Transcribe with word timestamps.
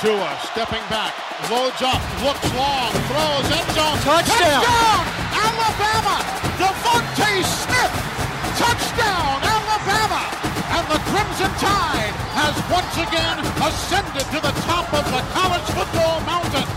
Here's 0.00 0.16
Tua 0.16 0.38
stepping 0.52 0.82
back, 0.90 1.14
loads 1.50 1.82
up, 1.82 2.00
looks 2.22 2.54
long, 2.54 2.92
throws 3.08 3.50
end 3.50 3.68
zone. 3.74 3.98
Touchdown. 4.06 4.62
Touchdown! 4.62 5.06
Alabama! 5.34 6.22
DeVonta 6.58 7.42
Smith! 7.42 7.94
Touchdown, 8.58 9.42
Alabama! 9.42 10.22
And 10.70 10.86
the 10.86 10.98
Crimson 11.10 11.50
Tide 11.58 12.14
has 12.34 12.54
once 12.70 12.94
again 12.96 13.38
ascended 13.66 14.26
to 14.30 14.40
the 14.40 14.52
top 14.66 14.92
of 14.94 15.04
the 15.10 15.22
college 15.32 15.68
football 15.74 16.20
mountain. 16.26 16.68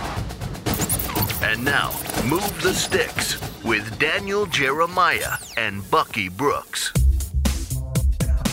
And 1.44 1.64
now, 1.64 1.92
Move 2.28 2.62
the 2.62 2.74
Sticks 2.74 3.38
with 3.64 4.00
Daniel 4.00 4.46
Jeremiah 4.48 5.38
and 5.58 5.90
Bucky 5.92 6.30
Brooks. 6.30 6.94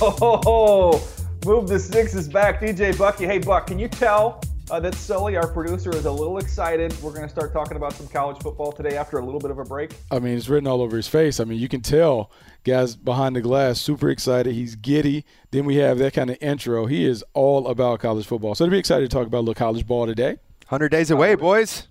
Oh, 0.00 1.02
Move 1.46 1.68
the 1.68 1.78
Sticks 1.78 2.14
is 2.14 2.28
back. 2.28 2.60
DJ 2.60 2.96
Bucky. 2.96 3.24
Hey, 3.24 3.38
Buck, 3.38 3.66
can 3.66 3.78
you 3.78 3.88
tell 3.88 4.40
uh, 4.70 4.80
that 4.80 4.94
Sully, 4.94 5.36
our 5.36 5.46
producer, 5.46 5.90
is 5.90 6.04
a 6.04 6.12
little 6.12 6.38
excited? 6.38 6.94
We're 7.02 7.12
going 7.12 7.22
to 7.22 7.28
start 7.28 7.52
talking 7.52 7.76
about 7.76 7.92
some 7.94 8.06
college 8.08 8.40
football 8.42 8.72
today 8.72 8.96
after 8.96 9.18
a 9.18 9.24
little 9.24 9.40
bit 9.40 9.50
of 9.50 9.58
a 9.58 9.64
break. 9.64 9.92
I 10.10 10.18
mean, 10.18 10.36
it's 10.36 10.48
written 10.48 10.66
all 10.66 10.82
over 10.82 10.96
his 10.96 11.08
face. 11.08 11.40
I 11.40 11.44
mean, 11.44 11.58
you 11.58 11.68
can 11.68 11.80
tell 11.80 12.30
guys 12.64 12.96
behind 12.96 13.36
the 13.36 13.40
glass 13.40 13.80
super 13.80 14.10
excited. 14.10 14.54
He's 14.54 14.74
giddy. 14.74 15.24
Then 15.50 15.64
we 15.64 15.76
have 15.76 15.98
that 15.98 16.12
kind 16.12 16.30
of 16.30 16.36
intro. 16.40 16.86
He 16.86 17.04
is 17.04 17.24
all 17.32 17.68
about 17.68 18.00
college 18.00 18.26
football. 18.26 18.54
So 18.54 18.64
to 18.64 18.70
be 18.70 18.78
excited 18.78 19.10
to 19.10 19.14
talk 19.14 19.26
about 19.26 19.38
a 19.38 19.40
little 19.40 19.54
college 19.54 19.86
ball 19.86 20.06
today. 20.06 20.38
100 20.68 20.90
days 20.90 21.10
away, 21.10 21.34
boys. 21.34 21.88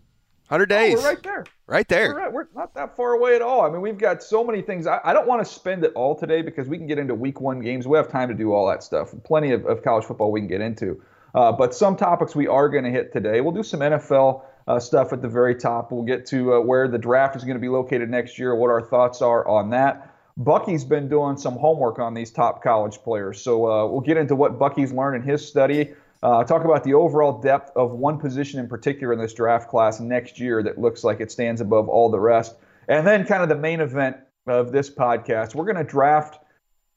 100 0.50 0.68
days. 0.68 1.00
Oh, 1.00 1.02
we're 1.02 1.10
right 1.10 1.24
there. 1.24 1.46
Right 1.66 1.88
there. 1.90 2.14
We're, 2.14 2.20
right. 2.20 2.32
we're 2.32 2.48
not 2.56 2.74
that 2.76 2.96
far 2.96 3.14
away 3.14 3.36
at 3.36 3.42
all. 3.42 3.62
I 3.62 3.70
mean, 3.70 3.82
we've 3.82 3.98
got 3.98 4.22
so 4.24 4.44
many 4.44 4.62
things. 4.62 4.88
I, 4.88 5.00
I 5.04 5.14
don't 5.14 5.28
want 5.28 5.46
to 5.46 5.52
spend 5.52 5.84
it 5.84 5.92
all 5.96 6.16
today 6.16 6.42
because 6.42 6.68
we 6.68 6.78
can 6.78 6.88
get 6.88 7.00
into 7.00 7.16
week 7.16 7.42
one 7.42 7.60
games. 7.60 7.88
We 7.88 7.98
have 7.98 8.10
time 8.10 8.30
to 8.30 8.36
do 8.36 8.54
all 8.54 8.68
that 8.68 8.84
stuff. 8.84 9.14
Plenty 9.24 9.52
of, 9.52 9.66
of 9.66 9.84
college 9.84 10.06
football 10.06 10.32
we 10.32 10.40
can 10.40 10.48
get 10.48 10.62
into. 10.62 11.02
Uh, 11.36 11.52
but 11.52 11.74
some 11.76 11.96
topics 11.96 12.36
we 12.36 12.48
are 12.48 12.70
going 12.70 12.84
to 12.84 12.92
hit 12.92 13.14
today. 13.14 13.42
We'll 13.42 13.54
do 13.54 13.64
some 13.64 13.82
NFL 13.82 14.44
uh, 14.68 14.80
stuff 14.80 15.14
at 15.14 15.22
the 15.22 15.28
very 15.28 15.56
top. 15.56 15.92
We'll 15.92 16.04
get 16.04 16.26
to 16.28 16.56
uh, 16.56 16.60
where 16.60 16.88
the 16.88 16.98
draft 16.98 17.36
is 17.36 17.44
going 17.44 17.56
to 17.56 17.62
be 17.62 17.70
located 17.70 18.10
next 18.10 18.38
year, 18.38 18.56
what 18.56 18.70
our 18.70 18.82
thoughts 18.82 19.22
are 19.22 19.48
on 19.48 19.70
that. 19.72 20.14
Bucky's 20.38 20.84
been 20.84 21.10
doing 21.10 21.36
some 21.38 21.56
homework 21.56 22.00
on 22.00 22.14
these 22.14 22.30
top 22.30 22.64
college 22.64 22.98
players. 23.00 23.42
So 23.42 23.66
uh, 23.66 23.88
we'll 23.88 24.02
get 24.02 24.18
into 24.18 24.36
what 24.36 24.60
Bucky's 24.60 24.92
learned 24.92 25.24
in 25.24 25.30
his 25.30 25.48
study. 25.48 25.94
Uh, 26.22 26.44
talk 26.44 26.64
about 26.64 26.84
the 26.84 26.94
overall 26.94 27.42
depth 27.42 27.72
of 27.76 27.92
one 27.92 28.20
position 28.20 28.60
in 28.60 28.68
particular 28.68 29.14
in 29.14 29.20
this 29.20 29.34
draft 29.34 29.70
class 29.70 30.00
next 30.00 30.40
year 30.40 30.62
that 30.64 30.78
looks 30.78 31.04
like 31.04 31.22
it 31.22 31.32
stands 31.32 31.62
above 31.62 31.90
all 31.90 32.10
the 32.10 32.20
rest. 32.20 32.56
And 32.88 33.06
then, 33.06 33.26
kind 33.26 33.44
of 33.44 33.50
the 33.50 33.56
main 33.56 33.82
event 33.82 34.18
of 34.48 34.72
this 34.72 34.90
podcast, 34.90 35.56
we're 35.56 35.66
going 35.66 35.76
to 35.76 35.84
draft 35.84 36.40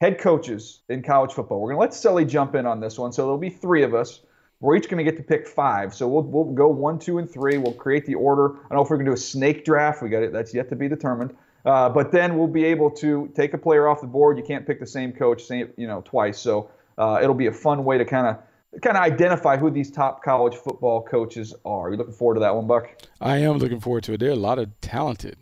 head 0.01 0.17
coaches 0.17 0.79
in 0.89 1.03
college 1.03 1.31
football. 1.31 1.61
We're 1.61 1.69
going 1.69 1.77
to 1.77 1.81
let 1.81 1.93
Sully 1.93 2.25
jump 2.25 2.55
in 2.55 2.65
on 2.65 2.79
this 2.79 2.97
one. 2.97 3.13
So 3.13 3.21
there'll 3.21 3.37
be 3.37 3.51
three 3.51 3.83
of 3.83 3.93
us. 3.93 4.21
We're 4.59 4.75
each 4.75 4.89
going 4.89 5.03
to 5.03 5.09
get 5.09 5.15
to 5.17 5.23
pick 5.23 5.47
five. 5.47 5.93
So 5.93 6.07
we'll, 6.07 6.23
we'll 6.23 6.53
go 6.55 6.67
one, 6.67 6.97
two, 6.97 7.19
and 7.19 7.29
three. 7.29 7.59
We'll 7.59 7.73
create 7.73 8.07
the 8.07 8.15
order. 8.15 8.55
I 8.55 8.69
don't 8.69 8.77
know 8.77 8.81
if 8.81 8.89
we're 8.89 8.97
going 8.97 9.05
to 9.05 9.11
do 9.11 9.15
a 9.15 9.17
snake 9.17 9.63
draft. 9.63 10.01
We 10.01 10.09
got 10.09 10.23
it. 10.23 10.33
That's 10.33 10.55
yet 10.55 10.69
to 10.69 10.75
be 10.75 10.89
determined. 10.89 11.35
Uh, 11.65 11.87
but 11.87 12.11
then 12.11 12.35
we'll 12.35 12.47
be 12.47 12.65
able 12.65 12.89
to 12.89 13.31
take 13.35 13.53
a 13.53 13.59
player 13.59 13.87
off 13.87 14.01
the 14.01 14.07
board. 14.07 14.39
You 14.39 14.43
can't 14.43 14.65
pick 14.65 14.79
the 14.79 14.87
same 14.87 15.11
coach, 15.11 15.43
same 15.43 15.69
you 15.77 15.85
know, 15.85 16.01
twice. 16.03 16.39
So 16.39 16.71
uh, 16.97 17.19
it'll 17.21 17.35
be 17.35 17.45
a 17.45 17.53
fun 17.53 17.85
way 17.85 17.99
to 17.99 18.05
kind 18.05 18.25
of 18.25 18.81
kind 18.81 18.97
of 18.97 19.03
identify 19.03 19.57
who 19.57 19.69
these 19.69 19.91
top 19.91 20.23
college 20.23 20.55
football 20.55 21.03
coaches 21.03 21.53
are. 21.63 21.89
Are 21.89 21.91
you 21.91 21.97
looking 21.97 22.13
forward 22.13 22.35
to 22.35 22.39
that 22.39 22.55
one, 22.55 22.65
Buck? 22.65 22.89
I 23.19 23.37
am 23.37 23.57
looking 23.57 23.81
forward 23.81 24.03
to 24.05 24.13
it. 24.13 24.19
There 24.19 24.29
are 24.29 24.33
a 24.33 24.35
lot 24.35 24.57
of 24.57 24.69
talented 24.81 25.37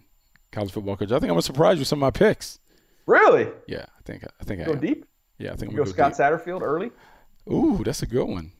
college 0.51 0.71
football 0.71 0.97
coaches. 0.97 1.13
I 1.13 1.19
think 1.19 1.29
I'm 1.29 1.35
gonna 1.35 1.43
surprise 1.43 1.75
you 1.75 1.81
with 1.81 1.87
some 1.87 1.99
of 1.99 2.01
my 2.01 2.11
picks. 2.11 2.59
Really? 3.09 3.47
Yeah, 3.67 3.85
I 3.87 4.01
think 4.05 4.23
I 4.39 4.43
think 4.43 4.63
go 4.63 4.71
I 4.71 4.75
am. 4.75 4.79
deep. 4.79 5.05
Yeah, 5.39 5.51
I 5.53 5.55
think 5.55 5.71
You 5.71 5.79
I'm 5.79 5.85
go 5.85 5.91
gonna 5.91 6.13
Scott 6.15 6.39
deep. 6.39 6.45
Satterfield 6.47 6.61
early. 6.61 6.91
Ooh, 7.51 7.81
that's 7.83 8.03
a 8.03 8.05
good 8.07 8.25
one. 8.27 8.51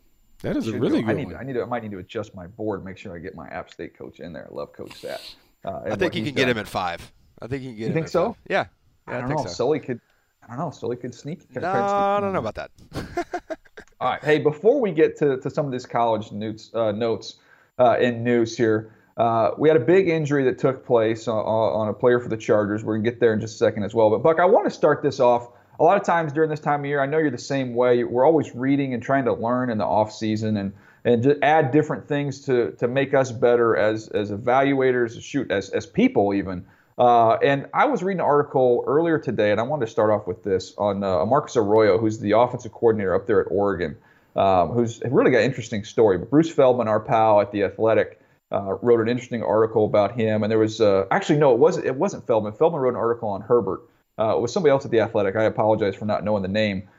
That 0.42 0.56
is 0.58 0.68
a 0.68 0.72
Should 0.72 0.82
really 0.82 1.02
go. 1.04 1.10
I 1.10 1.12
good 1.14 1.18
need, 1.18 1.26
one. 1.28 1.36
I 1.36 1.44
need 1.44 1.54
to. 1.54 1.62
I 1.62 1.66
might 1.66 1.84
need 1.84 1.92
to 1.92 2.00
adjust 2.00 2.34
my 2.34 2.48
board. 2.48 2.84
Make 2.84 2.98
sure 2.98 3.16
I 3.16 3.20
get 3.20 3.36
my 3.36 3.48
App 3.50 3.70
State 3.70 3.98
coach 3.98 4.20
in 4.20 4.34
there. 4.34 4.48
I 4.50 4.54
love 4.56 4.74
Coach 4.74 4.96
Sat. 4.96 5.22
Uh, 5.64 5.82
I 5.86 5.96
think 5.96 6.16
you 6.16 6.24
can 6.24 6.34
get 6.34 6.48
him 6.50 6.58
at 6.58 6.68
five. 6.68 7.12
I 7.42 7.48
think 7.48 7.62
you 7.64 7.70
can 7.70 7.78
get 7.78 7.82
You 7.84 7.88
him 7.90 7.94
think 7.94 8.06
at 8.08 8.12
so? 8.12 8.28
five. 8.30 8.36
Yeah. 8.50 8.66
I 9.08 9.12
Yeah, 9.12 9.18
I, 9.18 9.20
don't 9.22 9.28
think 9.30 9.40
know. 9.42 9.46
so. 9.48 9.54
Sully 9.54 9.80
could. 9.80 10.00
I 10.44 10.48
don't 10.56 10.58
know. 10.60 10.72
Sully 10.72 10.96
could 10.96 11.14
sneak. 11.14 11.42
could 11.54 11.62
No, 11.62 11.72
sneak 11.72 11.84
I 11.84 12.20
don't 12.22 12.34
know 12.34 12.40
about 12.40 12.56
that. 12.56 12.72
All 14.02 14.10
right. 14.12 14.24
Hey, 14.24 14.40
before 14.40 14.80
we 14.80 14.92
get 14.92 15.18
to, 15.18 15.38
to 15.42 15.50
some 15.50 15.66
of 15.66 15.72
these 15.72 15.86
college 15.86 16.32
notes, 16.32 16.72
uh, 16.74 16.92
notes 16.94 17.36
uh, 17.78 17.98
and 18.00 18.24
news 18.24 18.58
here, 18.58 18.96
uh, 19.20 19.52
we 19.58 19.68
had 19.68 19.76
a 19.76 19.84
big 19.84 20.08
injury 20.08 20.46
that 20.46 20.58
took 20.58 20.86
place 20.86 21.28
on, 21.28 21.38
on 21.38 21.90
a 21.90 21.94
player 21.94 22.22
for 22.22 22.30
the 22.30 22.38
Chargers. 22.38 22.86
We're 22.86 22.94
going 22.94 23.04
to 23.04 23.12
get 23.12 23.20
there 23.20 23.34
in 23.34 23.42
just 23.42 23.56
a 23.56 23.58
second 23.58 23.84
as 23.84 23.94
well. 23.94 24.10
But, 24.10 24.24
Buck, 24.24 24.40
I 24.40 24.46
want 24.46 24.66
to 24.66 24.72
start 24.72 25.04
this 25.04 25.20
off. 25.20 25.50
A 25.78 25.84
lot 25.84 25.98
of 25.98 26.06
times 26.06 26.32
during 26.32 26.50
this 26.50 26.62
time 26.62 26.80
of 26.80 26.86
year, 26.86 27.02
I 27.02 27.06
know 27.06 27.18
you're 27.18 27.30
the 27.30 27.38
same 27.38 27.76
way. 27.76 28.06
We're 28.06 28.26
always 28.26 28.56
reading 28.56 28.94
and 28.94 29.04
trying 29.04 29.26
to 29.26 29.34
learn 29.34 29.70
in 29.70 29.78
the 29.78 29.86
off 29.86 30.14
season 30.14 30.56
and, 30.56 30.72
and 31.04 31.22
just 31.22 31.38
add 31.42 31.72
different 31.72 32.08
things 32.08 32.46
to, 32.46 32.72
to 32.80 32.88
make 32.88 33.14
us 33.14 33.30
better 33.32 33.76
as, 33.76 34.08
as 34.08 34.32
evaluators, 34.32 35.22
shoot, 35.22 35.52
as, 35.52 35.70
as 35.70 35.86
people 35.86 36.34
even. 36.34 36.66
Uh, 36.98 37.36
and 37.44 37.68
I 37.74 37.86
was 37.86 38.02
reading 38.02 38.22
an 38.22 38.26
article 38.26 38.86
earlier 38.88 39.20
today, 39.20 39.52
and 39.52 39.60
I 39.60 39.64
wanted 39.64 39.86
to 39.86 39.92
start 39.92 40.12
off 40.12 40.28
with 40.28 40.44
this 40.44 40.74
on 40.78 41.04
uh, 41.04 41.26
Marcus 41.26 41.58
Arroyo, 41.58 41.98
who's 41.98 42.20
the 42.20 42.32
offensive 42.38 42.72
coordinator 42.72 43.16
up 43.16 43.28
there 43.28 43.42
at 43.42 43.48
Oregon, 43.50 43.98
um, 44.38 44.70
who's 44.70 45.02
really 45.10 45.32
got 45.32 45.40
an 45.40 45.46
interesting 45.46 45.84
story. 45.84 46.18
But 46.18 46.30
Bruce 46.30 46.52
Feldman, 46.52 46.88
our 46.88 47.00
pal 47.00 47.40
at 47.42 47.52
the 47.52 47.64
Athletic, 47.64 48.19
uh, 48.52 48.74
wrote 48.82 49.00
an 49.00 49.08
interesting 49.08 49.44
article 49.44 49.86
about 49.86 50.18
him. 50.20 50.44
And 50.44 50.52
there 50.52 50.60
was 50.60 50.82
uh, 50.82 51.06
actually 51.12 51.40
no, 51.40 51.54
it 51.54 51.60
wasn't. 51.60 51.86
It 51.86 51.96
wasn't 51.96 52.26
Feldman. 52.26 52.54
Feldman 52.54 52.82
wrote 52.82 52.94
an 52.94 53.00
article 53.00 53.30
on 53.30 53.42
Herbert. 53.42 53.82
Uh, 54.18 54.36
it 54.36 54.42
was 54.42 54.52
somebody 54.52 54.72
else 54.72 54.86
at 54.86 54.92
the 54.92 55.00
Athletic. 55.00 55.36
I 55.36 55.44
apologize 55.44 55.96
for 55.96 56.06
not 56.06 56.24
knowing 56.24 56.42
the 56.42 56.50
name, 56.50 56.90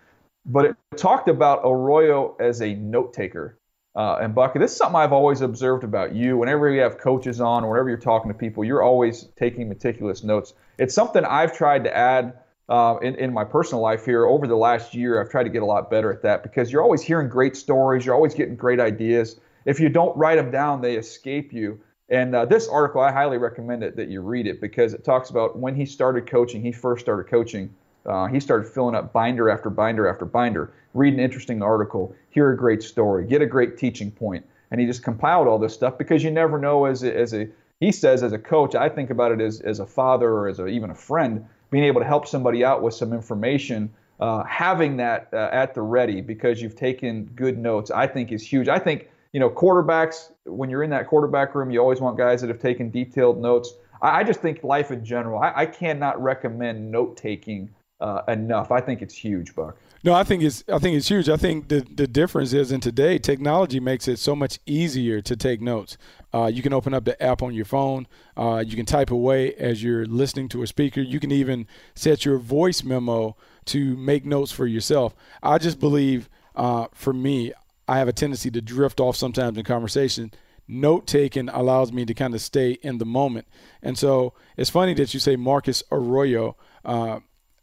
but 0.47 0.65
it 0.65 0.77
talked 0.97 1.29
about 1.29 1.61
Arroyo 1.65 2.37
as 2.41 2.63
a 2.63 2.75
note 2.75 3.13
taker. 3.13 3.59
Uh, 3.97 4.19
and 4.23 4.35
Bucky, 4.35 4.61
this 4.61 4.71
is 4.71 4.77
something 4.77 4.97
I've 4.97 5.13
always 5.13 5.41
observed 5.41 5.83
about 5.83 6.15
you. 6.15 6.39
Whenever 6.39 6.71
you 6.71 6.81
have 6.81 6.99
coaches 6.99 7.41
on, 7.41 7.65
or 7.65 7.71
whenever 7.71 7.89
you're 7.89 7.99
talking 7.99 8.31
to 8.31 8.39
people, 8.39 8.65
you're 8.65 8.83
always 8.83 9.29
taking 9.37 9.69
meticulous 9.69 10.23
notes. 10.23 10.55
It's 10.79 10.95
something 10.95 11.25
I've 11.25 11.57
tried 11.57 11.85
to 11.85 11.95
add 11.95 12.39
uh, 12.69 12.99
in, 13.03 13.17
in 13.17 13.35
my 13.35 13.45
personal 13.45 13.83
life 13.83 14.05
here 14.05 14.27
over 14.27 14.47
the 14.47 14.57
last 14.57 14.95
year. 14.95 15.21
I've 15.21 15.29
tried 15.29 15.43
to 15.43 15.51
get 15.51 15.63
a 15.63 15.67
lot 15.67 15.91
better 15.91 16.13
at 16.13 16.23
that 16.23 16.45
because 16.45 16.71
you're 16.71 16.83
always 16.83 17.03
hearing 17.03 17.29
great 17.29 17.57
stories. 17.57 18.07
You're 18.07 18.15
always 18.15 18.33
getting 18.33 18.55
great 18.55 18.79
ideas. 18.79 19.41
If 19.65 19.81
you 19.81 19.89
don't 19.89 20.17
write 20.17 20.37
them 20.37 20.51
down, 20.51 20.81
they 20.81 20.97
escape 20.97 21.53
you. 21.53 21.81
And 22.09 22.35
uh, 22.35 22.45
this 22.47 22.69
article, 22.69 23.01
I 23.01 23.13
highly 23.13 23.39
recommend 23.39 23.83
it 23.83 23.97
that 23.97 24.09
you 24.09 24.21
read 24.21 24.47
it 24.47 24.61
because 24.61 24.95
it 24.95 25.05
talks 25.05 25.31
about 25.31 25.59
when 25.59 25.75
he 25.75 25.87
started 25.87 26.27
coaching. 26.31 26.63
He 26.63 26.73
first 26.73 27.03
started 27.03 27.31
coaching 27.31 27.71
Uh, 28.07 28.27
he 28.27 28.41
started 28.41 28.67
filling 28.67 28.97
up 28.97 29.13
binder 29.13 29.51
after 29.51 29.71
binder 29.71 30.09
after 30.09 30.25
binder, 30.25 30.73
read 30.95 31.13
an 31.13 31.21
interesting 31.21 31.63
article, 31.63 32.15
hear 32.31 32.51
a 32.51 32.57
great 32.57 32.83
story, 32.83 33.27
get 33.27 33.43
a 33.43 33.47
great 33.47 33.77
teaching 33.77 34.11
point, 34.11 34.45
and 34.71 34.81
he 34.81 34.87
just 34.87 35.05
compiled 35.05 35.47
all 35.47 35.59
this 35.59 35.75
stuff 35.75 35.99
because 35.99 36.25
you 36.25 36.31
never 36.31 36.59
know 36.59 36.87
as 36.87 37.03
a, 37.03 37.15
as 37.15 37.35
a 37.35 37.47
he 37.79 37.93
says 37.93 38.23
as 38.23 38.33
a 38.33 38.39
coach. 38.39 38.75
I 38.75 38.89
think 38.89 39.11
about 39.11 39.33
it 39.33 39.41
as 39.41 39.61
as 39.61 39.81
a 39.81 39.87
father 39.87 40.29
or 40.31 40.49
as 40.49 40.59
a, 40.59 40.67
even 40.67 40.91
a 40.91 40.95
friend, 40.95 41.45
being 41.71 41.85
able 41.85 42.01
to 42.01 42.07
help 42.07 42.27
somebody 42.27 42.65
out 42.65 42.83
with 42.83 42.95
some 42.95 43.13
information. 43.13 43.91
Uh, 44.19 44.45
having 44.45 44.99
that 44.99 45.29
uh, 45.33 45.49
at 45.53 45.75
the 45.75 45.81
ready 45.81 46.21
because 46.23 46.61
you've 46.63 46.77
taken 46.77 47.25
good 47.37 47.57
notes, 47.59 47.91
I 47.91 48.07
think 48.07 48.33
is 48.33 48.43
huge. 48.53 48.69
I 48.69 48.79
think 48.79 49.09
you 49.33 49.41
know 49.41 49.51
quarterbacks 49.51 50.33
when 50.45 50.71
you're 50.71 50.83
in 50.83 50.91
that 50.91 51.07
quarterback 51.07 51.55
room, 51.55 51.71
you 51.71 51.81
always 51.81 52.01
want 52.01 52.19
guys 52.19 52.41
that 52.41 52.49
have 52.49 52.61
taken 52.61 52.91
detailed 52.91 53.41
notes. 53.41 53.75
I, 54.03 54.21
I 54.21 54.25
just 54.25 54.41
think 54.41 54.63
life 54.65 54.91
in 54.91 55.05
general. 55.05 55.41
I, 55.41 55.53
I 55.55 55.67
cannot 55.67 56.21
recommend 56.23 56.91
note 56.91 57.17
taking 57.17 57.71
uh, 58.01 58.23
enough. 58.29 58.71
I 58.71 58.81
think 58.81 59.03
it's 59.03 59.15
huge, 59.15 59.55
Buck. 59.55 59.77
No, 60.03 60.15
I 60.15 60.25
think 60.25 60.43
it's 60.43 60.65
I 60.73 60.79
think 60.79 60.97
it's 60.97 61.09
huge. 61.09 61.29
I 61.29 61.37
think 61.37 61.69
the 61.69 61.81
the 61.81 62.07
difference 62.07 62.55
is 62.55 62.73
in 62.73 62.81
today 62.81 63.19
technology 63.19 63.81
makes 63.81 64.09
it 64.09 64.19
so 64.19 64.35
much 64.35 64.59
easier 64.65 65.21
to 65.21 65.37
take 65.37 65.61
notes. 65.61 65.99
Uh, 66.33 66.47
you 66.47 66.63
can 66.63 66.73
open 66.73 66.95
up 66.95 67.05
the 67.05 67.23
app 67.23 67.43
on 67.43 67.53
your 67.53 67.67
phone. 67.67 68.07
Uh, 68.37 68.65
you 68.67 68.77
can 68.77 68.87
type 68.87 69.11
away 69.11 69.53
as 69.55 69.83
you're 69.83 70.07
listening 70.07 70.49
to 70.49 70.63
a 70.63 70.67
speaker. 70.67 71.03
You 71.03 71.21
can 71.21 71.31
even 71.31 71.67
set 71.95 72.25
your 72.25 72.39
voice 72.39 72.83
memo 72.83 73.37
to 73.67 73.97
make 73.97 74.25
notes 74.25 74.53
for 74.53 74.67
yourself. 74.67 75.15
I 75.43 75.59
just 75.59 75.79
believe, 75.79 76.31
uh, 76.57 76.87
for 76.93 77.13
me, 77.13 77.53
I 77.91 77.99
have 77.99 78.07
a 78.07 78.13
tendency 78.13 78.53
to 78.53 78.61
drift 78.61 79.01
off 79.01 79.17
sometimes 79.17 79.59
in 79.59 79.65
conversation. 79.65 80.31
Note 80.69 81.09
taking 81.09 81.49
allows 81.49 81.93
me 81.93 82.07
to 82.07 82.15
kind 82.15 82.37
of 82.37 82.41
stay 82.41 82.79
in 82.83 82.99
the 82.99 83.05
moment. 83.05 83.49
And 83.83 83.99
so 83.99 84.33
it's 84.57 84.71
funny 84.71 84.95
that 84.95 85.13
you 85.13 85.19
say 85.19 85.35
Marcus 85.35 85.83
Arroyo. 85.91 86.57
Uh, 86.85 87.19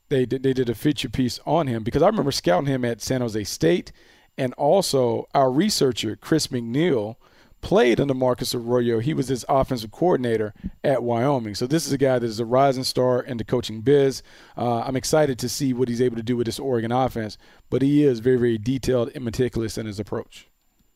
they 0.09 0.25
did, 0.25 0.43
they 0.43 0.51
did 0.51 0.67
a 0.67 0.75
feature 0.75 1.07
piece 1.07 1.39
on 1.45 1.67
him 1.67 1.81
because 1.81 2.01
I 2.01 2.07
remember 2.07 2.33
scouting 2.33 2.67
him 2.67 2.83
at 2.83 3.01
San 3.01 3.21
Jose 3.21 3.41
State, 3.45 3.93
and 4.37 4.53
also 4.55 5.29
our 5.33 5.49
researcher 5.49 6.17
Chris 6.17 6.47
McNeil 6.47 7.15
played 7.61 7.99
under 7.99 8.13
Marcus 8.13 8.53
Arroyo. 8.53 8.99
He 8.99 9.13
was 9.13 9.27
his 9.27 9.45
offensive 9.49 9.91
coordinator 9.91 10.53
at 10.83 11.03
Wyoming. 11.03 11.55
So 11.55 11.67
this 11.67 11.85
is 11.85 11.91
a 11.91 11.97
guy 11.97 12.19
that 12.19 12.25
is 12.25 12.39
a 12.39 12.45
rising 12.45 12.83
star 12.83 13.21
in 13.21 13.37
the 13.37 13.43
coaching 13.43 13.81
biz. 13.81 14.23
Uh, 14.57 14.81
I'm 14.81 14.95
excited 14.95 15.39
to 15.39 15.49
see 15.49 15.73
what 15.73 15.89
he's 15.89 16.01
able 16.01 16.15
to 16.17 16.23
do 16.23 16.37
with 16.37 16.45
this 16.45 16.59
Oregon 16.59 16.91
offense, 16.91 17.37
but 17.69 17.81
he 17.81 18.03
is 18.03 18.19
very 18.19 18.37
very 18.37 18.57
detailed 18.57 19.11
and 19.15 19.23
meticulous 19.23 19.77
in 19.77 19.85
his 19.85 19.99
approach. 19.99 20.47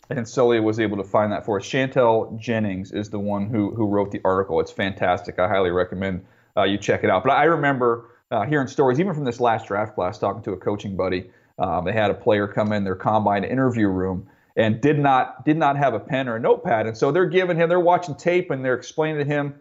And 0.10 0.28
Sully 0.28 0.60
was 0.60 0.80
able 0.80 0.98
to 0.98 1.04
find 1.04 1.32
that 1.32 1.46
for 1.46 1.58
us. 1.58 1.66
Chantel 1.66 2.38
Jennings 2.38 2.92
is 2.92 3.10
the 3.10 3.20
one 3.20 3.50
who 3.50 3.74
who 3.74 3.86
wrote 3.86 4.12
the 4.12 4.22
article. 4.26 4.60
It's 4.60 4.72
fantastic. 4.72 5.40
I 5.40 5.48
highly 5.48 5.72
recommend 5.72 6.26
uh, 6.58 6.64
you 6.64 6.78
check 6.78 7.04
it 7.04 7.10
out. 7.10 7.24
But 7.24 7.32
I 7.32 7.46
remember 7.46 8.10
uh, 8.30 8.44
hearing 8.46 8.68
stories, 8.68 9.00
even 9.00 9.14
from 9.14 9.26
this 9.26 9.40
last 9.40 9.68
draft 9.68 9.96
class, 9.96 10.18
talking 10.18 10.42
to 10.44 10.52
a 10.52 10.58
coaching 10.58 10.96
buddy. 10.96 11.30
Um, 11.60 11.86
they 11.86 11.94
had 11.94 12.10
a 12.10 12.14
player 12.14 12.48
come 12.48 12.74
in 12.74 12.84
their 12.84 12.96
combine 12.96 13.44
interview 13.44 13.88
room 13.88 14.28
and 14.56 14.82
did 14.82 15.00
not 15.00 15.46
did 15.46 15.58
not 15.58 15.78
have 15.78 15.94
a 15.94 16.00
pen 16.00 16.28
or 16.28 16.36
a 16.36 16.40
notepad, 16.40 16.88
and 16.88 16.98
so 16.98 17.12
they're 17.12 17.26
giving 17.26 17.58
him, 17.58 17.70
they're 17.70 17.80
watching 17.80 18.16
tape 18.16 18.52
and 18.52 18.64
they're 18.64 18.76
explaining 18.76 19.20
to 19.20 19.26
him, 19.26 19.56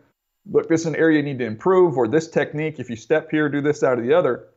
look, 0.50 0.69
this 0.69 0.81
is 0.81 0.87
an 0.87 0.96
area 0.96 1.19
you 1.19 1.22
need 1.22 1.38
to 1.38 1.44
improve, 1.44 1.96
or 1.96 2.08
this 2.08 2.28
technique, 2.28 2.78
if 2.78 2.90
you 2.90 2.96
step 2.96 3.31
here, 3.31 3.48
do 3.48 3.60
this 3.60 3.82
out 3.82 3.98
of 3.98 4.04
the 4.04 4.14
other. 4.14 4.48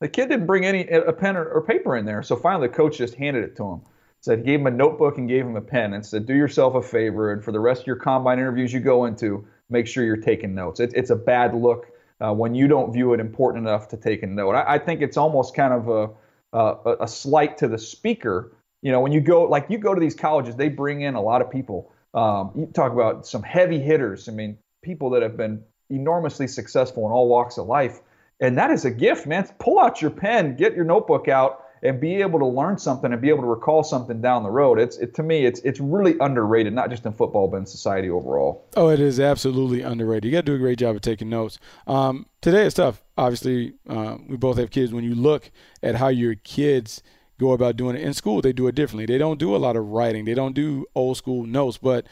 The 0.00 0.08
kid 0.08 0.28
didn't 0.28 0.46
bring 0.46 0.64
any 0.64 0.86
a 0.88 1.12
pen 1.12 1.36
or, 1.36 1.44
or 1.44 1.62
paper 1.62 1.96
in 1.96 2.06
there, 2.06 2.22
so 2.22 2.36
finally 2.36 2.68
the 2.68 2.74
coach 2.74 2.98
just 2.98 3.14
handed 3.14 3.44
it 3.44 3.56
to 3.56 3.64
him. 3.64 3.80
Said 4.20 4.40
he 4.40 4.44
gave 4.44 4.60
him 4.60 4.66
a 4.66 4.70
notebook 4.72 5.16
and 5.16 5.28
gave 5.28 5.46
him 5.46 5.54
a 5.54 5.60
pen 5.60 5.94
and 5.94 6.04
said, 6.04 6.26
do 6.26 6.34
yourself 6.34 6.74
a 6.74 6.82
favor, 6.82 7.32
and 7.32 7.44
for 7.44 7.52
the 7.52 7.60
rest 7.60 7.82
of 7.82 7.86
your 7.86 7.96
combine 7.96 8.38
interviews 8.40 8.72
you 8.72 8.80
go 8.80 9.04
into, 9.04 9.46
make 9.70 9.86
sure 9.86 10.04
you're 10.04 10.16
taking 10.16 10.54
notes. 10.54 10.80
It, 10.80 10.92
it's 10.96 11.10
a 11.10 11.16
bad 11.16 11.54
look 11.54 11.86
uh, 12.20 12.32
when 12.32 12.54
you 12.54 12.66
don't 12.66 12.92
view 12.92 13.12
it 13.12 13.20
important 13.20 13.66
enough 13.66 13.88
to 13.88 13.96
take 13.96 14.24
a 14.24 14.26
note. 14.26 14.54
I, 14.54 14.74
I 14.74 14.78
think 14.78 15.02
it's 15.02 15.16
almost 15.16 15.54
kind 15.54 15.72
of 15.72 15.88
a, 15.88 16.10
a, 16.56 16.96
a 17.02 17.08
slight 17.08 17.58
to 17.58 17.68
the 17.68 17.78
speaker. 17.78 18.52
You 18.82 18.92
know, 18.92 19.00
when 19.00 19.12
you 19.12 19.20
go 19.20 19.44
like 19.44 19.66
you 19.68 19.78
go 19.78 19.94
to 19.94 20.00
these 20.00 20.14
colleges, 20.14 20.56
they 20.56 20.68
bring 20.68 21.00
in 21.00 21.14
a 21.14 21.22
lot 21.22 21.42
of 21.42 21.50
people. 21.50 21.92
Um, 22.14 22.52
you 22.56 22.66
talk 22.66 22.92
about 22.92 23.26
some 23.26 23.42
heavy 23.42 23.80
hitters. 23.80 24.28
I 24.28 24.32
mean, 24.32 24.58
people 24.82 25.10
that 25.10 25.22
have 25.22 25.36
been 25.36 25.62
enormously 25.90 26.46
successful 26.46 27.06
in 27.06 27.12
all 27.12 27.28
walks 27.28 27.58
of 27.58 27.66
life, 27.66 28.00
and 28.40 28.56
that 28.58 28.70
is 28.70 28.84
a 28.84 28.90
gift, 28.90 29.26
man. 29.26 29.48
Pull 29.58 29.78
out 29.78 30.00
your 30.00 30.10
pen, 30.10 30.56
get 30.56 30.74
your 30.74 30.84
notebook 30.84 31.28
out, 31.28 31.64
and 31.82 32.00
be 32.00 32.16
able 32.16 32.38
to 32.38 32.46
learn 32.46 32.78
something 32.78 33.12
and 33.12 33.20
be 33.20 33.28
able 33.28 33.42
to 33.42 33.48
recall 33.48 33.82
something 33.82 34.20
down 34.20 34.42
the 34.42 34.50
road. 34.50 34.78
It's 34.78 34.96
it, 34.98 35.14
to 35.14 35.22
me, 35.22 35.44
it's 35.44 35.60
it's 35.60 35.80
really 35.80 36.16
underrated, 36.20 36.72
not 36.72 36.90
just 36.90 37.04
in 37.06 37.12
football, 37.12 37.48
but 37.48 37.58
in 37.58 37.66
society 37.66 38.10
overall. 38.10 38.66
Oh, 38.76 38.88
it 38.88 39.00
is 39.00 39.20
absolutely 39.20 39.82
underrated. 39.82 40.24
You 40.24 40.32
got 40.32 40.46
to 40.46 40.52
do 40.52 40.54
a 40.54 40.58
great 40.58 40.78
job 40.78 40.96
of 40.96 41.02
taking 41.02 41.28
notes. 41.28 41.58
Um, 41.86 42.26
today 42.40 42.64
is 42.66 42.74
tough. 42.74 43.02
Obviously, 43.16 43.74
uh, 43.88 44.18
we 44.28 44.36
both 44.36 44.58
have 44.58 44.70
kids. 44.70 44.92
When 44.92 45.04
you 45.04 45.14
look 45.14 45.50
at 45.82 45.96
how 45.96 46.08
your 46.08 46.34
kids 46.36 47.02
go 47.38 47.52
about 47.52 47.76
doing 47.76 47.96
it 47.96 48.02
in 48.02 48.14
school, 48.14 48.40
they 48.40 48.52
do 48.52 48.66
it 48.66 48.74
differently. 48.74 49.06
They 49.06 49.18
don't 49.18 49.38
do 49.38 49.54
a 49.54 49.58
lot 49.58 49.76
of 49.76 49.86
writing. 49.86 50.24
They 50.24 50.34
don't 50.34 50.54
do 50.54 50.86
old 50.94 51.16
school 51.16 51.44
notes, 51.44 51.78
but 51.78 52.06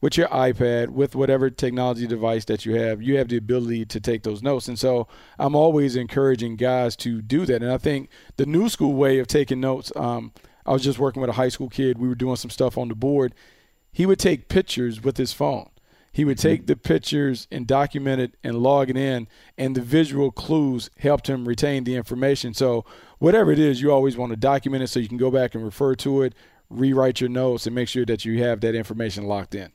with 0.00 0.16
your 0.16 0.26
iPad, 0.28 0.88
with 0.88 1.14
whatever 1.14 1.48
technology 1.48 2.08
device 2.08 2.44
that 2.46 2.66
you 2.66 2.74
have, 2.74 3.00
you 3.00 3.16
have 3.16 3.28
the 3.28 3.36
ability 3.36 3.86
to 3.86 4.00
take 4.00 4.24
those 4.24 4.42
notes. 4.42 4.66
And 4.66 4.78
so 4.78 5.06
I'm 5.38 5.54
always 5.54 5.94
encouraging 5.94 6.56
guys 6.56 6.96
to 6.96 7.22
do 7.22 7.46
that. 7.46 7.62
And 7.62 7.70
I 7.70 7.78
think 7.78 8.10
the 8.36 8.44
new 8.44 8.68
school 8.68 8.94
way 8.94 9.20
of 9.20 9.28
taking 9.28 9.60
notes, 9.60 9.92
um, 9.94 10.32
I 10.66 10.72
was 10.72 10.82
just 10.82 10.98
working 10.98 11.20
with 11.20 11.30
a 11.30 11.34
high 11.34 11.48
school 11.48 11.68
kid. 11.68 11.98
We 11.98 12.08
were 12.08 12.16
doing 12.16 12.36
some 12.36 12.50
stuff 12.50 12.76
on 12.76 12.88
the 12.88 12.96
board. 12.96 13.32
He 13.92 14.04
would 14.04 14.18
take 14.18 14.48
pictures 14.48 15.02
with 15.02 15.18
his 15.18 15.32
phone. 15.32 15.68
He 16.14 16.26
would 16.26 16.38
take 16.38 16.66
the 16.66 16.76
pictures 16.76 17.48
and 17.50 17.66
document 17.66 18.20
it 18.20 18.36
and 18.44 18.58
log 18.58 18.90
it 18.90 18.98
in, 18.98 19.28
and 19.56 19.74
the 19.74 19.80
visual 19.80 20.30
clues 20.30 20.90
helped 20.98 21.26
him 21.26 21.48
retain 21.48 21.84
the 21.84 21.96
information. 21.96 22.52
So, 22.52 22.84
whatever 23.22 23.52
it 23.52 23.58
is, 23.58 23.80
you 23.80 23.92
always 23.92 24.16
want 24.16 24.30
to 24.30 24.36
document 24.36 24.82
it 24.82 24.88
so 24.88 24.98
you 24.98 25.08
can 25.08 25.16
go 25.16 25.30
back 25.30 25.54
and 25.54 25.64
refer 25.64 25.94
to 25.94 26.22
it, 26.22 26.34
rewrite 26.68 27.20
your 27.20 27.30
notes, 27.30 27.66
and 27.66 27.74
make 27.74 27.88
sure 27.88 28.04
that 28.04 28.24
you 28.24 28.42
have 28.42 28.60
that 28.60 28.74
information 28.74 29.24
locked 29.24 29.54
in. 29.54 29.70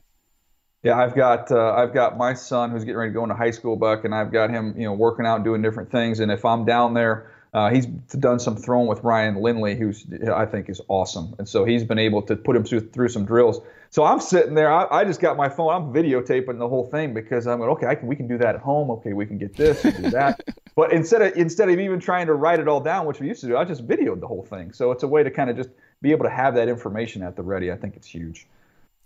Yeah, 0.83 0.99
I've 0.99 1.15
got 1.15 1.51
uh, 1.51 1.73
I've 1.73 1.93
got 1.93 2.17
my 2.17 2.33
son 2.33 2.71
who's 2.71 2.83
getting 2.83 2.97
ready 2.97 3.11
to 3.11 3.13
go 3.13 3.23
into 3.23 3.35
high 3.35 3.51
school, 3.51 3.75
Buck, 3.75 4.05
and 4.05 4.13
I've 4.13 4.31
got 4.31 4.49
him, 4.49 4.75
you 4.77 4.83
know, 4.83 4.93
working 4.93 5.25
out, 5.25 5.43
doing 5.43 5.61
different 5.61 5.91
things. 5.91 6.19
And 6.19 6.31
if 6.31 6.45
I'm 6.45 6.65
down 6.65 6.93
there, 6.93 7.31
uh, 7.57 7.71
he's 7.71 7.87
done 7.87 8.37
some 8.37 8.55
throwing 8.55 8.85
with 8.85 9.03
Ryan 9.03 9.37
Lindley, 9.37 9.75
who's 9.75 10.05
I 10.31 10.45
think 10.45 10.69
is 10.69 10.79
awesome. 10.89 11.33
And 11.39 11.49
so 11.49 11.65
he's 11.65 11.83
been 11.83 11.97
able 11.97 12.21
to 12.21 12.35
put 12.35 12.55
him 12.55 12.63
through, 12.63 12.81
through 12.81 13.09
some 13.09 13.25
drills. 13.25 13.59
So 13.89 14.03
I'm 14.03 14.19
sitting 14.19 14.53
there. 14.53 14.71
I, 14.71 14.99
I, 14.99 15.03
just 15.05 15.19
got 15.19 15.37
my 15.37 15.49
phone. 15.49 15.73
I'm 15.73 15.91
videotaping 15.91 16.59
the 16.59 16.69
whole 16.69 16.85
thing 16.85 17.15
because 17.15 17.47
I'm 17.47 17.59
like, 17.59 17.69
okay, 17.69 17.87
I 17.87 17.95
can, 17.95 18.07
we 18.07 18.15
can 18.15 18.27
do 18.27 18.37
that 18.37 18.53
at 18.53 18.61
home. 18.61 18.91
Okay, 18.91 19.13
we 19.13 19.25
can 19.25 19.39
get 19.39 19.55
this 19.55 19.83
and 19.83 20.03
do 20.03 20.09
that. 20.11 20.39
but 20.75 20.93
instead 20.93 21.23
of 21.23 21.35
instead 21.35 21.67
of 21.69 21.79
even 21.79 21.99
trying 21.99 22.27
to 22.27 22.35
write 22.35 22.59
it 22.59 22.67
all 22.67 22.79
down, 22.79 23.07
which 23.07 23.19
we 23.19 23.27
used 23.27 23.41
to 23.41 23.47
do, 23.47 23.57
I 23.57 23.65
just 23.65 23.87
videoed 23.87 24.19
the 24.19 24.27
whole 24.27 24.43
thing. 24.43 24.71
So 24.71 24.91
it's 24.91 25.01
a 25.01 25.07
way 25.07 25.23
to 25.23 25.31
kind 25.31 25.49
of 25.49 25.55
just 25.55 25.69
be 26.03 26.11
able 26.11 26.25
to 26.25 26.31
have 26.31 26.53
that 26.53 26.69
information 26.69 27.23
at 27.23 27.35
the 27.35 27.41
ready. 27.41 27.71
I 27.71 27.75
think 27.75 27.95
it's 27.95 28.07
huge. 28.07 28.45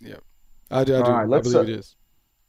Yeah, 0.01 0.15
I, 0.69 0.83
do. 0.83 0.97
I 0.97 1.03
do. 1.03 1.09
Right, 1.09 1.23
I 1.23 1.41
believe 1.41 1.55
uh, 1.55 1.61
it 1.61 1.69
is. 1.69 1.95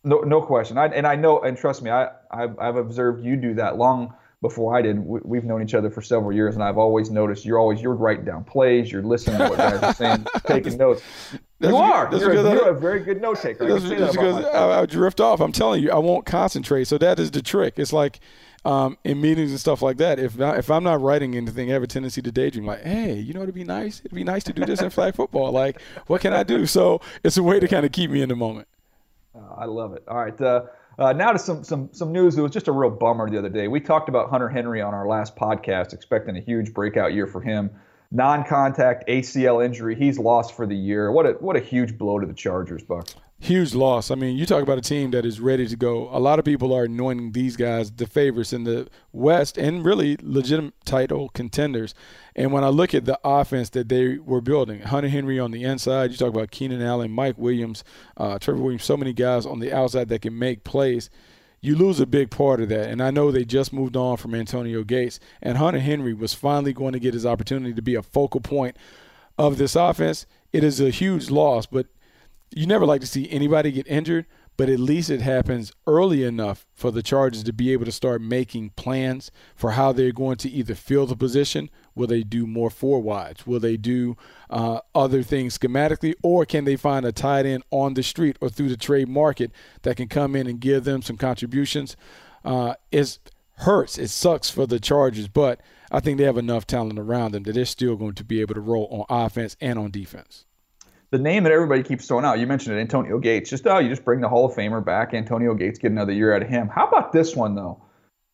No, 0.03 0.23
no 0.23 0.43
question. 0.43 0.79
I, 0.79 0.87
and 0.87 1.07
I 1.07 1.15
know, 1.15 1.43
and 1.43 1.57
trust 1.57 1.81
me, 1.81 1.93
I, 1.93 2.11
I've, 2.29 2.59
I've 2.59 2.75
observed 2.75 3.25
you 3.25 3.37
do 3.37 3.55
that 3.55 3.79
long 3.79 4.15
before 4.43 4.77
I 4.77 4.83
did. 4.83 4.99
We, 4.99 5.39
have 5.39 5.45
known 5.45 5.63
each 5.63 5.73
other 5.73 5.89
for 5.89 6.03
several 6.03 6.33
years, 6.33 6.55
and 6.55 6.63
I've 6.63 6.77
always 6.77 7.11
noticed 7.11 7.47
you're 7.47 7.59
always 7.59 7.81
you're 7.81 7.95
writing 7.95 8.25
down 8.25 8.45
plays, 8.45 8.93
you're 8.93 9.03
listening 9.03 9.39
to 9.39 9.49
what 9.49 9.57
guys 9.57 9.83
are 9.83 9.95
saying, 9.95 10.27
taking 10.47 10.77
notes. 10.77 11.03
you 11.61 11.75
are. 11.75 12.15
You're, 12.15 12.33
a, 12.33 12.53
you're 12.53 12.69
a 12.71 12.79
very 12.79 13.01
good 13.01 13.23
note 13.23 13.41
taker. 13.41 13.67
That's, 13.67 13.89
that's 13.89 14.17
because 14.17 14.45
I, 14.45 14.81
I, 14.81 14.87
drift 14.87 15.21
off. 15.21 15.41
I'm 15.41 15.53
telling 15.53 15.83
you, 15.83 15.93
I 15.93 15.99
won't 15.99 16.27
concentrate. 16.27 16.85
So 16.85 16.99
that 16.99 17.19
is 17.21 17.31
the 17.31 17.41
trick. 17.41 17.75
It's 17.79 17.93
like 17.93 18.19
um, 18.65 18.99
in 19.05 19.21
meetings 19.21 19.53
and 19.53 19.61
stuff 19.61 19.81
like 19.81 19.97
that. 19.99 20.19
If 20.19 20.37
not, 20.37 20.59
if 20.59 20.71
I'm 20.71 20.83
not 20.83 21.01
writing 21.01 21.37
anything, 21.37 21.71
I 21.71 21.75
have 21.75 21.85
a 21.85 21.87
tendency 21.87 22.21
to 22.21 22.33
daydream. 22.33 22.67
Like, 22.67 22.83
hey, 22.83 23.15
you 23.15 23.33
know, 23.33 23.43
it'd 23.43 23.55
be 23.55 23.65
nice. 23.65 24.01
It'd 24.01 24.15
be 24.15 24.25
nice 24.25 24.43
to 24.45 24.53
do 24.53 24.67
this 24.67 24.83
in 24.83 24.91
flag 24.91 25.15
football. 25.15 25.53
Like, 25.53 25.81
what 26.09 26.21
can 26.21 26.33
I 26.33 26.43
do? 26.43 26.67
So 26.67 27.01
it's 27.23 27.37
a 27.37 27.43
way 27.45 27.61
to 27.61 27.69
kind 27.69 27.87
of 27.87 27.93
keep 27.93 28.11
me 28.11 28.23
in 28.23 28.29
the 28.29 28.37
moment. 28.37 28.67
Uh, 29.35 29.55
I 29.57 29.65
love 29.67 29.95
it. 29.95 30.03
All 30.09 30.17
right. 30.17 30.39
Uh, 30.41 30.65
uh, 30.99 31.13
now 31.13 31.33
to 31.33 31.39
some 31.39 31.65
some 31.65 31.91
some 31.93 32.13
news. 32.13 32.37
It 32.37 32.43
was 32.43 32.51
just 32.51 32.69
a 32.69 32.73
real 32.73 32.91
bummer 32.91 33.29
the 33.31 33.39
other 33.39 33.49
day. 33.49 33.69
We 33.69 33.81
talked 33.81 34.09
about 34.09 34.31
Hunter 34.31 34.49
Henry 34.49 34.81
on 34.81 34.95
our 34.95 35.07
last 35.07 35.37
podcast, 35.37 35.93
expecting 35.93 36.37
a 36.37 36.41
huge 36.41 36.73
breakout 36.73 37.15
year 37.15 37.27
for 37.27 37.41
him. 37.41 37.71
Non-contact 38.11 39.09
ACL 39.09 39.65
injury. 39.65 39.95
He's 39.95 40.19
lost 40.19 40.55
for 40.55 40.67
the 40.67 40.77
year. 40.77 41.11
What 41.11 41.27
a 41.27 41.33
what 41.33 41.57
a 41.57 41.61
huge 41.61 41.97
blow 41.97 42.19
to 42.19 42.27
the 42.27 42.35
Chargers, 42.35 42.83
Buck 42.83 43.09
huge 43.43 43.75
loss. 43.75 44.13
I 44.13 44.15
mean, 44.15 44.37
you 44.37 44.47
talk 44.47 44.63
about 44.63 44.79
a 44.79 44.83
team 44.83 45.11
that 45.11 45.27
is 45.27 45.41
ready 45.41 45.67
to 45.67 45.75
go. 45.75 46.09
A 46.13 46.21
lot 46.21 46.39
of 46.39 46.45
people 46.45 46.73
are 46.73 46.85
anointing 46.85 47.33
these 47.33 47.57
guys 47.57 47.91
the 47.91 48.07
favorites 48.07 48.53
in 48.53 48.63
the 48.63 48.89
West 49.11 49.59
and 49.59 49.85
really 49.85 50.17
legitimate 50.23 50.75
title 50.85 51.29
contenders. 51.31 51.93
And 52.37 52.53
when 52.53 52.63
I 52.63 52.69
look 52.69 52.95
at 52.95 53.05
the 53.05 53.19
offense 53.25 53.71
that 53.71 53.89
they 53.89 54.19
were 54.19 54.41
building, 54.41 54.83
Hunter 54.83 55.09
Henry 55.09 55.41
on 55.41 55.51
the 55.51 55.65
inside, 55.65 56.13
you 56.13 56.17
talk 56.17 56.29
about 56.29 56.53
Keenan 56.53 56.83
Allen, 56.83 57.11
Mike 57.11 57.37
Williams, 57.37 57.83
uh, 58.17 58.39
Trevor 58.39 58.63
Williams, 58.63 58.85
so 58.85 58.97
many 58.97 59.13
guys 59.13 59.45
on 59.45 59.59
the 59.59 59.73
outside 59.73 60.09
that 60.11 60.23
can 60.23 60.39
make 60.39 60.63
plays. 60.63 61.11
You 61.61 61.75
lose 61.75 61.99
a 61.99 62.07
big 62.07 62.31
part 62.31 62.61
of 62.61 62.69
that. 62.69 62.91
And 62.91 63.03
I 63.03 63.11
know 63.11 63.33
they 63.33 63.45
just 63.45 63.73
moved 63.73 63.97
on 63.97 64.19
from 64.19 64.37
Antonio 64.37 64.85
Gates. 64.85 65.19
And 65.43 65.59
Hunter 65.59 65.81
Henry 65.81 66.15
was 66.15 66.33
finally 66.33 66.73
going 66.73 66.93
to 66.93 67.01
get 67.01 67.15
his 67.15 67.27
opportunity 67.27 67.75
to 67.75 67.83
be 67.83 67.97
a 67.97 68.03
focal 68.03 68.41
point 68.41 68.77
of 69.37 69.59
this 69.59 69.75
offense. 69.75 70.27
It 70.53 70.63
is 70.63 70.81
a 70.81 70.91
huge 70.91 71.29
loss, 71.29 71.67
but– 71.67 71.89
you 72.55 72.67
never 72.67 72.87
like 72.87 73.01
to 73.01 73.07
see 73.07 73.31
anybody 73.31 73.73
get 73.73 73.87
injured, 73.87 74.27
but 74.57 74.69
at 74.69 74.79
least 74.79 75.11
it 75.11 75.21
happens 75.21 75.73
early 75.87 76.25
enough 76.25 76.67
for 76.75 76.91
the 76.91 77.03
Chargers 77.03 77.43
to 77.45 77.53
be 77.53 77.73
able 77.73 77.85
to 77.87 77.93
start 77.93 78.21
making 78.21 78.71
plans 78.71 79.31
for 79.57 79.73
how 79.73 79.93
they're 79.93 80.13
going 80.13 80.37
to 80.37 80.51
either 80.51 80.75
fill 80.75 81.07
the 81.07 81.17
position. 81.17 81.71
Will 81.95 82.07
they 82.07 82.23
do 82.23 82.47
more 82.47 82.71
four 82.71 83.01
wides? 83.01 83.47
Will 83.47 83.61
they 83.61 83.77
do 83.77 84.17
uh, 84.51 84.81
other 84.95 85.23
things 85.23 85.59
schematically? 85.59 86.15
Or 86.23 86.45
can 86.45 86.65
they 86.65 86.77
find 86.77 87.07
a 87.07 87.13
tight 87.13 87.47
end 87.47 87.65
on 87.71 87.95
the 87.95 88.03
street 88.03 88.37
or 88.41 88.51
through 88.51 88.69
the 88.69 88.77
trade 88.77 89.09
market 89.09 89.51
that 89.83 89.97
can 89.97 90.09
come 90.09 90.37
in 90.37 90.47
and 90.47 90.61
give 90.61 90.85
them 90.85 91.01
some 91.01 91.17
contributions? 91.17 91.97
Uh, 92.45 92.75
it 92.91 93.19
hurts. 93.59 93.99
It 93.99 94.09
sucks 94.09 94.51
for 94.51 94.67
the 94.67 94.79
Chargers, 94.79 95.29
but 95.29 95.61
I 95.91 96.01
think 96.01 96.19
they 96.19 96.25
have 96.25 96.39
enough 96.39 96.67
talent 96.67 96.99
around 96.99 97.33
them 97.33 97.45
that 97.45 97.55
they're 97.55 97.65
still 97.65 97.97
going 97.97 98.15
to 98.15 98.25
be 98.25 98.41
able 98.41 98.55
to 98.55 98.61
roll 98.61 98.89
on 98.91 99.25
offense 99.25 99.57
and 99.61 99.79
on 99.79 99.91
defense 99.91 100.45
the 101.13 101.19
name 101.19 101.43
that 101.45 101.53
everybody 101.53 101.83
keeps 101.83 102.07
throwing 102.07 102.25
out, 102.25 102.39
you 102.39 102.47
mentioned 102.47 102.77
it, 102.77 102.81
Antonio 102.81 103.19
Gates. 103.19 103.51
Just 103.51 103.67
oh, 103.67 103.79
you 103.79 103.91
just 103.91 104.05
bring 104.05 104.21
the 104.21 104.29
Hall 104.29 104.47
of 104.47 104.57
Famer 104.57 104.83
back, 104.83 105.13
Antonio 105.13 105.55
Gates, 105.55 105.79
get 105.79 105.93
another 105.93 106.13
year 106.13 106.35
out 106.35 106.43
of 106.43 106.49
him. 106.49 106.69
How 106.69 106.89
about 106.89 107.13
this 107.13 107.37
one 107.37 107.55
though? 107.55 107.81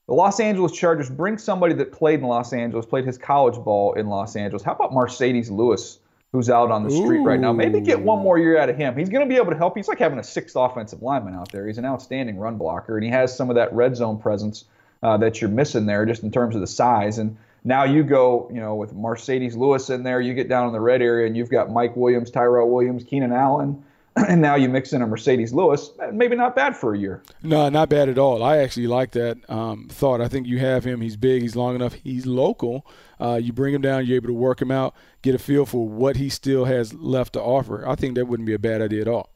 The 0.07 0.15
Los 0.15 0.41
Angeles 0.41 0.73
Chargers 0.73 1.11
bring 1.11 1.37
somebody 1.37 1.75
that 1.75 1.93
played 1.93 2.21
in 2.21 2.27
Los 2.27 2.53
Angeles, 2.53 2.87
played 2.87 3.05
his 3.05 3.19
college 3.19 3.63
ball 3.63 3.95
in 3.95 4.07
Los 4.07 4.37
Angeles. 4.37 4.63
How 4.63 4.73
about 4.73 4.93
Marcedes 4.93 5.51
Lewis, 5.51 5.99
who's 6.33 6.49
out 6.49 6.71
on 6.71 6.85
the 6.85 6.91
street 6.91 7.19
Ooh. 7.19 7.25
right 7.25 7.39
now? 7.39 7.53
Maybe 7.53 7.81
get 7.81 8.01
one 8.01 8.21
more 8.21 8.39
year 8.39 8.59
out 8.59 8.71
of 8.71 8.77
him. 8.77 8.97
He's 8.97 9.11
going 9.11 9.29
to 9.29 9.29
be 9.29 9.39
able 9.39 9.51
to 9.51 9.59
help. 9.59 9.77
He's 9.77 9.89
like 9.89 9.99
having 9.99 10.21
a 10.21 10.25
sixth 10.25 10.57
offensive 10.57 11.03
lineman 11.03 11.35
out 11.35 11.51
there. 11.51 11.67
He's 11.67 11.79
an 11.79 11.85
outstanding 11.85 12.39
run 12.39 12.57
blocker, 12.57 12.97
and 12.97 13.05
he 13.05 13.11
has 13.11 13.37
some 13.37 13.51
of 13.51 13.57
that 13.57 13.73
red 13.75 13.97
zone 13.97 14.19
presence 14.19 14.65
uh, 15.03 15.17
that 15.19 15.41
you're 15.41 15.51
missing 15.51 15.85
there, 15.85 16.07
just 16.07 16.23
in 16.23 16.31
terms 16.31 16.55
of 16.55 16.61
the 16.61 16.67
size. 16.67 17.19
And 17.19 17.37
now 17.65 17.85
you 17.85 18.03
go, 18.03 18.49
you 18.53 18.61
know, 18.61 18.75
with 18.75 18.95
Marcedes 18.95 19.57
Lewis 19.57 19.91
in 19.91 20.03
there, 20.03 20.21
you 20.21 20.35
get 20.35 20.49
down 20.49 20.67
in 20.67 20.73
the 20.73 20.81
red 20.81 21.03
area 21.03 21.27
and 21.27 21.37
you've 21.37 21.51
got 21.51 21.71
Mike 21.71 21.97
Williams, 21.97 22.31
Tyrell 22.31 22.71
Williams, 22.71 23.05
Keenan 23.05 23.33
Allen, 23.33 23.83
and 24.29 24.41
now 24.41 24.55
you 24.55 24.69
mix 24.69 24.93
in 24.93 25.03
a 25.03 25.07
Marcedes 25.07 25.53
Lewis. 25.53 25.91
Maybe 26.13 26.37
not 26.37 26.57
bad 26.57 26.77
for 26.77 26.95
a 26.95 26.99
year. 26.99 27.23
No, 27.43 27.69
not 27.69 27.89
bad 27.89 28.09
at 28.09 28.19
all. 28.19 28.43
I 28.43 28.59
actually 28.59 28.87
like 28.87 29.13
that 29.13 29.39
um, 29.51 29.89
thought. 29.89 30.21
I 30.21 30.29
think 30.29 30.47
you 30.47 30.59
have 30.59 30.85
him. 30.85 31.01
He's 31.01 31.17
big. 31.17 31.43
He's 31.43 31.57
long 31.57 31.75
enough. 31.75 31.95
He's 31.95 32.27
local. 32.27 32.87
Uh, 33.21 33.41
you 33.43 33.53
bring 33.53 33.75
him 33.75 33.83
down. 33.83 34.07
You're 34.07 34.17
able 34.17 34.29
to 34.29 34.35
work 34.35 34.63
him 34.63 34.71
out, 34.71 34.95
get 35.23 35.35
a 35.35 35.39
feel 35.39 35.67
for 35.67 35.87
what 35.87 36.17
he 36.17 36.29
still 36.29 36.65
has 36.65 36.95
left 36.95 37.33
to 37.35 37.43
offer. 37.43 37.87
I 37.87 37.97
think 37.97 38.15
that 38.15 38.27
wouldn't 38.27 38.47
be 38.47 38.55
a 38.55 38.59
bad 38.59 38.81
idea 38.81 39.03
at 39.03 39.09
all. 39.09 39.31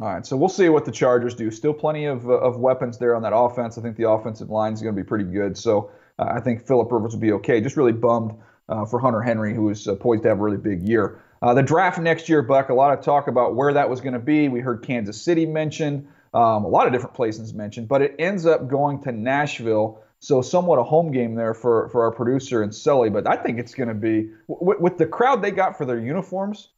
All 0.00 0.06
right, 0.06 0.26
so 0.26 0.36
we'll 0.36 0.48
see 0.48 0.68
what 0.68 0.84
the 0.84 0.90
Chargers 0.90 1.34
do. 1.34 1.50
Still 1.50 1.72
plenty 1.72 2.06
of, 2.06 2.28
uh, 2.28 2.32
of 2.32 2.58
weapons 2.58 2.98
there 2.98 3.14
on 3.14 3.22
that 3.22 3.34
offense. 3.34 3.78
I 3.78 3.82
think 3.82 3.96
the 3.96 4.08
offensive 4.08 4.50
line 4.50 4.72
is 4.72 4.82
going 4.82 4.96
to 4.96 5.00
be 5.00 5.06
pretty 5.06 5.24
good. 5.24 5.56
So 5.56 5.90
uh, 6.18 6.32
I 6.36 6.40
think 6.40 6.66
Philip 6.66 6.90
Rivers 6.90 7.12
will 7.12 7.20
be 7.20 7.32
okay. 7.32 7.60
Just 7.60 7.76
really 7.76 7.92
bummed 7.92 8.34
uh, 8.68 8.84
for 8.84 8.98
Hunter 8.98 9.22
Henry, 9.22 9.54
who 9.54 9.68
is 9.70 9.86
uh, 9.86 9.94
poised 9.94 10.22
to 10.24 10.28
have 10.30 10.40
a 10.40 10.42
really 10.42 10.56
big 10.56 10.82
year. 10.82 11.22
Uh, 11.42 11.54
the 11.54 11.62
draft 11.62 11.98
next 11.98 12.28
year, 12.28 12.42
Buck, 12.42 12.70
a 12.70 12.74
lot 12.74 12.96
of 12.96 13.04
talk 13.04 13.28
about 13.28 13.54
where 13.54 13.72
that 13.74 13.88
was 13.88 14.00
going 14.00 14.14
to 14.14 14.18
be. 14.18 14.48
We 14.48 14.60
heard 14.60 14.82
Kansas 14.82 15.20
City 15.20 15.46
mentioned, 15.46 16.08
um, 16.32 16.64
a 16.64 16.68
lot 16.68 16.86
of 16.86 16.92
different 16.92 17.14
places 17.14 17.52
mentioned, 17.52 17.88
but 17.88 18.02
it 18.02 18.16
ends 18.18 18.46
up 18.46 18.68
going 18.68 19.02
to 19.02 19.12
Nashville. 19.12 20.02
So 20.18 20.40
somewhat 20.40 20.78
a 20.78 20.82
home 20.82 21.12
game 21.12 21.34
there 21.34 21.52
for, 21.52 21.90
for 21.90 22.02
our 22.04 22.10
producer 22.10 22.62
and 22.62 22.74
Sully. 22.74 23.10
But 23.10 23.28
I 23.28 23.36
think 23.36 23.58
it's 23.58 23.74
going 23.74 23.88
to 23.88 23.94
be, 23.94 24.30
w- 24.48 24.80
with 24.80 24.96
the 24.96 25.06
crowd 25.06 25.42
they 25.42 25.50
got 25.50 25.76
for 25.76 25.84
their 25.84 26.00
uniforms, 26.00 26.70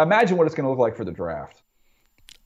imagine 0.00 0.38
what 0.38 0.46
it's 0.46 0.54
going 0.54 0.64
to 0.64 0.70
look 0.70 0.78
like 0.78 0.96
for 0.96 1.04
the 1.04 1.12
draft. 1.12 1.62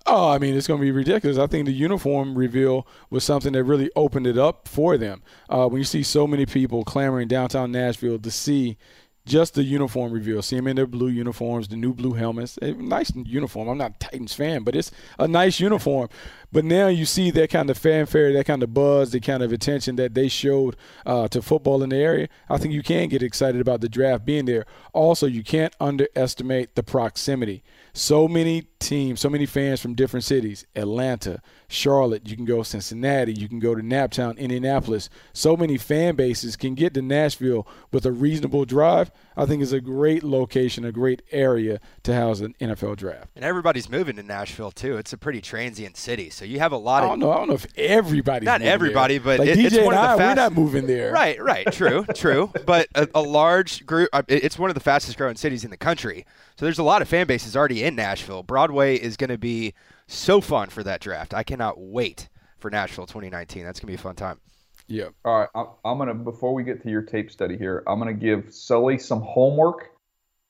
Oh, 0.06 0.30
I 0.30 0.38
mean, 0.38 0.54
it's 0.56 0.66
going 0.66 0.80
to 0.80 0.84
be 0.84 0.90
ridiculous. 0.90 1.38
I 1.38 1.46
think 1.46 1.66
the 1.66 1.72
uniform 1.72 2.36
reveal 2.36 2.86
was 3.10 3.24
something 3.24 3.52
that 3.52 3.64
really 3.64 3.90
opened 3.94 4.26
it 4.26 4.36
up 4.36 4.66
for 4.66 4.98
them. 4.98 5.22
Uh, 5.48 5.68
when 5.68 5.78
you 5.78 5.84
see 5.84 6.02
so 6.02 6.26
many 6.26 6.44
people 6.44 6.84
clamoring 6.84 7.28
downtown 7.28 7.70
Nashville 7.70 8.18
to 8.18 8.30
see 8.30 8.78
just 9.24 9.54
the 9.54 9.62
uniform 9.62 10.12
reveal. 10.12 10.42
See 10.42 10.56
them 10.56 10.66
in 10.66 10.76
their 10.76 10.86
blue 10.86 11.08
uniforms, 11.08 11.68
the 11.68 11.76
new 11.76 11.94
blue 11.94 12.14
helmets. 12.14 12.58
A 12.60 12.72
nice 12.72 13.12
uniform. 13.14 13.68
I'm 13.68 13.78
not 13.78 13.92
a 13.92 13.98
Titans 13.98 14.34
fan, 14.34 14.64
but 14.64 14.74
it's 14.74 14.90
a 15.18 15.28
nice 15.28 15.60
uniform. 15.60 16.08
But 16.50 16.64
now 16.64 16.88
you 16.88 17.06
see 17.06 17.30
that 17.30 17.50
kind 17.50 17.70
of 17.70 17.78
fanfare, 17.78 18.32
that 18.32 18.46
kind 18.46 18.62
of 18.62 18.74
buzz, 18.74 19.12
the 19.12 19.20
kind 19.20 19.42
of 19.42 19.52
attention 19.52 19.96
that 19.96 20.14
they 20.14 20.26
showed 20.26 20.76
uh, 21.06 21.28
to 21.28 21.40
football 21.40 21.82
in 21.82 21.90
the 21.90 21.96
area. 21.96 22.28
I 22.50 22.58
think 22.58 22.74
you 22.74 22.82
can 22.82 23.08
get 23.08 23.22
excited 23.22 23.60
about 23.60 23.80
the 23.80 23.88
draft 23.88 24.24
being 24.24 24.46
there. 24.46 24.66
Also, 24.92 25.26
you 25.26 25.44
can't 25.44 25.74
underestimate 25.80 26.74
the 26.74 26.82
proximity 26.82 27.62
so 27.92 28.26
many 28.26 28.62
teams, 28.82 29.20
so 29.20 29.30
many 29.30 29.46
fans 29.46 29.80
from 29.80 29.94
different 29.94 30.24
cities 30.24 30.66
Atlanta, 30.76 31.40
Charlotte, 31.68 32.28
you 32.28 32.36
can 32.36 32.44
go 32.44 32.62
Cincinnati, 32.62 33.32
you 33.32 33.48
can 33.48 33.58
go 33.58 33.74
to 33.74 33.82
Naptown, 33.82 34.36
Indianapolis. 34.36 35.08
So 35.32 35.56
many 35.56 35.78
fan 35.78 36.16
bases 36.16 36.56
can 36.56 36.74
get 36.74 36.92
to 36.94 37.02
Nashville 37.02 37.66
with 37.90 38.04
a 38.04 38.12
reasonable 38.12 38.64
drive. 38.64 39.10
I 39.36 39.46
think 39.46 39.62
it's 39.62 39.72
a 39.72 39.80
great 39.80 40.22
location, 40.22 40.84
a 40.84 40.92
great 40.92 41.22
area 41.30 41.80
to 42.02 42.14
house 42.14 42.40
an 42.40 42.54
NFL 42.60 42.96
draft. 42.96 43.30
And 43.34 43.44
everybody's 43.44 43.88
moving 43.88 44.16
to 44.16 44.22
Nashville 44.22 44.70
too. 44.70 44.96
It's 44.98 45.12
a 45.12 45.18
pretty 45.18 45.40
transient 45.40 45.96
city, 45.96 46.28
so 46.28 46.44
you 46.44 46.58
have 46.58 46.72
a 46.72 46.76
lot 46.76 47.02
of. 47.02 47.06
I 47.06 47.12
don't 47.12 47.20
know. 47.20 47.32
I 47.32 47.36
don't 47.36 47.48
know 47.48 47.54
if 47.54 47.66
everybody's 47.76 48.46
not 48.46 48.60
everybody, 48.60 49.18
there. 49.18 49.38
but 49.38 49.46
like 49.46 49.56
it, 49.56 49.58
DJ 49.58 49.64
it's 49.66 49.76
one 49.76 49.94
and 49.94 50.04
of 50.04 50.04
I, 50.04 50.12
the 50.12 50.18
fast, 50.18 50.36
we're 50.38 50.42
not 50.42 50.52
moving 50.52 50.86
there. 50.86 51.12
Right, 51.12 51.42
right, 51.42 51.72
true, 51.72 52.04
true. 52.14 52.52
But 52.66 52.88
a, 52.94 53.08
a 53.14 53.22
large 53.22 53.86
group. 53.86 54.10
Uh, 54.12 54.22
it's 54.28 54.58
one 54.58 54.70
of 54.70 54.74
the 54.74 54.80
fastest 54.80 55.16
growing 55.16 55.36
cities 55.36 55.64
in 55.64 55.70
the 55.70 55.76
country. 55.76 56.26
So 56.56 56.66
there's 56.66 56.78
a 56.78 56.82
lot 56.82 57.00
of 57.02 57.08
fan 57.08 57.26
bases 57.26 57.56
already 57.56 57.82
in 57.82 57.96
Nashville. 57.96 58.42
Broadway 58.42 58.71
is 58.80 59.16
going 59.16 59.30
to 59.30 59.38
be 59.38 59.74
so 60.06 60.40
fun 60.40 60.68
for 60.68 60.82
that 60.82 61.00
draft. 61.00 61.34
I 61.34 61.42
cannot 61.42 61.78
wait 61.78 62.28
for 62.58 62.70
Nashville 62.70 63.06
2019. 63.06 63.64
That's 63.64 63.80
going 63.80 63.86
to 63.86 63.92
be 63.92 63.94
a 63.94 64.02
fun 64.02 64.14
time. 64.14 64.40
Yeah. 64.88 65.08
All 65.24 65.40
right. 65.40 65.48
I'm, 65.54 65.66
I'm 65.84 65.98
going 65.98 66.08
to, 66.08 66.14
before 66.14 66.54
we 66.54 66.64
get 66.64 66.82
to 66.82 66.90
your 66.90 67.02
tape 67.02 67.30
study 67.30 67.56
here, 67.56 67.82
I'm 67.86 68.00
going 68.00 68.14
to 68.14 68.20
give 68.20 68.52
Sully 68.52 68.98
some 68.98 69.20
homework 69.20 69.90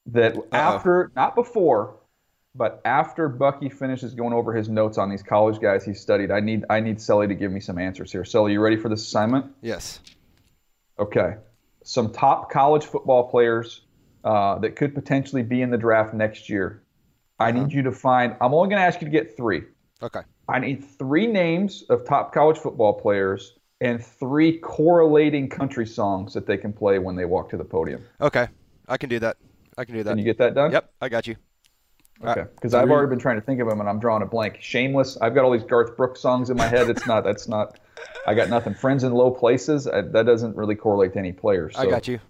that 0.07 0.37
Uh-oh. 0.37 0.49
after, 0.53 1.13
not 1.15 1.35
before, 1.35 2.01
but 2.55 2.81
after 2.85 3.29
Bucky 3.29 3.69
finishes 3.69 4.15
going 4.15 4.33
over 4.33 4.53
his 4.53 4.69
notes 4.69 4.99
on 4.99 5.11
these 5.11 5.23
college 5.23 5.61
guys 5.61 5.85
he 5.85 5.95
studied, 5.95 6.31
I 6.31 6.41
need 6.41 6.65
I 6.69 6.81
need 6.81 7.01
Sully 7.01 7.29
to 7.29 7.35
give 7.35 7.51
me 7.51 7.61
some 7.61 7.79
answers 7.79 8.13
here. 8.13 8.25
Sully, 8.25 8.53
you 8.53 8.61
ready 8.61 8.77
for 8.77 8.89
this 8.89 9.03
assignment? 9.03 9.47
Yes. 9.63 10.01
Okay. 10.99 11.37
Some 11.85 12.13
top 12.13 12.51
college 12.51 12.85
football 12.85 13.31
players 13.31 13.81
uh, 14.25 14.59
that 14.59 14.77
could 14.77 14.95
potentially 14.95 15.43
be 15.43 15.63
in 15.63 15.71
the 15.71 15.79
draft 15.79 16.15
next 16.15 16.49
year. 16.49 16.82
I 17.43 17.51
uh-huh. 17.51 17.65
need 17.65 17.73
you 17.73 17.83
to 17.83 17.93
find. 17.93 18.37
I'm 18.41 18.55
only 18.55 18.69
going 18.69 18.81
to 18.81 18.87
ask 18.87 19.01
you 19.01 19.07
to 19.07 19.11
get 19.11 19.37
three. 19.37 19.63
Okay. 20.03 20.21
I 20.49 20.59
need 20.59 20.85
three 20.85 21.27
names 21.27 21.85
of 21.89 22.05
top 22.05 22.33
college 22.33 22.59
football 22.59 22.93
players 22.93 23.55
and 23.81 24.05
three 24.05 24.59
correlating 24.59 25.49
country 25.49 25.87
songs 25.87 26.35
that 26.35 26.47
they 26.47 26.57
can 26.57 26.73
play 26.73 26.99
when 26.99 27.17
they 27.17 27.25
walk 27.25 27.51
to 27.51 27.57
the 27.57 27.65
podium. 27.65 28.05
Okay, 28.21 28.49
I 28.89 28.97
can 28.97 29.09
do 29.09 29.19
that. 29.19 29.37
I 29.77 29.85
can 29.85 29.95
do 29.95 30.03
that. 30.03 30.11
Can 30.11 30.19
you 30.19 30.25
get 30.25 30.39
that 30.39 30.55
done? 30.55 30.73
Yep, 30.73 30.93
I 31.01 31.09
got 31.09 31.27
you. 31.27 31.37
Okay, 32.25 32.45
because 32.55 32.75
I've 32.75 32.89
already 32.89 33.09
been 33.09 33.19
trying 33.19 33.41
to 33.41 33.45
think 33.45 33.61
of 33.61 33.69
them 33.69 33.81
and 33.81 33.89
I'm 33.89 33.99
drawing 33.99 34.23
a 34.23 34.27
blank. 34.27 34.59
Shameless. 34.61 35.17
I've 35.21 35.35
got 35.35 35.45
all 35.45 35.51
these 35.51 35.65
Garth 35.65 35.97
Brooks 35.97 36.21
songs 36.21 36.51
in 36.51 36.57
my 36.57 36.69
head. 36.69 36.89
It's 36.89 37.07
not. 37.07 37.25
That's 37.25 37.49
not. 37.49 37.81
I 38.27 38.35
got 38.35 38.49
nothing. 38.49 38.75
Friends 38.75 39.03
in 39.03 39.13
low 39.13 39.33
places. 39.33 39.89
I, 39.89 40.03
that 40.03 40.27
doesn't 40.27 40.57
really 40.57 40.77
correlate 40.77 41.15
to 41.15 41.19
any 41.19 41.33
players. 41.33 41.75
So. 41.75 41.83
I 41.83 41.87
got 41.87 42.07
you. 42.07 42.21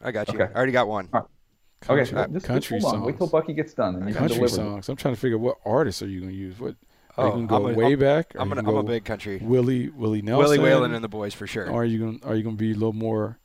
I 0.00 0.12
got 0.12 0.28
you. 0.28 0.40
Okay. 0.40 0.52
I 0.52 0.56
already 0.56 0.72
got 0.72 0.86
one. 0.86 1.08
Right. 1.12 1.24
Country, 1.86 2.16
okay, 2.16 2.32
just, 2.32 2.46
country 2.46 2.78
just 2.78 2.90
songs. 2.90 3.06
Wait 3.06 3.18
till 3.18 3.26
Bucky 3.26 3.52
gets 3.52 3.74
done, 3.74 3.96
and 3.96 4.08
you 4.08 4.14
country 4.14 4.38
can 4.38 4.48
songs. 4.48 4.88
I'm 4.88 4.96
trying 4.96 5.14
to 5.14 5.20
figure 5.20 5.36
out 5.36 5.42
what 5.42 5.58
artists 5.64 6.02
are 6.02 6.08
you 6.08 6.20
going 6.20 6.32
to 6.32 6.36
use. 6.36 6.58
What 6.58 6.76
oh, 7.18 7.26
you 7.26 7.32
can 7.32 7.46
go 7.46 7.68
I'm 7.68 7.74
way 7.74 7.92
a, 7.92 7.96
back. 7.96 8.34
I'm, 8.38 8.48
gonna, 8.48 8.68
I'm 8.68 8.76
a 8.76 8.82
big 8.82 9.04
country. 9.04 9.38
Willie 9.42 9.88
Willie 9.90 10.22
Nelson. 10.22 10.60
Willie 10.60 10.70
Waylon 10.70 10.94
and 10.94 11.04
the 11.04 11.08
boys 11.08 11.34
for 11.34 11.46
sure. 11.46 11.68
Or 11.68 11.82
are 11.82 11.84
you 11.84 11.98
going? 11.98 12.20
Are 12.24 12.34
you 12.34 12.42
going 12.42 12.56
to 12.56 12.60
be 12.60 12.70
a 12.70 12.74
little 12.74 12.92
more 12.92 13.38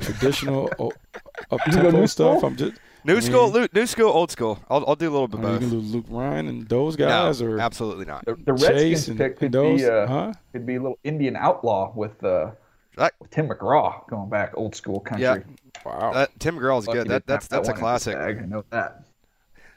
traditional, 0.00 0.70
up 1.50 1.60
tempo 1.64 2.06
stuff? 2.06 2.44
I'm 2.44 2.56
just 2.56 2.74
New 3.04 3.20
school, 3.20 3.66
new 3.72 3.86
school, 3.86 4.10
old 4.10 4.30
school. 4.30 4.60
I'll, 4.70 4.84
I'll 4.86 4.94
do 4.94 5.10
a 5.10 5.10
little 5.10 5.26
bit 5.26 5.40
both. 5.40 5.60
You 5.60 5.68
can 5.68 5.70
do 5.70 5.84
Luke 5.84 6.06
Bryan 6.06 6.46
and 6.46 6.68
those 6.68 6.94
guys, 6.94 7.40
no, 7.40 7.48
or 7.48 7.58
absolutely 7.58 8.04
not. 8.04 8.24
The, 8.24 8.36
the 8.36 8.52
Redskins 8.52 9.18
pick 9.18 9.38
could 9.38 9.50
those, 9.50 9.80
be 9.80 9.86
uh, 9.86 10.06
huh? 10.06 10.32
could 10.52 10.64
be 10.64 10.76
a 10.76 10.80
little 10.80 10.98
Indian 11.02 11.34
outlaw 11.34 11.92
with, 11.96 12.22
uh, 12.22 12.52
right. 12.96 13.12
with 13.20 13.30
Tim 13.30 13.48
McGraw 13.48 14.06
going 14.08 14.28
back 14.28 14.52
old 14.54 14.74
school 14.74 15.00
country. 15.00 15.24
Yeah. 15.24 15.38
Wow, 15.84 16.12
that, 16.12 16.38
Tim 16.38 16.56
McGraw 16.56 16.78
is 16.78 16.86
good. 16.86 17.08
That, 17.08 17.26
that's 17.26 17.48
that's 17.48 17.68
that 17.68 17.76
a 17.76 17.78
classic. 17.78 18.16
I 18.16 18.32
know 18.32 18.64
that. 18.70 19.04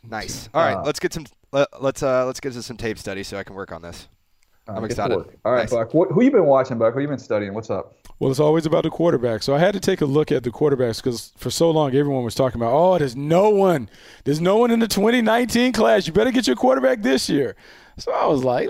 Nice. 0.04 0.50
All 0.54 0.64
right, 0.64 0.78
uh, 0.78 0.84
let's 0.84 1.00
get 1.00 1.14
some. 1.14 1.26
Let, 1.52 1.68
us 1.74 2.04
uh, 2.04 2.26
let's 2.26 2.40
get 2.40 2.54
to 2.54 2.62
some 2.62 2.78
tape 2.78 3.00
study 3.00 3.24
so 3.24 3.38
I 3.38 3.44
can 3.44 3.56
work 3.56 3.72
on 3.72 3.82
this. 3.82 4.08
I'm 4.68 4.84
excited. 4.84 5.18
All 5.46 5.52
right, 5.52 5.62
nice. 5.62 5.72
Buck. 5.72 5.94
What, 5.94 6.12
who 6.12 6.24
you 6.24 6.32
been 6.32 6.46
watching, 6.46 6.78
Buck? 6.78 6.94
Who 6.96 7.00
you 7.00 7.08
been 7.08 7.20
studying? 7.20 7.54
What's 7.54 7.70
up? 7.70 7.96
Well, 8.20 8.32
it's 8.32 8.40
always 8.40 8.66
about 8.66 8.84
the 8.84 8.90
quarterback. 8.90 9.44
So 9.44 9.54
I 9.54 9.60
had 9.60 9.74
to 9.74 9.80
take 9.80 10.02
a 10.02 10.06
look 10.06 10.32
at 10.32 10.44
the 10.44 10.50
quarterbacks 10.50 10.98
because 11.04 11.34
for 11.38 11.52
so 11.52 11.70
long 11.70 11.94
everyone 11.94 12.24
was 12.24 12.34
talking 12.34 12.60
about, 12.60 12.74
oh, 12.74 12.98
there's 12.98 13.16
no 13.16 13.50
one, 13.50 13.90
there's 14.24 14.42
no 14.42 14.58
one 14.58 14.72
in 14.72 14.80
the 14.80 14.88
2019 14.88 15.74
class. 15.74 16.08
You 16.08 16.14
better 16.14 16.32
get 16.32 16.48
your 16.48 16.56
quarterback 16.56 17.02
this 17.02 17.30
year. 17.30 17.56
So 17.98 18.12
I 18.12 18.26
was 18.26 18.44
like, 18.44 18.70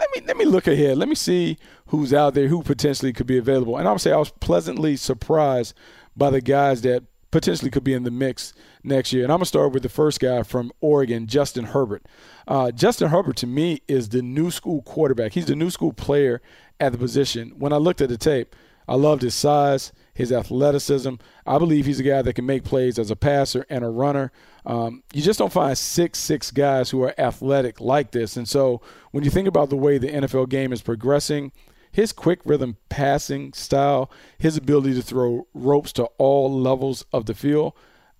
let 0.00 0.08
me 0.14 0.22
let 0.26 0.36
me, 0.36 0.44
look 0.44 0.66
ahead. 0.66 0.98
Let 0.98 1.08
me 1.08 1.14
see 1.14 1.58
who's 1.86 2.12
out 2.12 2.34
there 2.34 2.48
who 2.48 2.62
potentially 2.62 3.12
could 3.12 3.26
be 3.26 3.38
available. 3.38 3.76
And 3.76 3.86
I 3.86 3.92
would 3.92 4.00
say 4.00 4.12
I 4.12 4.16
was 4.16 4.30
pleasantly 4.30 4.96
surprised 4.96 5.74
by 6.16 6.30
the 6.30 6.40
guys 6.40 6.82
that 6.82 7.04
potentially 7.30 7.70
could 7.70 7.84
be 7.84 7.94
in 7.94 8.02
the 8.02 8.10
mix 8.10 8.52
next 8.82 9.12
year. 9.12 9.22
And 9.22 9.32
I'm 9.32 9.38
to 9.38 9.44
start 9.44 9.72
with 9.72 9.82
the 9.82 9.88
first 9.88 10.18
guy 10.18 10.42
from 10.42 10.72
Oregon, 10.80 11.26
Justin 11.26 11.66
Herbert. 11.66 12.04
Uh, 12.48 12.72
Justin 12.72 13.10
Herbert, 13.10 13.36
to 13.36 13.46
me, 13.46 13.82
is 13.86 14.08
the 14.08 14.22
new 14.22 14.50
school 14.50 14.82
quarterback. 14.82 15.32
He's 15.32 15.46
the 15.46 15.54
new 15.54 15.70
school 15.70 15.92
player 15.92 16.42
at 16.80 16.92
the 16.92 16.98
position. 16.98 17.50
When 17.58 17.72
I 17.72 17.76
looked 17.76 18.00
at 18.00 18.08
the 18.08 18.16
tape, 18.16 18.56
I 18.88 18.96
loved 18.96 19.22
his 19.22 19.34
size, 19.34 19.92
his 20.20 20.32
athleticism. 20.32 21.14
I 21.46 21.58
believe 21.58 21.86
he's 21.86 22.00
a 22.00 22.04
guy 22.04 22.22
that 22.22 22.34
can 22.34 22.46
make 22.46 22.64
plays 22.64 22.98
as 22.98 23.10
a 23.10 23.16
passer 23.16 23.66
and 23.68 23.84
a 23.84 23.88
runner. 23.88 24.30
Um, 24.64 25.02
you 25.12 25.22
just 25.22 25.38
don't 25.38 25.52
find 25.52 25.76
six 25.76 26.18
six 26.18 26.50
guys 26.50 26.90
who 26.90 27.02
are 27.02 27.14
athletic 27.18 27.80
like 27.80 28.12
this. 28.12 28.36
And 28.36 28.48
so 28.48 28.80
when 29.10 29.24
you 29.24 29.30
think 29.30 29.48
about 29.48 29.70
the 29.70 29.76
way 29.76 29.98
the 29.98 30.08
NFL 30.08 30.48
game 30.48 30.72
is 30.72 30.82
progressing, 30.82 31.52
his 31.90 32.12
quick 32.12 32.40
rhythm 32.44 32.76
passing 32.88 33.52
style, 33.52 34.10
his 34.38 34.56
ability 34.56 34.94
to 34.94 35.02
throw 35.02 35.46
ropes 35.54 35.92
to 35.94 36.04
all 36.18 36.52
levels 36.52 37.04
of 37.12 37.26
the 37.26 37.34
field, 37.34 37.72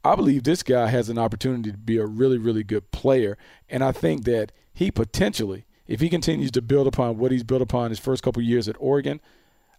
I 0.03 0.17
believe 0.17 0.45
this 0.45 0.63
guy 0.63 0.89
has 0.89 1.09
an 1.09 1.19
opportunity 1.19 1.71
to 1.71 1.79
be 1.79 1.99
a 1.99 2.07
really, 2.07 2.39
really 2.39 2.65
good 2.65 2.91
player. 2.91 3.37
And 3.69 3.85
I 3.85 3.93
think 3.93 4.25
that 4.25 4.51
he 4.73 4.91
potentially, 4.91 5.67
if 5.87 6.01
he 6.01 6.09
continues 6.09 6.51
to 6.53 6.63
build 6.63 6.87
upon 6.87 7.19
what 7.19 7.33
he's 7.33 7.45
built 7.45 7.63
upon 7.63 7.91
his 7.91 7.99
first 7.99 8.23
couple 8.23 8.43
years 8.43 8.67
at 8.67 8.77
Oregon, 8.79 9.21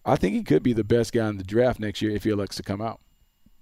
I 0.05 0.15
think 0.15 0.35
he 0.35 0.43
could 0.43 0.63
be 0.63 0.73
the 0.73 0.83
best 0.83 1.13
guy 1.13 1.27
in 1.29 1.37
the 1.37 1.43
draft 1.43 1.79
next 1.79 2.01
year 2.01 2.11
if 2.11 2.23
he 2.23 2.29
elects 2.29 2.55
to 2.57 2.63
come 2.63 2.81
out. 2.81 2.99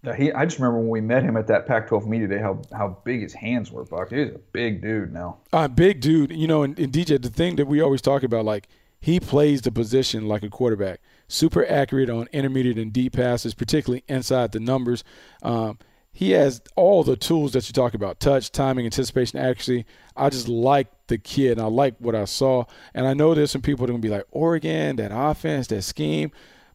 Yeah, 0.03 0.15
he, 0.15 0.31
I 0.31 0.46
just 0.46 0.60
remember 0.60 0.79
when 0.79 0.89
we 0.89 1.01
met 1.01 1.24
him 1.24 1.36
at 1.36 1.48
that 1.48 1.67
Pac-12 1.67 2.05
media 2.05 2.27
day, 2.27 2.39
how 2.39 2.62
how 2.72 3.00
big 3.03 3.22
his 3.22 3.34
hands 3.34 3.69
were. 3.69 3.84
Buck, 3.84 4.12
he's 4.12 4.29
a 4.29 4.39
big 4.53 4.81
dude 4.81 5.12
now. 5.12 5.39
Uh, 5.51 5.67
big 5.67 6.00
dude. 6.00 6.31
You 6.31 6.48
know, 6.48 6.63
and, 6.63 6.79
and 6.79 6.93
DJ, 6.93 7.22
the 7.22 7.29
thing 7.29 7.58
that 7.58 7.65
we 7.67 7.81
always 7.81 8.01
talk 8.01 8.24
about, 8.24 8.46
like 8.46 8.69
he 9.01 9.19
plays 9.19 9.62
the 9.62 9.72
position 9.72 10.27
like 10.27 10.43
a 10.43 10.50
quarterback. 10.50 11.01
Super 11.27 11.65
accurate 11.67 12.10
on 12.10 12.27
intermediate 12.31 12.77
and 12.77 12.93
deep 12.93 13.13
passes, 13.13 13.53
particularly 13.53 14.03
inside 14.08 14.53
the 14.53 14.60
numbers. 14.60 15.03
Um, 15.43 15.77
he 16.12 16.31
has 16.31 16.62
all 16.75 17.03
the 17.03 17.15
tools 17.15 17.53
that 17.53 17.67
you 17.67 17.74
talk 17.74 17.93
about 17.93 18.19
touch, 18.19 18.51
timing, 18.51 18.86
anticipation, 18.86 19.38
accuracy. 19.39 19.86
I 20.15 20.29
just 20.29 20.48
like 20.48 20.88
the 21.10 21.18
kid 21.18 21.54
and 21.54 21.62
I 21.62 21.66
like 21.66 21.96
what 22.00 22.16
I 22.16 22.25
saw. 22.25 22.66
And 22.94 23.08
I 23.08 23.13
know 23.13 23.34
there's 23.34 23.51
some 23.51 23.62
people 23.62 23.86
that 23.86 23.92
are 23.92 23.94
going 23.94 24.01
to 24.01 24.08
be 24.08 24.13
like, 24.13 24.25
Oregon, 24.32 24.96
that 24.96 25.12
offense, 25.13 25.68
that 25.68 25.82
scheme. 25.82 26.32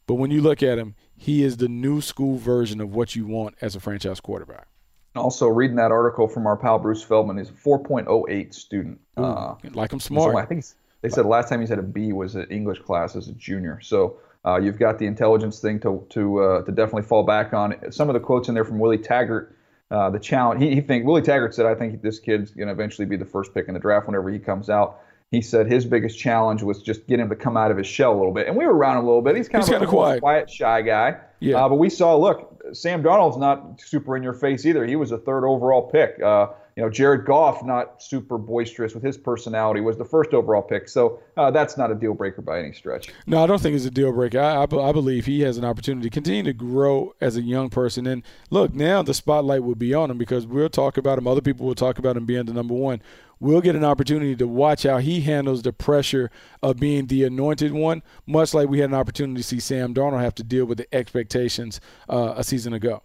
But 0.06 0.14
when 0.14 0.30
you 0.30 0.42
look 0.42 0.62
at 0.62 0.78
him, 0.78 0.94
he 1.16 1.42
is 1.42 1.56
the 1.56 1.68
new 1.68 2.00
school 2.00 2.36
version 2.36 2.80
of 2.80 2.94
what 2.94 3.16
you 3.16 3.26
want 3.26 3.54
as 3.60 3.74
a 3.74 3.80
franchise 3.80 4.20
quarterback. 4.20 4.68
Also, 5.16 5.46
reading 5.46 5.76
that 5.76 5.92
article 5.92 6.26
from 6.28 6.46
our 6.46 6.56
pal 6.56 6.78
Bruce 6.78 7.02
Feldman, 7.02 7.38
he's 7.38 7.48
a 7.48 7.52
4.08 7.52 8.52
student. 8.52 9.00
Ooh, 9.18 9.22
uh, 9.22 9.56
like 9.72 9.92
him 9.92 10.00
smart. 10.00 10.34
I 10.36 10.44
think 10.44 10.64
they 11.02 11.08
said 11.08 11.24
last 11.24 11.48
time 11.48 11.60
he's 11.60 11.68
had 11.68 11.78
a 11.78 11.82
B 11.82 12.12
was 12.12 12.34
an 12.34 12.46
English 12.50 12.80
class 12.80 13.14
as 13.14 13.28
a 13.28 13.32
junior. 13.32 13.80
So 13.80 14.18
uh, 14.44 14.58
you've 14.58 14.78
got 14.78 14.98
the 14.98 15.06
intelligence 15.06 15.60
thing 15.60 15.78
to 15.80 16.04
to 16.10 16.42
uh, 16.42 16.62
to 16.64 16.72
definitely 16.72 17.02
fall 17.02 17.22
back 17.22 17.54
on. 17.54 17.76
Some 17.92 18.10
of 18.10 18.14
the 18.14 18.20
quotes 18.20 18.48
in 18.48 18.54
there 18.54 18.64
from 18.64 18.80
Willie 18.80 18.98
Taggart, 18.98 19.56
uh, 19.94 20.10
the 20.10 20.18
challenge. 20.18 20.62
He, 20.62 20.74
he 20.74 20.80
think 20.80 21.06
Willie 21.06 21.22
Taggart 21.22 21.54
said, 21.54 21.66
"I 21.66 21.74
think 21.74 22.02
this 22.02 22.18
kid's 22.18 22.50
going 22.50 22.68
to 22.68 22.72
eventually 22.72 23.06
be 23.06 23.16
the 23.16 23.24
first 23.24 23.54
pick 23.54 23.68
in 23.68 23.74
the 23.74 23.80
draft 23.80 24.06
whenever 24.06 24.30
he 24.30 24.38
comes 24.38 24.68
out." 24.68 25.00
He 25.30 25.40
said 25.40 25.66
his 25.70 25.84
biggest 25.84 26.18
challenge 26.18 26.62
was 26.62 26.82
just 26.82 27.06
getting 27.06 27.24
him 27.24 27.30
to 27.30 27.36
come 27.36 27.56
out 27.56 27.70
of 27.70 27.76
his 27.76 27.86
shell 27.86 28.12
a 28.12 28.18
little 28.18 28.32
bit, 28.32 28.46
and 28.46 28.56
we 28.56 28.64
were 28.66 28.74
around 28.74 28.98
him 28.98 29.04
a 29.04 29.06
little 29.06 29.22
bit. 29.22 29.36
He's 29.36 29.48
kind 29.48 29.64
He's 29.64 29.74
of 29.74 29.82
a 29.82 29.86
quiet. 29.86 30.20
quiet, 30.20 30.50
shy 30.50 30.82
guy. 30.82 31.16
Yeah. 31.40 31.56
Uh, 31.64 31.68
but 31.70 31.76
we 31.76 31.90
saw, 31.90 32.16
look, 32.16 32.62
Sam 32.72 33.02
Darnold's 33.02 33.36
not 33.36 33.80
super 33.80 34.16
in 34.16 34.22
your 34.22 34.32
face 34.32 34.64
either. 34.64 34.86
He 34.86 34.96
was 34.96 35.10
a 35.12 35.18
third 35.18 35.44
overall 35.44 35.90
pick. 35.90 36.20
Uh, 36.22 36.48
you 36.76 36.82
know, 36.82 36.90
Jared 36.90 37.24
Goff, 37.24 37.64
not 37.64 38.02
super 38.02 38.36
boisterous 38.36 38.94
with 38.94 39.02
his 39.02 39.16
personality, 39.16 39.80
was 39.80 39.96
the 39.96 40.04
first 40.04 40.34
overall 40.34 40.62
pick. 40.62 40.88
So 40.88 41.20
uh, 41.36 41.50
that's 41.52 41.76
not 41.76 41.92
a 41.92 41.94
deal 41.94 42.14
breaker 42.14 42.42
by 42.42 42.58
any 42.58 42.72
stretch. 42.72 43.12
No, 43.26 43.42
I 43.42 43.46
don't 43.46 43.62
think 43.62 43.76
it's 43.76 43.84
a 43.84 43.90
deal 43.90 44.12
breaker. 44.12 44.40
I, 44.40 44.56
I, 44.56 44.62
I, 44.62 44.92
believe 44.92 45.24
he 45.24 45.42
has 45.42 45.56
an 45.56 45.64
opportunity 45.64 46.08
to 46.08 46.12
continue 46.12 46.42
to 46.42 46.52
grow 46.52 47.14
as 47.20 47.36
a 47.36 47.42
young 47.42 47.70
person. 47.70 48.06
And 48.08 48.24
look, 48.50 48.74
now 48.74 49.02
the 49.02 49.14
spotlight 49.14 49.62
will 49.62 49.76
be 49.76 49.94
on 49.94 50.10
him 50.10 50.18
because 50.18 50.46
we'll 50.46 50.68
talk 50.68 50.96
about 50.96 51.18
him. 51.18 51.28
Other 51.28 51.40
people 51.40 51.66
will 51.66 51.76
talk 51.76 51.98
about 51.98 52.16
him 52.16 52.26
being 52.26 52.46
the 52.46 52.52
number 52.52 52.74
one. 52.74 53.00
We'll 53.38 53.60
get 53.60 53.76
an 53.76 53.84
opportunity 53.84 54.34
to 54.36 54.48
watch 54.48 54.84
how 54.84 54.98
he 54.98 55.20
handles 55.20 55.62
the 55.62 55.72
pressure 55.72 56.30
of 56.62 56.78
being 56.78 57.06
the 57.06 57.24
anointed 57.24 57.72
one, 57.72 58.02
much 58.26 58.54
like 58.54 58.68
we 58.68 58.78
had 58.80 58.90
an 58.90 58.96
opportunity 58.96 59.42
to 59.42 59.46
see 59.46 59.60
Sam 59.60 59.94
Darnold 59.94 60.22
have 60.22 60.34
to 60.36 60.44
deal 60.44 60.64
with 60.64 60.78
the 60.78 60.92
expectations 60.94 61.80
uh, 62.08 62.34
a 62.36 62.42
season 62.42 62.72
ago. 62.72 63.02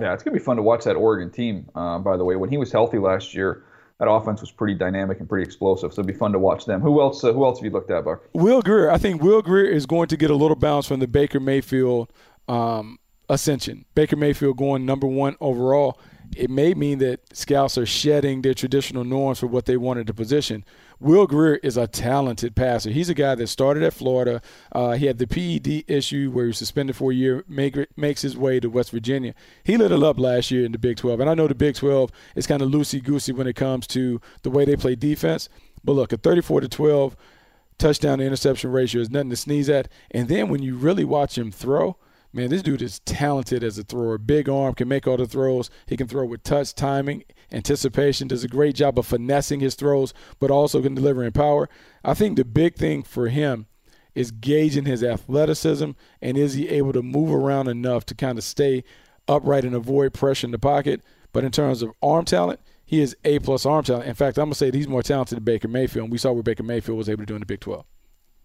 Yeah, 0.00 0.12
it's 0.12 0.22
gonna 0.22 0.36
be 0.36 0.42
fun 0.42 0.56
to 0.56 0.62
watch 0.62 0.84
that 0.84 0.96
Oregon 0.96 1.30
team. 1.30 1.68
Uh, 1.74 1.98
by 1.98 2.16
the 2.16 2.24
way, 2.24 2.36
when 2.36 2.50
he 2.50 2.58
was 2.58 2.72
healthy 2.72 2.98
last 2.98 3.34
year, 3.34 3.64
that 3.98 4.08
offense 4.08 4.40
was 4.40 4.50
pretty 4.50 4.74
dynamic 4.74 5.20
and 5.20 5.28
pretty 5.28 5.44
explosive. 5.44 5.92
So 5.94 6.00
it'd 6.00 6.12
be 6.12 6.18
fun 6.18 6.32
to 6.32 6.38
watch 6.38 6.64
them. 6.64 6.80
Who 6.80 7.00
else? 7.00 7.22
Uh, 7.22 7.32
who 7.32 7.44
else 7.44 7.58
have 7.58 7.64
you 7.64 7.70
looked 7.70 7.90
at, 7.90 8.04
Buck? 8.04 8.22
Will 8.32 8.60
Grier. 8.60 8.90
I 8.90 8.98
think 8.98 9.22
Will 9.22 9.42
Grier 9.42 9.66
is 9.66 9.86
going 9.86 10.08
to 10.08 10.16
get 10.16 10.30
a 10.30 10.34
little 10.34 10.56
bounce 10.56 10.86
from 10.86 11.00
the 11.00 11.06
Baker 11.06 11.38
Mayfield 11.38 12.12
um, 12.48 12.98
ascension. 13.28 13.84
Baker 13.94 14.16
Mayfield 14.16 14.56
going 14.56 14.84
number 14.84 15.06
one 15.06 15.36
overall. 15.40 15.98
It 16.36 16.50
may 16.50 16.74
mean 16.74 16.98
that 16.98 17.20
scouts 17.36 17.78
are 17.78 17.86
shedding 17.86 18.42
their 18.42 18.54
traditional 18.54 19.04
norms 19.04 19.38
for 19.38 19.46
what 19.46 19.66
they 19.66 19.76
wanted 19.76 20.06
to 20.08 20.14
position. 20.14 20.64
Will 21.00 21.26
Grier 21.26 21.56
is 21.56 21.76
a 21.76 21.86
talented 21.86 22.56
passer. 22.56 22.90
He's 22.90 23.08
a 23.08 23.14
guy 23.14 23.34
that 23.34 23.46
started 23.48 23.82
at 23.82 23.92
Florida. 23.92 24.40
Uh, 24.72 24.92
he 24.92 25.06
had 25.06 25.18
the 25.18 25.26
PED 25.26 25.84
issue 25.86 26.30
where 26.30 26.46
he 26.46 26.48
was 26.48 26.58
suspended 26.58 26.96
for 26.96 27.12
a 27.12 27.14
year, 27.14 27.44
make, 27.46 27.76
makes 27.96 28.22
his 28.22 28.36
way 28.36 28.58
to 28.60 28.70
West 28.70 28.90
Virginia. 28.90 29.34
He 29.64 29.76
lit 29.76 29.92
it 29.92 30.02
up 30.02 30.18
last 30.18 30.50
year 30.50 30.64
in 30.64 30.72
the 30.72 30.78
Big 30.78 30.96
12. 30.96 31.20
And 31.20 31.28
I 31.28 31.34
know 31.34 31.46
the 31.46 31.54
Big 31.54 31.74
12 31.74 32.10
is 32.36 32.46
kind 32.46 32.62
of 32.62 32.70
loosey 32.70 33.02
goosey 33.02 33.32
when 33.32 33.46
it 33.46 33.54
comes 33.56 33.86
to 33.88 34.20
the 34.42 34.50
way 34.50 34.64
they 34.64 34.76
play 34.76 34.94
defense. 34.94 35.48
But 35.84 35.92
look, 35.92 36.12
a 36.12 36.16
34 36.16 36.62
to 36.62 36.68
12 36.68 37.16
touchdown 37.78 38.18
to 38.18 38.24
interception 38.24 38.72
ratio 38.72 39.02
is 39.02 39.10
nothing 39.10 39.30
to 39.30 39.36
sneeze 39.36 39.68
at. 39.68 39.88
And 40.10 40.28
then 40.28 40.48
when 40.48 40.62
you 40.62 40.76
really 40.76 41.04
watch 41.04 41.36
him 41.36 41.50
throw, 41.50 41.96
man, 42.34 42.50
this 42.50 42.62
dude 42.62 42.82
is 42.82 42.98
talented 43.00 43.62
as 43.62 43.78
a 43.78 43.84
thrower. 43.84 44.18
Big 44.18 44.48
arm, 44.48 44.74
can 44.74 44.88
make 44.88 45.06
all 45.06 45.16
the 45.16 45.26
throws. 45.26 45.70
He 45.86 45.96
can 45.96 46.08
throw 46.08 46.24
with 46.24 46.42
touch, 46.42 46.74
timing, 46.74 47.24
anticipation. 47.52 48.28
Does 48.28 48.44
a 48.44 48.48
great 48.48 48.74
job 48.74 48.98
of 48.98 49.06
finessing 49.06 49.60
his 49.60 49.76
throws, 49.76 50.12
but 50.40 50.50
also 50.50 50.82
can 50.82 50.94
deliver 50.94 51.22
in 51.22 51.32
power. 51.32 51.68
I 52.04 52.14
think 52.14 52.36
the 52.36 52.44
big 52.44 52.74
thing 52.74 53.02
for 53.02 53.28
him 53.28 53.66
is 54.14 54.30
gauging 54.30 54.84
his 54.84 55.02
athleticism 55.02 55.90
and 56.20 56.36
is 56.36 56.54
he 56.54 56.68
able 56.68 56.92
to 56.92 57.02
move 57.02 57.32
around 57.32 57.68
enough 57.68 58.04
to 58.06 58.14
kind 58.14 58.38
of 58.38 58.44
stay 58.44 58.84
upright 59.28 59.64
and 59.64 59.74
avoid 59.74 60.12
pressure 60.12 60.46
in 60.46 60.50
the 60.50 60.58
pocket. 60.58 61.02
But 61.32 61.44
in 61.44 61.52
terms 61.52 61.82
of 61.82 61.92
arm 62.02 62.24
talent, 62.24 62.60
he 62.84 63.00
is 63.00 63.16
A 63.24 63.38
plus 63.38 63.64
arm 63.64 63.84
talent. 63.84 64.08
In 64.08 64.14
fact, 64.14 64.38
I'm 64.38 64.46
gonna 64.46 64.54
say 64.54 64.70
he's 64.70 64.88
more 64.88 65.02
talented 65.02 65.36
than 65.36 65.44
Baker 65.44 65.68
Mayfield. 65.68 66.04
And 66.04 66.12
we 66.12 66.18
saw 66.18 66.32
what 66.32 66.44
Baker 66.44 66.62
Mayfield 66.62 66.98
was 66.98 67.08
able 67.08 67.22
to 67.22 67.26
do 67.26 67.34
in 67.34 67.40
the 67.40 67.46
Big 67.46 67.60
12. 67.60 67.84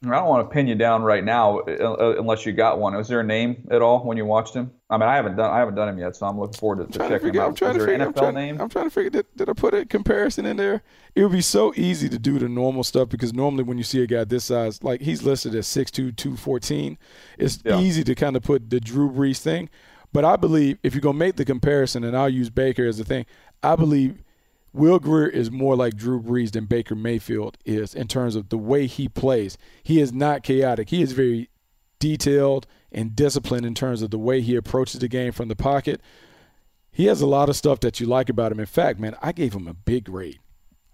I 0.02 0.12
don't 0.12 0.28
want 0.30 0.50
to 0.50 0.54
pin 0.54 0.66
you 0.68 0.76
down 0.76 1.04
right 1.04 1.24
now 1.26 1.60
uh, 1.60 2.16
unless 2.18 2.46
you 2.46 2.54
got 2.54 2.80
one. 2.80 2.96
Was 2.96 3.10
there 3.10 3.20
a 3.20 3.24
name 3.24 3.68
at 3.70 3.82
all 3.82 4.06
when 4.06 4.16
you 4.16 4.24
watched 4.26 4.54
him? 4.54 4.72
I 4.90 4.98
mean, 4.98 5.10
I 5.10 5.16
haven't 5.16 5.36
done 5.36 5.52
I 5.52 5.60
haven't 5.60 5.76
done 5.76 5.90
him 5.90 6.00
yet, 6.00 6.16
so 6.16 6.26
I'm 6.26 6.40
looking 6.40 6.58
forward 6.58 6.90
to, 6.90 6.98
to 7.00 7.10
checking 7.10 7.34
him 7.34 7.40
out. 7.42 7.48
I'm 7.50 7.54
trying 7.56 7.74
Was 7.74 7.84
to 7.84 7.86
there 7.86 7.88
figure, 7.88 7.96
an 7.96 8.08
I'm 8.08 8.14
NFL 8.14 8.18
trying, 8.18 8.34
name? 8.36 8.62
I'm 8.62 8.70
trying 8.70 8.86
to 8.86 8.92
figure 8.92 9.10
did, 9.10 9.26
did 9.36 9.50
I 9.50 9.54
put 9.54 9.74
a 9.74 9.86
comparison 9.86 10.46
in 10.46 10.56
there? 10.56 10.84
It 11.16 11.24
would 11.24 11.34
be 11.34 11.42
so 11.42 11.74
easy 11.76 12.08
to 12.10 12.18
do 12.18 12.40
the 12.40 12.48
normal 12.48 12.86
stuff 12.86 13.10
because 13.10 13.34
normally 13.34 13.64
when 13.64 13.78
you 13.78 13.84
see 13.84 14.02
a 14.02 14.08
guy 14.08 14.24
this 14.24 14.46
size, 14.46 14.82
like 14.84 15.02
he's 15.02 15.22
listed 15.24 15.54
as 15.54 15.68
6'2", 15.68 16.16
214, 16.16 16.98
it's 17.38 17.60
Yeah. 17.66 17.80
easy 17.80 18.04
to 18.06 18.16
kind 18.16 18.38
of 18.38 18.44
put 18.44 18.70
the 18.70 18.80
Drew 18.80 19.12
Brees 19.12 19.40
thing. 19.40 19.70
But 20.14 20.24
I 20.24 20.38
believe 20.38 20.78
if 20.82 20.94
you're 20.96 21.02
gonna 21.02 21.18
make 21.18 21.36
the 21.36 21.46
comparison, 21.46 22.04
and 22.06 22.16
I'll 22.16 22.30
use 22.30 22.50
Baker 22.50 22.86
as 22.86 23.00
a 23.02 23.04
thing, 23.06 23.26
I 23.62 23.76
believe 23.76 24.24
Will 24.80 24.98
Grier 25.00 25.28
is 25.28 25.52
more 25.52 25.76
like 25.76 25.96
Drew 25.96 26.22
Brees 26.22 26.52
than 26.52 26.65
Baker 26.65 26.96
Mayfield 26.96 27.58
is 27.65 27.94
in 27.94 28.08
terms 28.08 28.36
of 28.36 28.50
the 28.50 28.58
way 28.58 28.88
he 28.88 29.08
plays. 29.08 29.58
He 29.84 30.00
is 30.00 30.12
not 30.13 30.42
chaotic. 30.44 30.89
He 30.89 31.02
is 31.02 31.12
very 31.12 31.50
detailed 32.00 32.65
and 32.92 33.15
disciplined 33.15 33.65
in 33.65 33.76
terms 33.76 34.02
of 34.02 34.10
the 34.10 34.18
way 34.18 34.42
he 34.42 34.56
approaches 34.56 35.00
the 35.00 35.08
game 35.08 35.32
from 35.32 35.50
the 35.50 35.56
pocket. 35.56 36.02
He 36.92 37.06
has 37.06 37.22
a 37.22 37.28
lot 37.28 37.50
of 37.50 37.56
stuff 37.56 37.82
that 37.82 38.00
you 38.00 38.06
like 38.08 38.30
about 38.30 38.52
him. 38.52 38.60
In 38.60 38.65
fact, 38.65 39.00
man, 39.00 39.15
I 39.22 39.32
gave 39.32 39.54
him 39.54 39.68
a 39.68 39.74
big 39.74 40.06
grade. 40.06 40.39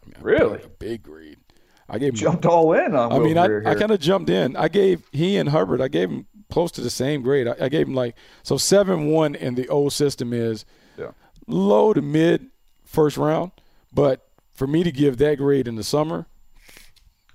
I 0.04 0.08
mean, 0.08 0.16
Really? 0.24 0.62
A 0.64 0.68
big 0.68 1.04
grade. 1.04 1.38
I 1.88 2.00
gave 2.00 2.10
him 2.10 2.16
Jumped 2.16 2.46
all 2.48 2.74
in 2.74 2.96
on 2.96 3.12
I 3.12 3.18
Will 3.20 3.26
mean, 3.26 3.38
I, 3.38 3.72
I 3.72 3.76
kind 3.76 3.92
of 3.92 4.00
jumped 4.00 4.30
in. 4.30 4.56
I 4.56 4.68
gave 4.68 5.04
he 5.12 5.38
and 5.38 5.50
Herbert. 5.50 5.82
I 5.82 5.88
gave 5.88 6.10
him 6.10 6.26
close 6.50 6.72
to 6.72 6.82
the 6.82 6.90
same 6.90 7.22
grade. 7.22 7.48
I, 7.48 7.56
I 7.62 7.70
gave 7.70 7.88
him 7.88 7.94
like 7.94 8.16
so 8.42 8.58
seven 8.58 9.08
one 9.08 9.36
in 9.36 9.54
the 9.56 9.70
old 9.70 9.94
system 9.94 10.34
is 10.34 10.66
Yeah. 10.98 11.12
low 11.48 11.94
to 11.94 12.02
mid 12.02 12.48
first 12.84 13.18
round, 13.18 13.52
but 13.96 14.28
for 14.54 14.68
me 14.68 14.84
to 14.84 14.92
give 14.92 15.18
that 15.18 15.38
grade 15.38 15.68
in 15.68 15.76
the 15.76 15.84
summer, 15.84 16.28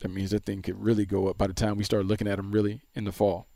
that 0.01 0.09
means 0.09 0.31
that 0.31 0.45
thing 0.45 0.63
could 0.63 0.83
really 0.83 1.07
go 1.07 1.29
up 1.29 1.39
by 1.39 1.47
the 1.47 1.53
time 1.53 1.77
we 1.77 1.85
start 1.85 2.07
looking 2.07 2.29
at 2.29 2.37
them 2.37 2.53
really 2.53 2.83
in 2.95 3.05
the 3.05 3.13
fall. 3.13 3.47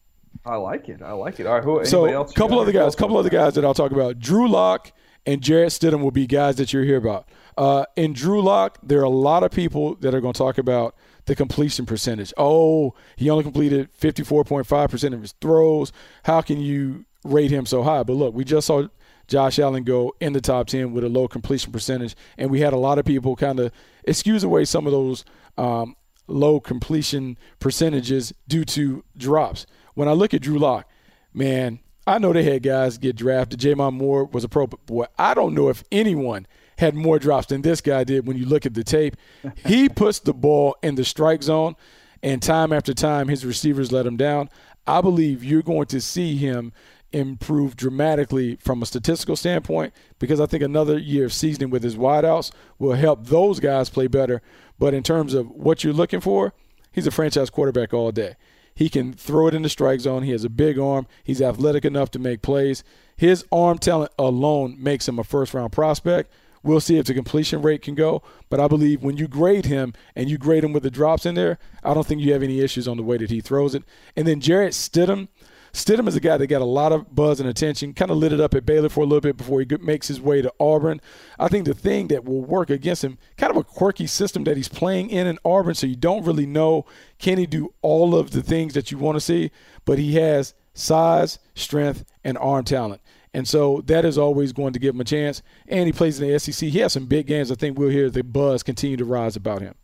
I 0.45 0.57
like 0.57 0.89
it. 0.89 1.01
I 1.01 1.13
like 1.13 1.39
it. 1.39 1.47
All 1.47 1.55
right, 1.55 1.65
who? 1.65 1.81
Anybody 1.81 1.91
So, 1.91 2.07
a 2.07 2.33
couple 2.33 2.59
other 2.59 2.73
guys, 2.73 2.95
couple 2.97 3.17
other 3.17 3.31
guys 3.31 3.55
that 3.55 3.65
I'll 3.65 3.75
talk 3.75 3.93
about. 3.93 4.19
Drew 4.19 4.49
Lock 4.49 4.93
and 5.27 5.41
Jarrett 5.41 5.71
Stidham 5.71 6.03
will 6.03 6.11
be 6.11 6.27
guys 6.27 6.57
that 6.57 6.73
you'll 6.73 6.85
hear 6.85 6.97
about. 6.97 7.29
Uh, 7.57 7.85
in 7.97 8.13
Drew 8.13 8.43
Lock, 8.43 8.79
there 8.83 9.01
are 9.01 9.05
a 9.05 9.09
lot 9.09 9.43
of 9.43 9.51
people 9.51 9.95
that 9.97 10.15
are 10.15 10.21
going 10.21 10.35
to 10.35 10.39
talk 10.39 10.59
about 10.59 10.97
the 11.27 11.35
completion 11.35 11.87
percentage. 11.87 12.33
Oh, 12.37 12.95
he 13.17 13.31
only 13.31 13.45
completed 13.45 13.89
54.5% 13.99 15.15
of 15.15 15.23
his 15.23 15.33
throws. 15.41 15.93
How 16.25 16.41
can 16.43 16.61
you 16.61 17.05
rate 17.25 17.51
him 17.51 17.65
so 17.65 17.83
high? 17.83 18.03
But 18.03 18.15
look, 18.15 18.35
we 18.35 18.45
just 18.45 18.67
saw 18.67 18.89
Josh 19.27 19.59
Allen 19.59 19.85
go 19.85 20.15
in 20.21 20.33
the 20.33 20.41
top 20.41 20.67
10 20.67 20.93
with 20.93 21.05
a 21.05 21.09
low 21.09 21.29
completion 21.29 21.73
percentage, 21.73 22.15
and 22.39 22.51
we 22.51 22.61
had 22.61 22.73
a 22.73 22.79
lot 22.79 22.99
of 22.99 23.05
people 23.05 23.37
kind 23.37 23.61
of 23.61 23.73
excuse 24.05 24.45
away 24.45 24.65
some 24.65 24.87
of 24.87 24.93
those 24.93 25.25
um, 25.57 25.97
low 26.27 26.61
completion 26.61 27.39
percentages 27.59 28.33
due 28.49 28.65
to 28.65 29.05
drops. 29.17 29.67
When 29.95 30.09
I 30.09 30.13
look 30.13 30.35
at 30.35 30.43
Drew 30.43 30.59
Lock, 30.59 30.89
man, 31.33 31.81
I 32.07 32.19
know 32.19 32.33
they 32.33 32.43
had 32.43 32.63
guys 32.63 32.99
get 32.99 33.17
drafted. 33.17 33.61
J'Mon 33.61 33.95
Moore 33.95 34.25
was 34.27 34.45
a 34.45 34.49
pro, 34.49 34.67
but 34.67 34.85
boy, 34.87 35.07
I 35.19 35.35
don't 35.35 35.55
know 35.55 35.69
if 35.69 35.85
anyone 35.91 36.47
had 36.77 36.95
more 36.95 37.19
drops 37.19 37.47
than 37.47 37.63
this 37.63 37.81
guy 37.81 38.05
did 38.05 38.27
when 38.27 38.37
you 38.37 38.47
look 38.47 38.67
at 38.67 38.75
the 38.75 38.85
tape. 38.85 39.17
He 39.65 39.89
puts 39.89 40.19
the 40.19 40.35
ball 40.35 40.77
in 40.83 40.97
the 40.97 41.05
strike 41.05 41.43
zone, 41.43 41.77
and 42.23 42.43
time 42.43 42.73
after 42.73 42.93
time, 42.93 43.29
his 43.29 43.45
receivers 43.45 43.93
let 43.93 44.07
him 44.07 44.17
down. 44.17 44.51
I 44.87 45.01
believe 45.01 45.43
you're 45.43 45.63
going 45.63 45.87
to 45.87 46.01
see 46.01 46.37
him 46.37 46.73
improve 47.15 47.77
dramatically 47.77 48.57
from 48.57 48.83
a 48.83 48.87
statistical 48.87 49.37
standpoint 49.37 49.95
because 50.19 50.41
I 50.41 50.47
think 50.47 50.63
another 50.63 50.99
year 50.99 51.25
of 51.25 51.33
seasoning 51.33 51.71
with 51.71 51.83
his 51.83 51.97
wideouts 51.97 52.51
will 52.79 52.95
help 52.95 53.27
those 53.27 53.61
guys 53.61 53.89
play 53.89 54.09
better. 54.09 54.43
But 54.79 54.95
in 54.95 55.03
terms 55.03 55.35
of 55.35 55.51
what 55.51 55.85
you're 55.85 55.93
looking 55.93 56.21
for, 56.21 56.53
he's 56.93 57.07
a 57.07 57.13
franchise 57.13 57.51
quarterback 57.51 57.95
all 57.95 58.11
day. 58.11 58.35
He 58.75 58.89
can 58.89 59.13
throw 59.13 59.47
it 59.47 59.55
in 59.55 59.63
the 59.63 59.69
strike 59.69 60.01
zone. 60.01 60.25
He 60.25 60.33
has 60.33 60.45
a 60.45 60.51
big 60.51 60.79
arm. 60.79 61.07
He's 61.23 61.41
athletic 61.41 61.85
enough 61.85 62.11
to 62.13 62.19
make 62.19 62.43
plays. 62.43 62.83
His 63.17 63.45
arm 63.53 63.79
talent 63.79 64.11
alone 64.19 64.77
makes 64.79 65.09
him 65.09 65.19
a 65.21 65.25
first 65.25 65.55
round 65.55 65.73
prospect. 65.73 66.33
We'll 66.65 66.81
see 66.81 66.97
if 66.97 67.07
the 67.07 67.15
completion 67.15 67.63
rate 67.63 67.83
can 67.83 67.95
go. 67.95 68.23
But 68.49 68.59
I 68.59 68.67
believe 68.67 69.03
when 69.03 69.17
you 69.17 69.29
grade 69.29 69.67
him 69.67 69.93
and 70.17 70.29
you 70.29 70.39
grade 70.39 70.65
him 70.65 70.73
with 70.73 70.83
the 70.83 70.91
drops 70.91 71.27
in 71.27 71.37
there, 71.37 71.59
I 71.85 71.95
don't 71.95 72.07
think 72.07 72.23
you 72.23 72.33
have 72.33 72.43
any 72.43 72.61
issues 72.61 72.89
on 72.89 72.97
the 72.97 73.03
way 73.03 73.19
that 73.19 73.31
he 73.31 73.41
throws 73.41 73.75
it. 73.75 73.85
And 74.17 74.27
then 74.27 74.41
Jarrett 74.41 74.73
Stidham. 74.73 75.29
Stidham 75.75 76.07
is 76.07 76.15
a 76.15 76.21
guy 76.21 76.37
that 76.37 76.47
got 76.47 76.63
a 76.63 76.65
lot 76.65 76.93
of 76.93 77.17
buzz 77.17 77.41
and 77.41 77.49
attention, 77.49 77.95
kind 77.95 78.13
of 78.13 78.17
lit 78.17 78.33
it 78.33 78.41
up 78.41 78.55
at 78.55 78.65
Baylor 78.65 78.89
for 78.89 79.01
a 79.01 79.07
little 79.07 79.21
bit 79.21 79.37
before 79.37 79.61
he 79.61 79.67
makes 79.81 80.07
his 80.07 80.21
way 80.21 80.41
to 80.41 80.53
Auburn. 80.61 81.01
I 81.37 81.49
think 81.49 81.67
the 81.67 81.75
thing 81.75 82.07
that 82.09 82.25
will 82.25 82.43
work 82.43 82.71
against 82.71 83.03
him, 83.03 83.19
kind 83.37 83.51
of 83.51 83.57
a 83.57 83.65
quirky 83.65 84.07
system 84.07 84.45
that 84.45 84.57
he's 84.57 84.69
playing 84.69 85.11
in 85.11 85.27
in 85.27 85.37
Auburn, 85.45 85.75
so 85.75 85.89
you 85.89 85.97
don't 85.97 86.25
really 86.25 86.47
know 86.47 86.87
can 87.19 87.39
he 87.39 87.47
do 87.47 87.75
all 87.83 88.15
of 88.15 88.31
the 88.31 88.41
things 88.41 88.75
that 88.75 88.93
you 88.93 88.99
want 88.99 89.17
to 89.17 89.21
see, 89.21 89.51
but 89.85 89.99
he 89.99 90.15
has 90.15 90.55
size, 90.75 91.41
strength, 91.57 92.05
and 92.23 92.39
arm 92.39 92.65
talent. 92.65 93.01
And 93.33 93.49
so 93.49 93.83
that 93.87 94.05
is 94.05 94.17
always 94.17 94.53
going 94.53 94.75
to 94.75 94.79
give 94.79 94.95
him 94.95 95.01
a 95.01 95.05
chance. 95.05 95.43
And 95.67 95.87
he 95.87 95.93
plays 95.93 96.21
in 96.21 96.29
the 96.29 96.39
SEC. 96.39 96.69
He 96.69 96.79
has 96.79 96.93
some 96.93 97.07
big 97.07 97.27
games. 97.27 97.51
I 97.51 97.57
think 97.57 97.77
we'll 97.77 97.89
hear 97.89 98.09
the 98.11 98.23
buzz 98.23 98.63
continue 98.63 98.97
to 98.97 99.05
rise 99.05 99.35
about 99.35 99.61
him. 99.61 99.75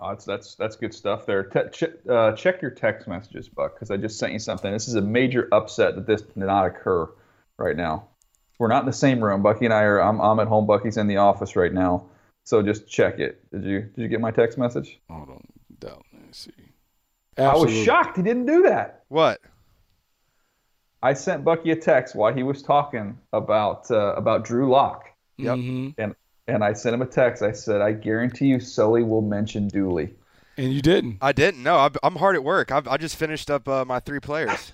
Oh, 0.00 0.10
that's 0.10 0.24
that's 0.24 0.54
that's 0.54 0.76
good 0.76 0.94
stuff 0.94 1.26
there. 1.26 1.42
Te- 1.42 1.70
ch- 1.72 2.08
uh, 2.08 2.32
check 2.32 2.62
your 2.62 2.70
text 2.70 3.08
messages, 3.08 3.48
Buck, 3.48 3.74
because 3.74 3.90
I 3.90 3.96
just 3.96 4.18
sent 4.18 4.32
you 4.32 4.38
something. 4.38 4.72
This 4.72 4.86
is 4.86 4.94
a 4.94 5.00
major 5.02 5.48
upset 5.50 5.96
that 5.96 6.06
this 6.06 6.22
did 6.22 6.36
not 6.36 6.66
occur 6.66 7.08
right 7.56 7.76
now. 7.76 8.06
We're 8.58 8.68
not 8.68 8.82
in 8.82 8.86
the 8.86 8.92
same 8.92 9.22
room. 9.22 9.42
Bucky 9.42 9.64
and 9.64 9.74
I 9.74 9.82
are. 9.82 10.00
I'm, 10.00 10.20
I'm 10.20 10.38
at 10.40 10.46
home. 10.46 10.66
Bucky's 10.66 10.96
in 10.96 11.06
the 11.08 11.16
office 11.16 11.56
right 11.56 11.72
now. 11.72 12.06
So 12.44 12.62
just 12.62 12.88
check 12.88 13.18
it. 13.18 13.40
Did 13.50 13.64
you 13.64 13.80
Did 13.82 14.02
you 14.02 14.08
get 14.08 14.20
my 14.20 14.30
text 14.30 14.56
message? 14.56 15.00
Hold 15.10 15.30
on. 15.30 15.44
Let 15.82 15.96
me 16.12 16.28
see. 16.32 16.50
Absolutely. 17.36 17.74
I 17.74 17.78
was 17.78 17.84
shocked 17.84 18.16
he 18.16 18.22
didn't 18.22 18.46
do 18.46 18.62
that. 18.62 19.04
What? 19.08 19.40
I 21.02 21.12
sent 21.12 21.44
Bucky 21.44 21.70
a 21.70 21.76
text 21.76 22.14
while 22.16 22.34
he 22.34 22.42
was 22.42 22.62
talking 22.62 23.18
about 23.32 23.90
uh, 23.90 24.14
about 24.14 24.44
Drew 24.44 24.68
Lock. 24.70 25.10
Yep. 25.36 25.56
Mm-hmm. 25.56 26.00
And 26.00 26.14
and 26.48 26.64
I 26.64 26.72
sent 26.72 26.94
him 26.94 27.02
a 27.02 27.06
text. 27.06 27.42
I 27.42 27.52
said, 27.52 27.80
I 27.80 27.92
guarantee 27.92 28.46
you, 28.46 28.58
Sully 28.58 29.02
will 29.02 29.22
mention 29.22 29.68
Dooley. 29.68 30.14
And 30.56 30.72
you 30.72 30.82
didn't. 30.82 31.18
I 31.20 31.32
didn't. 31.32 31.62
No, 31.62 31.88
I'm 32.02 32.16
hard 32.16 32.34
at 32.34 32.42
work. 32.42 32.72
I've, 32.72 32.88
I 32.88 32.96
just 32.96 33.14
finished 33.16 33.50
up 33.50 33.68
uh, 33.68 33.84
my 33.84 34.00
three 34.00 34.18
players. 34.18 34.72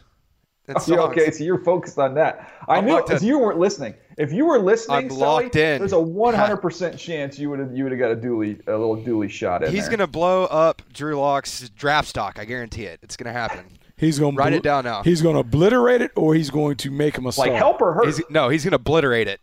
okay, 0.88 1.30
so 1.30 1.44
you're 1.44 1.62
focused 1.62 1.98
on 1.98 2.14
that. 2.14 2.50
I 2.66 2.76
I'm 2.76 2.86
knew 2.86 2.92
locked 2.92 3.10
if 3.10 3.22
you 3.22 3.38
weren't 3.38 3.58
listening. 3.58 3.94
If 4.16 4.32
you 4.32 4.46
were 4.46 4.58
listening, 4.58 4.96
I'm 4.96 5.10
Sully, 5.10 5.44
locked 5.44 5.56
in. 5.56 5.78
there's 5.78 5.92
a 5.92 5.96
100% 5.96 6.96
chance 6.96 7.38
you 7.38 7.50
would 7.50 7.58
have 7.58 7.76
you 7.76 7.82
would 7.84 7.92
have 7.92 7.98
got 7.98 8.12
a 8.12 8.16
Dooley 8.16 8.58
a 8.66 8.70
little 8.70 8.96
Dooley 8.96 9.28
shot 9.28 9.62
in 9.62 9.70
He's 9.70 9.82
there. 9.82 9.98
gonna 9.98 10.06
blow 10.06 10.44
up 10.44 10.80
Drew 10.90 11.16
Lock's 11.16 11.68
draft 11.70 12.08
stock. 12.08 12.38
I 12.38 12.46
guarantee 12.46 12.84
it. 12.84 13.00
It's 13.02 13.16
gonna 13.16 13.32
happen. 13.32 13.66
He's 13.96 14.18
going 14.18 14.34
to 14.34 14.38
Write 14.38 14.52
it 14.54 14.62
down 14.64 14.84
now. 14.84 15.02
He's 15.04 15.22
going 15.22 15.34
to 15.34 15.40
obliterate 15.40 16.02
it, 16.02 16.10
or 16.16 16.34
he's 16.34 16.50
going 16.50 16.76
to 16.78 16.90
make 16.90 17.16
him 17.16 17.26
a 17.26 17.32
star. 17.32 17.46
like 17.46 17.54
help 17.54 17.80
or 17.80 17.94
hurt. 17.94 18.06
He's, 18.06 18.20
no, 18.28 18.48
he's 18.48 18.64
gonna 18.64 18.74
obliterate 18.76 19.28
it. 19.28 19.40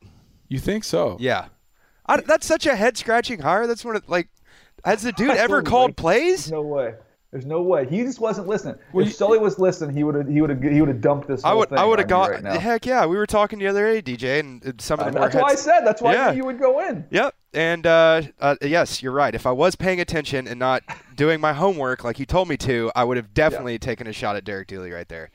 You 0.50 0.60
think 0.60 0.84
so? 0.84 1.15
Yeah, 1.22 1.46
I, 2.05 2.21
that's 2.21 2.45
such 2.47 2.65
a 2.65 2.75
head 2.75 2.97
scratching 2.97 3.39
hire. 3.41 3.67
That's 3.67 3.85
one 3.85 3.95
of 3.95 4.07
like, 4.09 4.29
has 4.83 5.03
the 5.03 5.11
dude 5.11 5.31
I 5.31 5.37
ever 5.37 5.61
called 5.61 5.95
plays? 5.95 6.51
No 6.51 6.61
way. 6.61 6.95
There's 7.31 7.45
no 7.45 7.61
way. 7.61 7.87
He 7.87 8.01
just 8.03 8.19
wasn't 8.19 8.47
listening. 8.47 8.75
Well, 8.91 9.03
if 9.05 9.09
you- 9.09 9.13
Sully 9.15 9.39
was 9.39 9.57
listening, 9.57 9.95
he 9.95 10.03
would 10.03 10.15
have 10.15 10.27
he 10.27 10.41
would 10.41 10.49
have 10.49 10.61
he 10.61 10.81
would 10.81 10.89
have 10.89 10.99
dumped 10.99 11.29
this. 11.29 11.45
I 11.45 11.53
would, 11.53 11.69
thing 11.69 11.77
I 11.77 11.85
would 11.85 11.97
have 11.99 12.09
got. 12.09 12.31
you 12.41 12.45
right 12.49 12.59
heck 12.59 12.85
yeah, 12.85 13.05
we 13.05 13.15
were 13.15 13.25
talking 13.25 13.57
the 13.57 13.67
other 13.67 14.01
day, 14.01 14.01
DJ, 14.17 14.41
and 14.41 14.65
uh, 14.67 14.71
some 14.79 14.99
of 14.99 15.07
Uh, 15.07 15.11
the 15.11 15.19
more. 15.19 15.29
that's 15.29 15.41
why 15.41 15.49
I 15.51 15.55
said. 15.55 15.81
That's 15.85 16.01
why 16.01 16.13
Yeah. 16.13 16.31
you 16.33 16.43
would 16.43 16.59
go 16.59 16.85
in. 16.85 17.05
Yep. 17.09 17.33
And 17.53 17.87
uh, 17.87 18.23
uh, 18.41 18.55
yes, 18.61 19.01
you're 19.01 19.13
right. 19.13 19.33
If 19.33 19.45
I 19.45 19.51
was 19.51 19.75
paying 19.77 20.01
attention 20.01 20.45
and 20.45 20.59
not 20.59 20.83
doing 21.15 21.39
my 21.39 21.53
homework 21.53 22.03
like 22.03 22.19
you 22.19 22.25
told 22.25 22.49
me 22.49 22.57
to, 22.57 22.91
I 22.97 23.05
would 23.05 23.15
have 23.15 23.33
definitely 23.33 23.79
taken 23.79 24.07
a 24.07 24.13
shot 24.13 24.35
at 24.35 24.43
Derek 24.43 24.67
Dooley 24.67 24.91
right 24.91 25.07
there. 25.07 25.29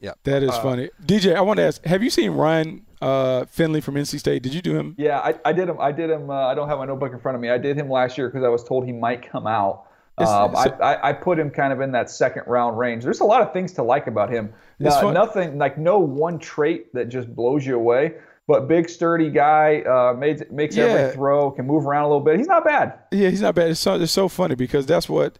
Yep. 0.00 0.18
That 0.22 0.42
is 0.44 0.56
funny. 0.58 0.88
DJ, 1.04 1.34
I 1.34 1.40
want 1.40 1.56
to 1.58 1.64
ask: 1.64 1.84
Have 1.84 2.02
you 2.02 2.10
seen 2.10 2.30
Ryan 2.30 2.86
uh, 3.00 3.44
Finley 3.46 3.80
from 3.80 3.94
NC 3.94 4.18
State? 4.18 4.42
Did 4.42 4.54
you 4.54 4.62
do 4.62 4.76
him? 4.76 4.94
Yeah, 4.98 5.18
I, 5.20 5.34
I 5.44 5.52
did 5.52 5.68
him. 5.68 5.76
I 5.80 5.92
did 5.92 6.10
him. 6.10 6.30
Uh, 6.30 6.34
I 6.46 6.54
don't 6.54 6.68
have 6.68 6.78
my 6.78 6.86
notebook 6.86 7.12
in 7.12 7.18
front 7.20 7.36
of 7.36 7.40
me. 7.42 7.50
I 7.50 7.58
did 7.58 7.76
him 7.76 7.88
last 7.90 8.18
year 8.18 8.28
because 8.28 8.44
I 8.44 8.48
was 8.48 8.62
told 8.64 8.84
he 8.84 8.92
might 8.92 9.28
come 9.28 9.46
out. 9.46 9.86
Um, 10.18 10.54
I, 10.54 10.66
I, 10.82 11.08
I 11.08 11.12
put 11.14 11.38
him 11.38 11.50
kind 11.50 11.72
of 11.72 11.80
in 11.80 11.92
that 11.92 12.10
second 12.10 12.42
round 12.46 12.76
range. 12.78 13.04
There's 13.04 13.20
a 13.20 13.24
lot 13.24 13.40
of 13.40 13.54
things 13.54 13.72
to 13.74 13.82
like 13.82 14.06
about 14.06 14.30
him. 14.30 14.52
Uh, 14.84 15.12
nothing 15.12 15.56
like 15.56 15.78
no 15.78 15.98
one 15.98 16.38
trait 16.38 16.92
that 16.92 17.08
just 17.08 17.34
blows 17.34 17.64
you 17.64 17.74
away. 17.76 18.14
But 18.46 18.66
big, 18.68 18.88
sturdy 18.90 19.30
guy, 19.30 19.80
uh, 19.82 20.12
makes 20.12 20.42
makes 20.50 20.76
Yeah. 20.76 20.84
every 20.84 21.14
throw, 21.14 21.50
can 21.52 21.66
move 21.66 21.86
around 21.86 22.04
a 22.04 22.08
little 22.08 22.20
bit. 22.22 22.36
He's 22.36 22.48
not 22.48 22.64
bad. 22.64 22.98
Yeah, 23.12 23.30
he's 23.30 23.40
not 23.40 23.54
bad. 23.54 23.70
It's 23.70 23.80
so, 23.80 23.94
it's 23.94 24.12
so 24.12 24.28
funny 24.28 24.56
because 24.56 24.86
that's 24.86 25.08
what 25.08 25.38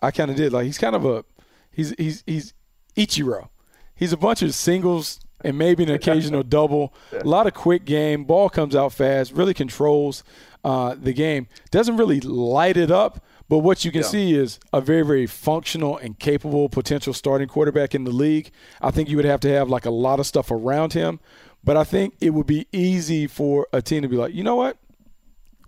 I 0.00 0.12
kind 0.12 0.30
of 0.30 0.36
did. 0.36 0.52
Like 0.52 0.64
he's 0.64 0.78
kind 0.78 0.94
of 0.96 1.04
a 1.04 1.24
he's 1.72 1.92
he's 1.98 2.22
he's 2.26 2.54
Ichiro. 2.96 3.48
He's 3.94 4.12
a 4.12 4.16
bunch 4.16 4.42
of 4.42 4.54
singles 4.54 5.20
and 5.44 5.58
maybe 5.58 5.82
an 5.84 5.90
occasional 6.00 6.42
double. 6.42 6.92
A 7.12 7.26
lot 7.26 7.46
of 7.46 7.54
quick 7.54 7.84
game. 7.84 8.24
Ball 8.24 8.48
comes 8.48 8.74
out 8.74 8.92
fast. 8.92 9.32
Really 9.32 9.54
controls 9.54 10.24
uh, 10.64 10.94
the 10.98 11.12
game. 11.12 11.48
Doesn't 11.70 11.96
really 11.96 12.20
light 12.20 12.76
it 12.76 12.90
up. 12.90 13.24
But 13.48 13.58
what 13.58 13.84
you 13.84 13.92
can 13.92 14.02
see 14.02 14.32
is 14.32 14.58
a 14.72 14.80
very, 14.80 15.02
very 15.02 15.26
functional 15.26 15.98
and 15.98 16.18
capable 16.18 16.70
potential 16.70 17.12
starting 17.12 17.48
quarterback 17.48 17.94
in 17.94 18.04
the 18.04 18.10
league. 18.10 18.50
I 18.80 18.90
think 18.90 19.10
you 19.10 19.16
would 19.16 19.26
have 19.26 19.40
to 19.40 19.50
have 19.50 19.68
like 19.68 19.84
a 19.84 19.90
lot 19.90 20.20
of 20.20 20.26
stuff 20.26 20.50
around 20.50 20.94
him. 20.94 21.20
But 21.62 21.76
I 21.76 21.84
think 21.84 22.14
it 22.20 22.30
would 22.30 22.46
be 22.46 22.66
easy 22.72 23.26
for 23.26 23.68
a 23.72 23.82
team 23.82 24.02
to 24.02 24.08
be 24.08 24.16
like, 24.16 24.34
you 24.34 24.42
know 24.42 24.56
what? 24.56 24.78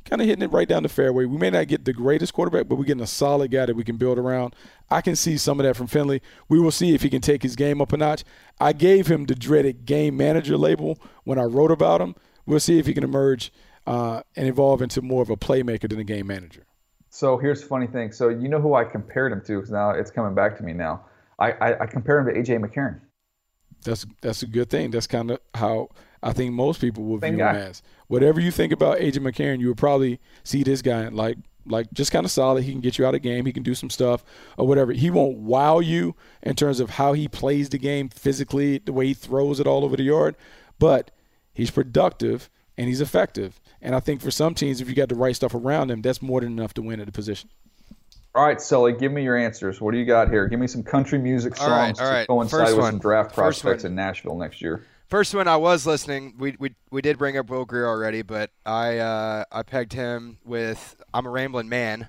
Kind 0.05 0.21
of 0.21 0.29
hitting 0.29 0.43
it 0.43 0.53
right 0.53 0.69
down 0.69 0.83
the 0.83 0.89
fairway. 0.89 1.25
We 1.25 1.39
may 1.39 1.51
not 1.51 1.69
get 1.69 1.85
the 1.85 1.93
greatest 1.93 2.35
quarterback, 2.35 2.69
but 2.69 2.77
we're 2.77 2.85
getting 2.85 3.03
a 3.03 3.07
solid 3.07 3.51
guy 3.51 3.67
that 3.67 3.77
we 3.77 3.85
can 3.85 3.97
build 3.97 4.19
around. 4.19 4.55
I 4.91 5.01
can 5.01 5.17
see 5.17 5.37
some 5.37 5.59
of 5.59 5.65
that 5.65 5.77
from 5.77 5.87
Finley. 5.87 6.21
We 6.49 6.61
will 6.61 6.71
see 6.71 6.95
if 6.95 7.03
he 7.03 7.11
can 7.11 7.21
take 7.21 7.43
his 7.43 7.57
game 7.57 7.81
up 7.81 7.93
a 7.93 7.97
notch. 7.97 8.25
I 8.61 8.73
gave 8.73 9.07
him 9.07 9.25
the 9.25 9.35
dreaded 9.35 9.87
game 9.87 10.17
manager 10.17 10.57
label 10.57 10.99
when 11.25 11.39
I 11.39 11.45
wrote 11.45 11.71
about 11.71 12.01
him. 12.01 12.15
We'll 12.47 12.61
see 12.61 12.79
if 12.79 12.87
he 12.87 12.95
can 12.95 13.05
emerge 13.05 13.53
uh, 13.87 14.23
and 14.37 14.47
evolve 14.47 14.83
into 14.83 15.03
more 15.03 15.23
of 15.23 15.31
a 15.31 15.37
playmaker 15.37 15.89
than 15.89 15.99
a 15.99 16.05
game 16.05 16.27
manager. 16.27 16.67
So 17.11 17.39
here's 17.39 17.61
the 17.61 17.67
funny 17.67 17.87
thing. 17.87 18.13
So 18.13 18.29
you 18.29 18.49
know 18.49 18.61
who 18.61 18.75
I 18.75 18.85
compared 18.85 19.33
him 19.33 19.41
to? 19.43 19.57
Because 19.57 19.71
now 19.71 19.91
it's 19.91 20.11
coming 20.11 20.35
back 20.35 20.57
to 20.59 20.65
me 20.65 20.73
now. 20.73 21.05
I, 21.39 21.53
I, 21.53 21.83
I 21.83 21.87
compared 21.87 22.27
him 22.27 22.35
to 22.35 22.41
AJ 22.41 22.65
McCarron. 22.65 23.01
That's 23.85 24.07
that's 24.21 24.43
a 24.43 24.47
good 24.47 24.71
thing. 24.71 24.91
That's 24.91 25.07
kind 25.07 25.31
of 25.31 25.41
how 25.55 25.91
I 26.25 26.33
think 26.33 26.53
most 26.55 26.81
people 26.81 27.05
will 27.05 27.21
Same 27.21 27.37
view 27.37 27.45
him 27.45 27.57
as. 27.57 27.83
Whatever 28.09 28.41
you 28.41 28.51
think 28.51 28.73
about 28.73 28.99
AJ 28.99 29.19
McCarron, 29.19 29.61
you 29.61 29.69
would 29.69 29.77
probably 29.77 30.19
see 30.43 30.63
this 30.63 30.83
guy 30.83 31.09
like 31.09 31.37
like 31.67 31.93
just 31.93 32.13
kind 32.13 32.25
of 32.25 32.31
solid. 32.31 32.65
He 32.65 32.73
can 32.73 32.81
get 32.81 32.99
you 32.99 33.07
out 33.07 33.15
of 33.15 33.23
game. 33.23 33.47
He 33.47 33.53
can 33.53 33.63
do 33.63 33.75
some 33.75 33.91
stuff 33.91 34.25
or 34.57 34.67
whatever. 34.67 34.93
He 34.93 35.11
won't 35.11 35.39
wow 35.39 35.79
you 35.81 36.15
in 36.43 36.57
terms 36.57 36.81
of 36.81 36.91
how 36.91 37.13
he 37.13 37.29
plays 37.29 37.69
the 37.69 37.79
game 37.79 38.09
physically, 38.09 38.79
the 38.79 38.93
way 38.93 39.09
he 39.09 39.15
throws 39.15 39.61
it 39.61 39.67
all 39.67 39.85
over 39.85 39.97
the 39.97 40.03
yard, 40.03 40.37
but 40.79 41.11
he's 41.53 41.71
productive 41.71 42.51
and 42.77 42.89
he's 42.89 43.01
effective. 43.01 43.61
And 43.81 43.95
I 43.95 44.01
think 44.01 44.21
for 44.21 44.31
some 44.31 44.55
teams, 44.55 44.81
if 44.81 44.89
you 44.89 44.95
got 44.95 45.09
the 45.09 45.15
right 45.15 45.37
stuff 45.37 45.55
around 45.55 45.91
him, 45.91 46.03
that's 46.03 46.21
more 46.21 46.41
than 46.41 46.53
enough 46.53 46.75
to 46.75 46.83
win 46.83 47.01
at 47.01 47.07
the 47.07 47.13
position. 47.13 47.51
All 48.35 48.45
right, 48.45 48.61
Sully, 48.61 48.93
give 48.93 49.13
me 49.13 49.23
your 49.23 49.37
answers. 49.37 49.81
What 49.81 49.93
do 49.93 49.99
you 49.99 50.05
got 50.05 50.29
here? 50.29 50.49
Give 50.49 50.59
me 50.59 50.67
some 50.67 50.83
country 50.83 51.19
music 51.19 51.55
songs 51.57 52.01
All 52.01 52.11
right, 52.11 52.27
all 52.29 52.43
to 52.43 52.49
coincide 52.49 52.61
First 52.61 52.73
with 52.73 52.83
one. 52.83 52.93
some 52.95 52.99
draft 52.99 53.33
prospects 53.33 53.85
in 53.85 53.95
Nashville 53.95 54.37
next 54.37 54.61
year. 54.61 54.85
First 55.09 55.35
one, 55.35 55.47
I 55.47 55.57
was 55.57 55.87
listening. 55.87 56.35
We 56.39 56.57
we, 56.59 56.75
we 56.91 57.03
did 57.03 57.19
bring 57.19 57.37
up 57.37 57.49
Will 57.51 57.65
Grier 57.65 57.87
already, 57.87 58.23
but 58.23 58.51
I 58.67 58.99
uh, 58.99 59.45
I 59.53 59.63
pegged 59.63 59.93
him 59.93 60.39
with 60.45 61.01
"I'm 61.13 61.27
a 61.27 61.31
Rambling 61.31 61.69
Man" 61.69 62.09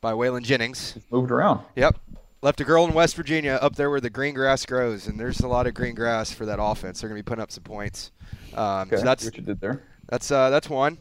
by 0.00 0.12
Waylon 0.12 0.42
Jennings. 0.42 0.96
Moved 1.10 1.30
around. 1.30 1.60
Yep, 1.74 1.98
left 2.42 2.60
a 2.60 2.64
girl 2.64 2.84
in 2.84 2.92
West 2.92 3.16
Virginia 3.16 3.58
up 3.60 3.76
there 3.76 3.90
where 3.90 4.00
the 4.00 4.10
green 4.10 4.34
grass 4.34 4.64
grows, 4.66 5.06
and 5.08 5.18
there's 5.18 5.40
a 5.40 5.48
lot 5.48 5.66
of 5.66 5.74
green 5.74 5.94
grass 5.94 6.30
for 6.30 6.46
that 6.46 6.58
offense. 6.62 7.00
They're 7.00 7.08
gonna 7.08 7.18
be 7.18 7.22
putting 7.24 7.42
up 7.42 7.50
some 7.50 7.64
points. 7.64 8.12
Um, 8.54 8.88
Okay, 8.88 8.96
so 8.98 9.02
that's 9.04 9.24
what 9.24 9.36
you 9.36 9.42
did 9.42 9.60
there. 9.60 9.82
that's 10.08 10.30
uh, 10.30 10.50
that's 10.50 10.68
one. 10.68 10.98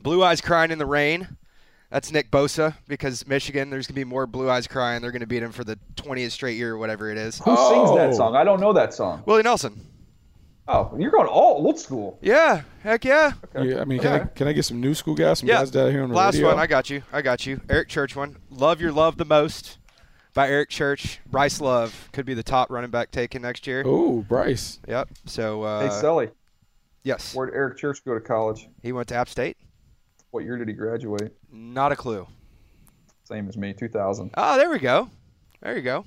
Blue 0.00 0.22
Eyes 0.22 0.40
Crying 0.40 0.72
in 0.72 0.78
the 0.78 0.86
Rain. 0.86 1.36
That's 1.90 2.10
Nick 2.10 2.30
Bosa 2.32 2.74
because 2.88 3.26
Michigan. 3.26 3.70
There's 3.70 3.86
gonna 3.86 3.94
be 3.94 4.04
more 4.04 4.26
Blue 4.26 4.50
Eyes 4.50 4.66
Crying. 4.66 5.00
They're 5.00 5.12
gonna 5.12 5.26
beat 5.28 5.42
him 5.44 5.52
for 5.52 5.62
the 5.64 5.78
20th 5.94 6.32
straight 6.32 6.56
year 6.58 6.74
or 6.74 6.78
whatever 6.78 7.10
it 7.10 7.16
is. 7.16 7.38
Who 7.38 7.56
sings 7.56 7.90
that 7.96 8.10
Oh. 8.10 8.12
song? 8.12 8.34
I 8.36 8.42
don't 8.44 8.60
know 8.60 8.72
that 8.74 8.92
song. 8.92 9.22
Willie 9.24 9.44
Nelson. 9.44 9.80
Oh, 10.68 10.94
you're 10.98 11.12
going 11.12 11.28
all 11.28 11.64
old 11.64 11.78
school. 11.78 12.18
Yeah, 12.20 12.62
heck 12.82 13.04
yeah. 13.04 13.32
Okay. 13.54 13.70
Yeah, 13.70 13.80
I 13.80 13.84
mean, 13.84 14.00
can, 14.00 14.12
I, 14.12 14.18
can 14.24 14.48
I 14.48 14.52
get 14.52 14.64
some 14.64 14.80
new 14.80 14.94
school 14.94 15.14
guys, 15.14 15.38
some 15.38 15.48
Yeah. 15.48 15.58
guys 15.58 15.70
that 15.70 15.86
are 15.86 15.90
here 15.92 16.02
on 16.02 16.08
the 16.08 16.14
Last 16.16 16.34
radio? 16.34 16.48
one, 16.48 16.58
I 16.58 16.66
got 16.66 16.90
you. 16.90 17.02
I 17.12 17.22
got 17.22 17.46
you. 17.46 17.60
Eric 17.70 17.88
Church 17.88 18.16
one. 18.16 18.36
Love 18.50 18.80
Your 18.80 18.90
Love 18.90 19.16
the 19.16 19.24
Most 19.24 19.78
by 20.34 20.48
Eric 20.48 20.68
Church. 20.68 21.20
Bryce 21.26 21.60
Love 21.60 22.08
could 22.12 22.26
be 22.26 22.34
the 22.34 22.42
top 22.42 22.68
running 22.70 22.90
back 22.90 23.12
taken 23.12 23.42
next 23.42 23.66
year. 23.68 23.84
Oh, 23.86 24.22
Bryce. 24.22 24.80
Yep. 24.88 25.08
So, 25.26 25.62
uh, 25.62 25.88
hey, 25.88 26.00
Sully, 26.00 26.30
yes. 27.04 27.32
where'd 27.34 27.54
Eric 27.54 27.78
Church 27.78 28.04
go 28.04 28.14
to 28.14 28.20
college? 28.20 28.68
He 28.82 28.90
went 28.90 29.06
to 29.08 29.14
App 29.14 29.28
State. 29.28 29.56
What 30.32 30.42
year 30.42 30.56
did 30.58 30.66
he 30.66 30.74
graduate? 30.74 31.32
Not 31.52 31.92
a 31.92 31.96
clue. 31.96 32.26
Same 33.24 33.48
as 33.48 33.56
me, 33.56 33.72
2000. 33.72 34.32
Oh, 34.36 34.56
there 34.58 34.68
we 34.70 34.78
go. 34.80 35.10
There 35.62 35.76
you 35.76 35.82
go. 35.82 36.04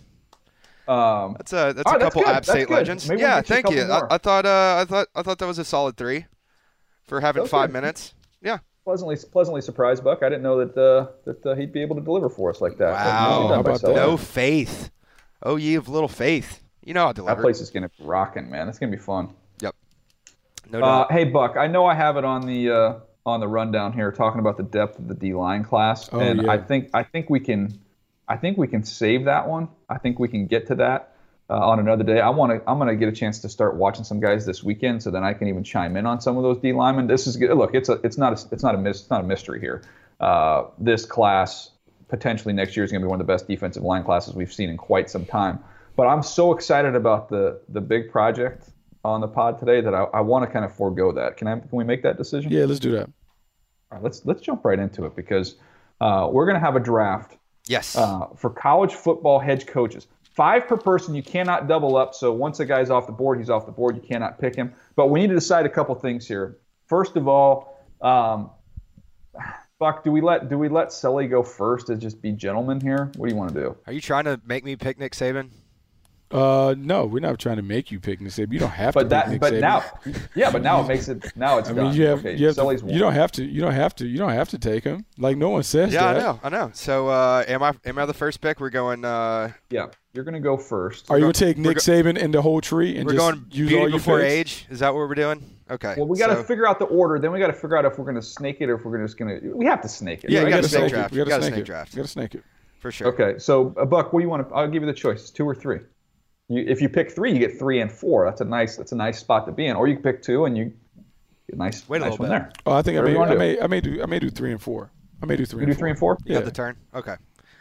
Um, 0.90 1.36
That's 1.38 1.54
a 1.54 1.74
that's 1.74 1.86
All 1.86 1.94
a 1.94 1.96
right, 1.96 2.00
that's 2.00 2.04
couple 2.16 2.22
good. 2.24 2.36
App 2.36 2.46
State 2.46 2.70
legends. 2.70 3.08
Maybe 3.08 3.22
we'll 3.22 3.30
yeah, 3.30 3.42
get 3.42 3.50
you 3.50 3.56
a 3.56 3.62
thank 3.62 3.76
you. 3.76 3.82
I. 3.94 4.16
I 4.16 4.18
thought 4.18 4.46
uh, 4.46 4.78
I 4.82 4.86
thought 4.86 5.08
I 5.16 5.22
thought 5.22 5.38
that 5.38 5.46
was 5.46 5.60
a 5.60 5.64
solid 5.66 5.96
three 5.98 6.26
for 7.06 7.22
having 7.22 7.42
Okay. 7.44 7.50
five 7.50 7.72
minutes. 7.72 8.14
Yeah. 8.42 8.60
pleasantly 8.86 9.18
pleasantly 9.32 9.62
surprised, 9.62 10.04
Buck. 10.04 10.24
I 10.24 10.30
didn't 10.30 10.44
know 10.44 10.66
that 10.66 10.78
uh, 10.82 11.08
that 11.26 11.46
uh, 11.46 11.56
he'd 11.56 11.74
be 11.74 11.82
able 11.82 11.98
to 11.98 12.02
deliver 12.02 12.30
for 12.30 12.50
us 12.50 12.60
like 12.62 12.78
that. 12.78 12.94
Wow. 12.94 13.30
Nicely 13.42 13.54
How 13.56 13.60
about 13.60 13.82
that? 13.82 13.96
No 13.96 14.18
faith. 14.18 14.90
Oh, 15.44 15.58
ye 15.58 15.76
of 15.76 15.90
little 15.90 16.08
faith. 16.08 16.64
You 16.86 16.94
know 16.94 17.06
how 17.06 17.12
to 17.12 17.22
That 17.24 17.38
place 17.40 17.60
is 17.62 17.70
gonna 17.70 17.90
be 17.90 18.04
rocking, 18.06 18.50
man. 18.50 18.68
It's 18.70 18.80
gonna 18.80 18.92
be 18.94 18.98
fun. 18.98 19.34
Yep. 19.62 19.76
No 20.72 20.80
Uh, 20.80 20.82
doubt. 20.82 21.12
hey, 21.12 21.26
Buck. 21.26 21.58
I 21.58 21.68
know 21.68 21.86
I 21.86 21.94
have 21.94 22.16
it 22.18 22.24
on 22.24 22.46
the 22.48 22.70
uh, 22.72 22.94
on 23.26 23.42
the 23.42 23.48
rundown 23.48 23.92
here, 23.94 24.12
talking 24.12 24.40
about 24.40 24.56
the 24.58 24.64
depth 24.64 24.98
of 24.98 25.08
the 25.10 25.14
D 25.16 25.34
line 25.34 25.64
class, 25.66 26.10
Oh, 26.14 26.20
and 26.20 26.44
yeah. 26.44 26.52
I 26.52 26.58
think 26.58 26.90
I 26.94 27.04
think 27.04 27.30
we 27.30 27.42
can, 27.42 27.78
I 28.30 28.38
think 28.38 28.58
we 28.58 28.68
can 28.68 28.84
save 28.84 29.26
that 29.26 29.48
one. 29.48 29.70
I 29.90 29.98
think 29.98 30.20
we 30.20 30.28
can 30.28 30.46
get 30.46 30.68
to 30.68 30.76
that 30.76 31.16
uh, 31.50 31.58
on 31.58 31.80
another 31.80 32.04
day. 32.04 32.22
I 32.22 32.30
want 32.30 32.52
to. 32.52 32.70
I'm 32.70 32.78
gonna 32.78 32.96
get 32.96 33.10
a 33.10 33.12
chance 33.12 33.40
to 33.40 33.50
start 33.50 33.76
watching 33.76 34.04
some 34.04 34.20
guys 34.20 34.46
this 34.46 34.64
weekend, 34.64 35.02
so 35.02 35.10
then 35.10 35.24
I 35.24 35.34
can 35.34 35.48
even 35.48 35.64
chime 35.64 35.98
in 35.98 36.06
on 36.06 36.22
some 36.22 36.38
of 36.38 36.44
those 36.44 36.60
D 36.60 36.72
linemen. 36.72 37.08
This 37.08 37.26
is 37.26 37.38
good. 37.38 37.52
Look, 37.58 37.74
it's 37.74 37.90
a. 37.90 37.94
It's 38.04 38.18
not 38.18 38.34
a. 38.34 38.54
It's 38.54 38.62
not 38.62 38.76
a. 38.76 38.78
Mis, 38.78 39.02
it's 39.02 39.10
not 39.10 39.22
a 39.22 39.28
mystery 39.28 39.60
here. 39.60 39.82
Uh, 40.20 40.66
this 40.78 41.06
class 41.06 41.72
potentially 42.08 42.54
next 42.54 42.76
year 42.76 42.84
is 42.84 42.92
going 42.92 43.02
to 43.02 43.06
be 43.08 43.10
one 43.10 43.20
of 43.20 43.26
the 43.26 43.32
best 43.32 43.48
defensive 43.48 43.84
line 43.84 44.04
classes 44.04 44.36
we've 44.36 44.54
seen 44.54 44.70
in 44.70 44.78
quite 44.78 45.10
some 45.10 45.26
time. 45.26 45.60
But 45.96 46.08
I'm 46.08 46.22
so 46.22 46.54
excited 46.54 46.96
about 46.96 47.30
the 47.30 47.62
the 47.70 47.82
big 47.82 48.12
project 48.12 48.70
on 49.04 49.22
the 49.22 49.28
pod 49.28 49.58
today 49.58 49.82
that 49.82 49.96
I, 49.96 50.04
I 50.04 50.22
want 50.22 50.46
to 50.46 50.52
kind 50.52 50.66
of 50.66 50.76
forego 50.76 51.12
that. 51.14 51.38
Can 51.38 51.48
I? 51.48 51.58
Can 51.58 51.70
we 51.72 51.84
make 51.84 52.04
that 52.04 52.18
decision? 52.18 52.52
Yeah, 52.52 52.66
let's 52.66 52.80
do 52.80 52.92
that. 52.92 53.10
All 53.92 53.98
right, 53.98 54.04
let's 54.04 54.24
let's 54.24 54.42
jump 54.42 54.66
right 54.66 54.78
into 54.78 55.06
it 55.06 55.16
because 55.16 55.56
uh, 56.00 56.30
we're 56.32 56.46
going 56.46 56.60
to 56.60 56.66
have 56.66 56.76
a 56.76 56.80
draft 56.80 57.39
yes. 57.70 57.96
uh, 57.96 58.28
for 58.36 58.50
college 58.50 58.94
football 58.94 59.40
head 59.40 59.66
coaches. 59.66 60.08
Five 60.24 60.68
per 60.68 60.78
person. 60.78 61.16
You 61.16 61.24
cannot 61.24 61.68
double 61.68 61.98
up. 61.98 62.14
So 62.14 62.34
once 62.34 62.60
a 62.60 62.66
guy's 62.66 62.90
off 62.90 63.08
the 63.08 63.14
board, 63.14 63.40
he's 63.40 63.50
off 63.50 63.66
the 63.66 63.72
board. 63.72 63.96
You 63.96 64.02
cannot 64.02 64.40
pick 64.40 64.56
him. 64.56 64.74
But 64.96 65.08
we 65.08 65.20
need 65.20 65.28
to 65.28 65.36
decide 65.36 65.66
a 65.66 65.70
couple 65.70 65.96
things 65.96 66.28
here. 66.28 66.58
First 66.88 67.16
of 67.16 67.28
all, 67.28 67.78
um, 68.02 68.50
Buck, 69.80 70.04
do 70.04 70.12
we 70.12 70.20
let 70.20 70.50
do 70.50 70.58
we 70.58 70.68
let 70.68 70.92
Sully 70.92 71.28
go 71.28 71.42
first 71.42 71.90
and 71.90 72.02
just 72.02 72.22
be 72.22 72.34
gentlemen 72.34 72.82
here? 72.82 73.12
What 73.16 73.28
do 73.28 73.34
you 73.34 73.40
want 73.40 73.54
to 73.54 73.60
do? 73.60 73.78
Are 73.88 73.94
you 73.94 74.02
trying 74.02 74.26
to 74.26 74.40
make 74.46 74.66
me 74.66 74.76
pick 74.76 75.00
Nick 75.00 75.14
Saban? 75.14 75.52
Uh, 76.32 76.76
no, 76.78 77.06
we're 77.06 77.20
not 77.20 77.40
trying 77.40 77.56
to 77.56 77.64
make 77.64 77.90
you 77.90 78.00
pick 78.00 78.22
Nick 78.22 78.32
Saban. 78.32 78.54
You 78.54 78.60
don't 78.60 78.70
have 78.70 78.94
to. 78.94 79.00
But 79.00 79.04
pick 79.06 79.10
that, 79.10 79.30
Nick 79.32 79.42
but 79.42 79.54
Saban. 79.54 79.62
now, 79.62 79.84
yeah, 80.36 80.52
but 80.52 80.62
now 80.62 80.82
it 80.84 80.88
makes 80.88 81.08
it 81.08 81.36
now 81.36 81.58
it's 81.58 81.70
I 81.70 81.74
done. 81.74 81.86
mean, 81.88 81.94
you 81.96 82.06
have 82.06 82.20
okay, 82.20 82.36
you 82.36 82.46
have 82.48 82.56
to, 82.56 82.86
you 82.94 83.00
don't 83.00 83.14
have 83.14 83.32
to 83.32 83.44
you 83.44 83.60
don't 83.62 83.74
have 83.74 83.96
to 83.96 84.06
you 84.08 84.18
don't 84.20 84.32
have 84.34 84.50
to 84.50 84.60
take 84.60 84.84
him. 84.84 85.06
Like 85.18 85.38
no 85.38 85.50
one 85.50 85.64
says 85.64 85.92
that. 85.92 86.02
Yeah, 86.02 86.08
I 86.10 86.14
know, 86.20 86.40
I 86.44 86.50
know. 86.50 86.72
So, 86.74 87.08
uh, 87.08 87.44
am 87.48 87.64
I 87.64 87.74
am 87.84 87.98
I 87.98 88.06
the 88.06 88.14
first 88.14 88.42
pick? 88.42 88.60
We're 88.60 88.70
going. 88.70 89.04
Uh, 89.06 89.52
Yeah, 89.72 89.88
you're 90.14 90.24
gonna 90.24 90.40
go 90.40 90.56
first. 90.56 91.10
Are 91.10 91.18
you 91.18 91.24
gonna 91.24 91.34
take 91.34 91.58
Nick 91.58 91.78
go- 91.78 91.82
Saban 91.82 92.22
and 92.22 92.32
the 92.32 92.42
whole 92.44 92.62
tree 92.62 92.98
and 92.98 93.08
we're 93.08 93.14
just 93.14 93.26
going 93.28 93.46
use 93.50 93.70
beauty 93.70 93.76
all 93.78 93.90
your 93.90 93.98
before 93.98 94.20
picks? 94.20 94.32
age. 94.34 94.66
Is 94.70 94.80
that 94.80 94.94
what 94.94 95.00
we're 95.08 95.16
doing? 95.16 95.44
Okay. 95.72 95.96
Well, 95.98 96.08
we 96.08 96.18
got 96.20 96.28
to 96.28 96.36
so- 96.36 96.44
figure 96.44 96.68
out 96.68 96.80
the 96.80 96.86
order. 96.86 97.20
Then 97.20 97.32
we 97.32 97.40
got 97.40 97.48
to 97.48 97.54
figure 97.54 97.78
out 97.78 97.86
if 97.86 97.98
we're 98.00 98.06
going 98.06 98.16
to 98.16 98.22
snake 98.24 98.58
it 98.60 98.70
or 98.70 98.76
if 98.76 98.86
we're 98.86 99.04
just 99.06 99.18
going 99.20 99.40
to. 99.40 99.52
We 99.56 99.66
have 99.66 99.82
to 99.82 99.88
snake 99.90 100.24
it. 100.24 100.32
Yeah, 100.32 100.40
right? 100.40 100.46
we 100.46 100.50
gotta 100.52 100.62
gotta 100.64 100.70
snake 100.70 100.80
snake 100.82 100.92
draft. 100.94 101.14
it. 101.14 101.18
We 101.20 101.26
gotta 101.30 101.42
snake 101.44 101.54
snake 101.54 101.62
it. 101.62 101.66
draft. 101.66 101.94
We 101.94 101.98
gotta 101.98 102.08
snake 102.08 102.36
it. 102.36 102.44
for 102.80 102.92
sure. 102.92 103.08
Okay, 103.08 103.38
so 103.40 103.76
uh, 103.80 103.86
Buck, 103.86 104.12
what 104.14 104.20
do 104.20 104.24
you 104.24 104.30
want 104.30 104.48
to? 104.50 104.56
I'll 104.56 104.68
give 104.68 104.82
you 104.82 104.88
the 104.88 104.94
choice: 104.94 105.30
two 105.30 105.48
or 105.48 105.54
three. 105.54 105.80
You, 106.50 106.66
if 106.68 106.82
you 106.82 106.90
pick 106.90 107.12
three, 107.12 107.32
you 107.32 107.40
get 107.40 107.58
three 107.60 107.80
and 107.82 107.92
four. 107.92 108.26
That's 108.26 108.42
a 108.42 108.46
nice. 108.46 108.76
That's 108.76 108.92
a 108.92 108.96
nice 108.96 109.20
spot 109.20 109.46
to 109.46 109.52
be 109.52 109.68
in. 109.68 109.76
Or 109.76 109.88
you 109.88 109.94
can 109.96 110.04
pick 110.04 110.22
two 110.22 110.46
and 110.46 110.58
you 110.58 110.66
get 111.48 111.54
a 111.54 111.58
nice, 111.58 111.88
Wait 111.88 111.98
a 112.02 112.06
nice 112.06 112.12
little 112.20 112.26
one 112.28 112.42
bit. 112.42 112.54
there. 112.56 112.64
Oh, 112.66 112.74
I 112.74 112.82
think 112.82 112.98
I 112.98 113.02
may, 113.02 113.16
I 113.18 113.30
do. 113.32 113.38
may 113.38 113.62
I 113.62 113.68
may 113.68 113.82
do 113.82 114.02
I 114.02 114.06
may 114.08 114.20
do 114.20 114.30
three 114.30 114.52
and 114.52 114.62
four. 114.62 114.92
I 115.22 115.26
may 115.26 115.36
do 115.36 115.46
three. 115.46 115.60
You 115.62 115.66
and 115.68 115.74
do 115.76 115.80
three 115.80 115.90
and 115.92 116.00
four. 116.00 116.18
You 116.26 116.34
Yeah. 116.34 116.40
got 116.40 116.46
the 116.46 116.52
turn. 116.52 116.76
Okay. 116.96 117.16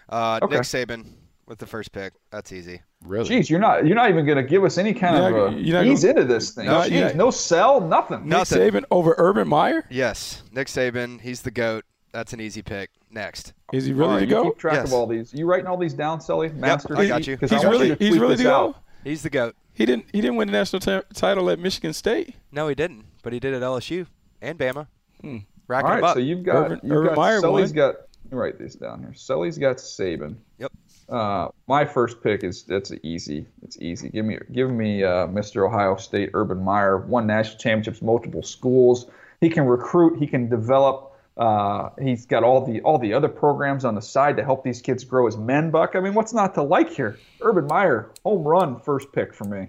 Uh, 0.09 0.41
Okay. 0.43 0.55
Nick 0.55 0.63
Saban 0.65 1.05
with 1.47 1.59
the 1.59 1.67
first 1.67 1.93
pick. 1.93 2.13
That's 2.31 2.51
easy. 2.53 2.81
Really? 3.05 3.29
Jeez, 3.29 3.49
you're 3.51 3.61
not. 3.61 3.87
You're 3.87 3.95
not 3.97 4.09
even 4.11 4.25
going 4.27 4.37
to 4.39 4.43
give 4.43 4.65
us 4.65 4.77
any 4.79 4.93
kind 4.95 5.17
You're 5.19 5.47
of 5.47 5.53
not- 5.53 5.59
a 5.61 5.63
you're 5.63 5.77
not 5.77 5.87
ease 5.87 6.03
gonna- 6.05 6.21
into 6.21 6.25
this 6.25 6.51
thing. 6.53 6.67
No, 6.67 6.81
Jeez, 6.81 6.91
you're 6.91 7.15
no 7.15 7.31
sell, 7.31 7.81
nothing. 7.81 8.21
Nick 8.21 8.27
Nothing. 8.29 8.59
Saban 8.73 8.85
over 8.91 9.15
Urban 9.19 9.47
Meyer? 9.49 9.85
Yes, 9.91 10.43
Nick 10.53 10.67
Saban. 10.69 11.21
He's 11.21 11.43
the 11.43 11.51
goat. 11.51 11.85
That's 12.13 12.33
an 12.33 12.41
easy 12.41 12.63
pick. 12.63 12.91
Next. 13.11 13.53
Is 13.73 13.87
he 13.87 13.93
All 13.93 13.99
really 14.01 14.13
right, 14.13 14.19
to 14.21 14.25
you 14.27 14.31
go? 14.31 14.45
keep 14.51 14.59
track 14.59 14.75
Yes. 14.75 14.89
of 14.89 14.93
all 14.93 15.07
these. 15.07 15.33
You 15.33 15.47
writing 15.47 15.67
all 15.67 15.77
these 15.79 15.95
down, 15.95 16.21
Sully? 16.21 16.49
Master. 16.51 16.97
I 16.97 17.07
got 17.07 17.27
you. 17.27 17.37
He's 17.39 17.53
I 17.53 17.63
really 17.69 17.89
you 17.89 17.97
to 17.97 18.05
he's 18.05 18.09
tweet 18.11 18.21
really 18.21 18.35
this 18.37 18.45
to 18.45 18.53
out. 18.55 18.77
He's 19.05 19.23
the 19.23 19.31
goat. 19.31 19.55
He 19.73 19.87
didn't 19.87 20.07
he 20.13 20.21
didn't 20.21 20.37
win 20.37 20.49
the 20.49 20.53
national 20.53 20.81
t- 20.81 21.01
title 21.15 21.49
at 21.51 21.59
Michigan 21.59 21.93
State. 21.93 22.35
No, 22.53 22.69
he 22.69 22.75
didn't, 22.75 23.05
but 23.23 23.33
he 23.33 23.41
did 23.41 23.55
at 23.55 23.63
LSU 23.63 24.07
and 24.43 24.59
Bama. 24.59 24.87
Hmm. 25.21 25.39
Racking 25.69 25.87
All 25.91 25.97
him 25.97 26.03
right, 26.03 26.09
up. 26.11 26.15
so 26.15 26.21
you've 26.21 26.43
got 26.43 26.57
Urban- 26.67 26.81
you've 26.83 26.93
Urban 26.93 27.07
got 27.09 27.17
Meyer 27.17 27.41
Sully's 27.41 27.71
won. 27.71 27.77
got. 27.77 27.95
Let 28.31 28.37
write 28.39 28.59
these 28.59 28.75
down 28.75 29.01
here. 29.01 29.15
Sully's 29.15 29.57
got 29.57 29.77
Saban. 29.79 30.35
Yep. 30.59 30.73
Uh, 31.09 31.49
my 31.67 31.85
first 31.87 32.23
pick 32.23 32.45
is 32.45 32.65
that's 32.65 32.93
easy. 33.03 33.47
It's 33.63 33.79
easy. 33.81 34.11
Give 34.11 34.25
me 34.27 34.39
give 34.53 34.71
me 34.71 35.03
uh, 35.05 35.27
Mr. 35.29 35.67
Ohio 35.67 35.97
State 35.97 36.31
Urban 36.35 36.63
Meyer. 36.63 36.99
Won 36.99 37.27
national 37.27 37.59
championships, 37.59 38.03
multiple 38.03 38.43
schools. 38.43 39.07
He 39.41 39.49
can 39.49 39.65
recruit. 39.65 40.19
He 40.19 40.27
can 40.27 40.49
develop. 40.51 41.13
Uh, 41.39 41.91
he's 42.03 42.27
got 42.27 42.43
all 42.43 42.67
the 42.67 42.81
all 42.83 42.99
the 42.99 43.15
other 43.15 43.29
programs 43.29 43.85
on 43.85 43.95
the 43.95 44.03
side 44.03 44.37
to 44.39 44.45
help 44.45 44.65
these 44.65 44.81
kids 44.83 45.05
grow 45.05 45.27
as 45.29 45.37
men. 45.37 45.71
Buck. 45.71 45.95
I 45.95 46.01
mean, 46.01 46.15
what's 46.15 46.33
not 46.35 46.55
to 46.55 46.63
like 46.63 46.91
here? 46.91 47.17
Urban 47.41 47.67
Meyer, 47.69 48.11
home 48.25 48.43
run, 48.43 48.81
first 48.81 49.13
pick 49.13 49.33
for 49.33 49.45
me. 49.45 49.69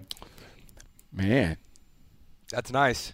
Man. 1.12 1.56
That's 2.50 2.72
nice. 2.72 3.12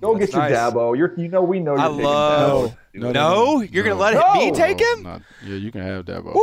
Go 0.00 0.14
That's 0.16 0.32
get 0.32 0.34
your 0.34 0.48
nice. 0.48 0.72
Dabo. 0.72 0.96
You're, 0.96 1.12
you 1.20 1.28
know 1.28 1.42
we 1.42 1.60
know 1.60 1.72
you're 1.72 1.80
I 1.80 1.88
taking 1.88 2.04
love- 2.04 2.70
Dabo. 2.70 2.76
No, 2.94 3.12
No, 3.12 3.60
you're 3.60 3.84
gonna 3.84 3.96
let 4.00 4.14
No. 4.14 4.34
me 4.34 4.50
take 4.50 4.80
him? 4.80 5.02
Not- 5.02 5.22
yeah, 5.44 5.56
you 5.56 5.70
can 5.70 5.82
have 5.82 6.06
Dabo. 6.06 6.34
Woo! 6.34 6.40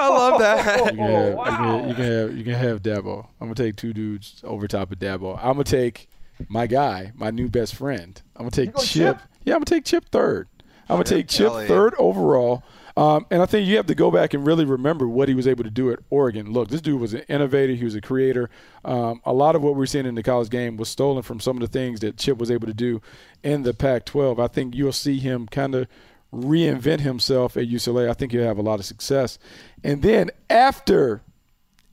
I 0.00 0.08
love 0.08 0.38
that. 0.40 0.78
You 0.92 0.96
can, 0.96 0.98
have, 0.98 1.10
Oh, 1.10 1.28
you, 1.30 1.36
wow. 1.36 1.56
can, 1.80 1.88
you 1.90 1.94
can 1.94 2.04
have 2.04 2.36
you 2.38 2.44
can 2.44 2.54
have 2.54 2.82
Dabo. 2.82 3.26
I'm 3.40 3.48
gonna 3.48 3.54
take 3.54 3.76
two 3.76 3.92
dudes 3.92 4.40
over 4.42 4.66
top 4.66 4.90
of 4.90 4.98
Dabo. 4.98 5.36
I'm 5.38 5.52
gonna 5.52 5.64
take 5.64 6.08
my 6.48 6.66
guy, 6.66 7.12
my 7.14 7.30
new 7.30 7.48
best 7.48 7.74
friend. 7.74 8.20
I'm 8.36 8.42
gonna 8.42 8.50
take 8.52 8.74
Chip. 8.78 8.86
Chip? 9.18 9.18
Yeah, 9.44 9.54
I'm 9.54 9.58
gonna 9.58 9.66
take 9.66 9.84
Chip 9.84 10.06
third. 10.10 10.48
I'm 10.88 10.96
gonna 10.96 11.04
take 11.04 11.28
Chip 11.28 11.48
Kelly. 11.48 11.66
third 11.66 11.94
overall. 11.98 12.62
Um, 12.96 13.26
and 13.30 13.40
I 13.40 13.46
think 13.46 13.68
you 13.68 13.76
have 13.76 13.86
to 13.86 13.94
go 13.94 14.10
back 14.10 14.34
and 14.34 14.44
really 14.44 14.64
remember 14.64 15.06
what 15.06 15.28
he 15.28 15.34
was 15.34 15.46
able 15.46 15.62
to 15.62 15.70
do 15.70 15.92
at 15.92 16.00
Oregon. 16.10 16.52
Look, 16.52 16.68
this 16.68 16.80
dude 16.80 17.00
was 17.00 17.14
an 17.14 17.20
innovator. 17.28 17.74
He 17.74 17.84
was 17.84 17.94
a 17.94 18.00
creator. 18.00 18.50
Um, 18.84 19.20
a 19.24 19.32
lot 19.32 19.54
of 19.54 19.62
what 19.62 19.76
we're 19.76 19.86
seeing 19.86 20.04
in 20.04 20.16
the 20.16 20.22
college 20.24 20.50
game 20.50 20.76
was 20.76 20.88
stolen 20.88 21.22
from 21.22 21.38
some 21.38 21.56
of 21.56 21.60
the 21.60 21.68
things 21.68 22.00
that 22.00 22.16
Chip 22.16 22.38
was 22.38 22.50
able 22.50 22.66
to 22.66 22.74
do 22.74 23.00
in 23.44 23.62
the 23.62 23.72
Pac-12. 23.72 24.40
I 24.40 24.48
think 24.48 24.74
you'll 24.74 24.90
see 24.90 25.20
him 25.20 25.46
kind 25.46 25.76
of 25.76 25.86
reinvent 26.34 27.00
himself 27.00 27.56
at 27.56 27.68
UCLA. 27.68 28.10
I 28.10 28.14
think 28.14 28.32
he'll 28.32 28.42
have 28.42 28.58
a 28.58 28.62
lot 28.62 28.80
of 28.80 28.84
success. 28.84 29.38
And 29.84 30.02
then 30.02 30.30
after 30.50 31.22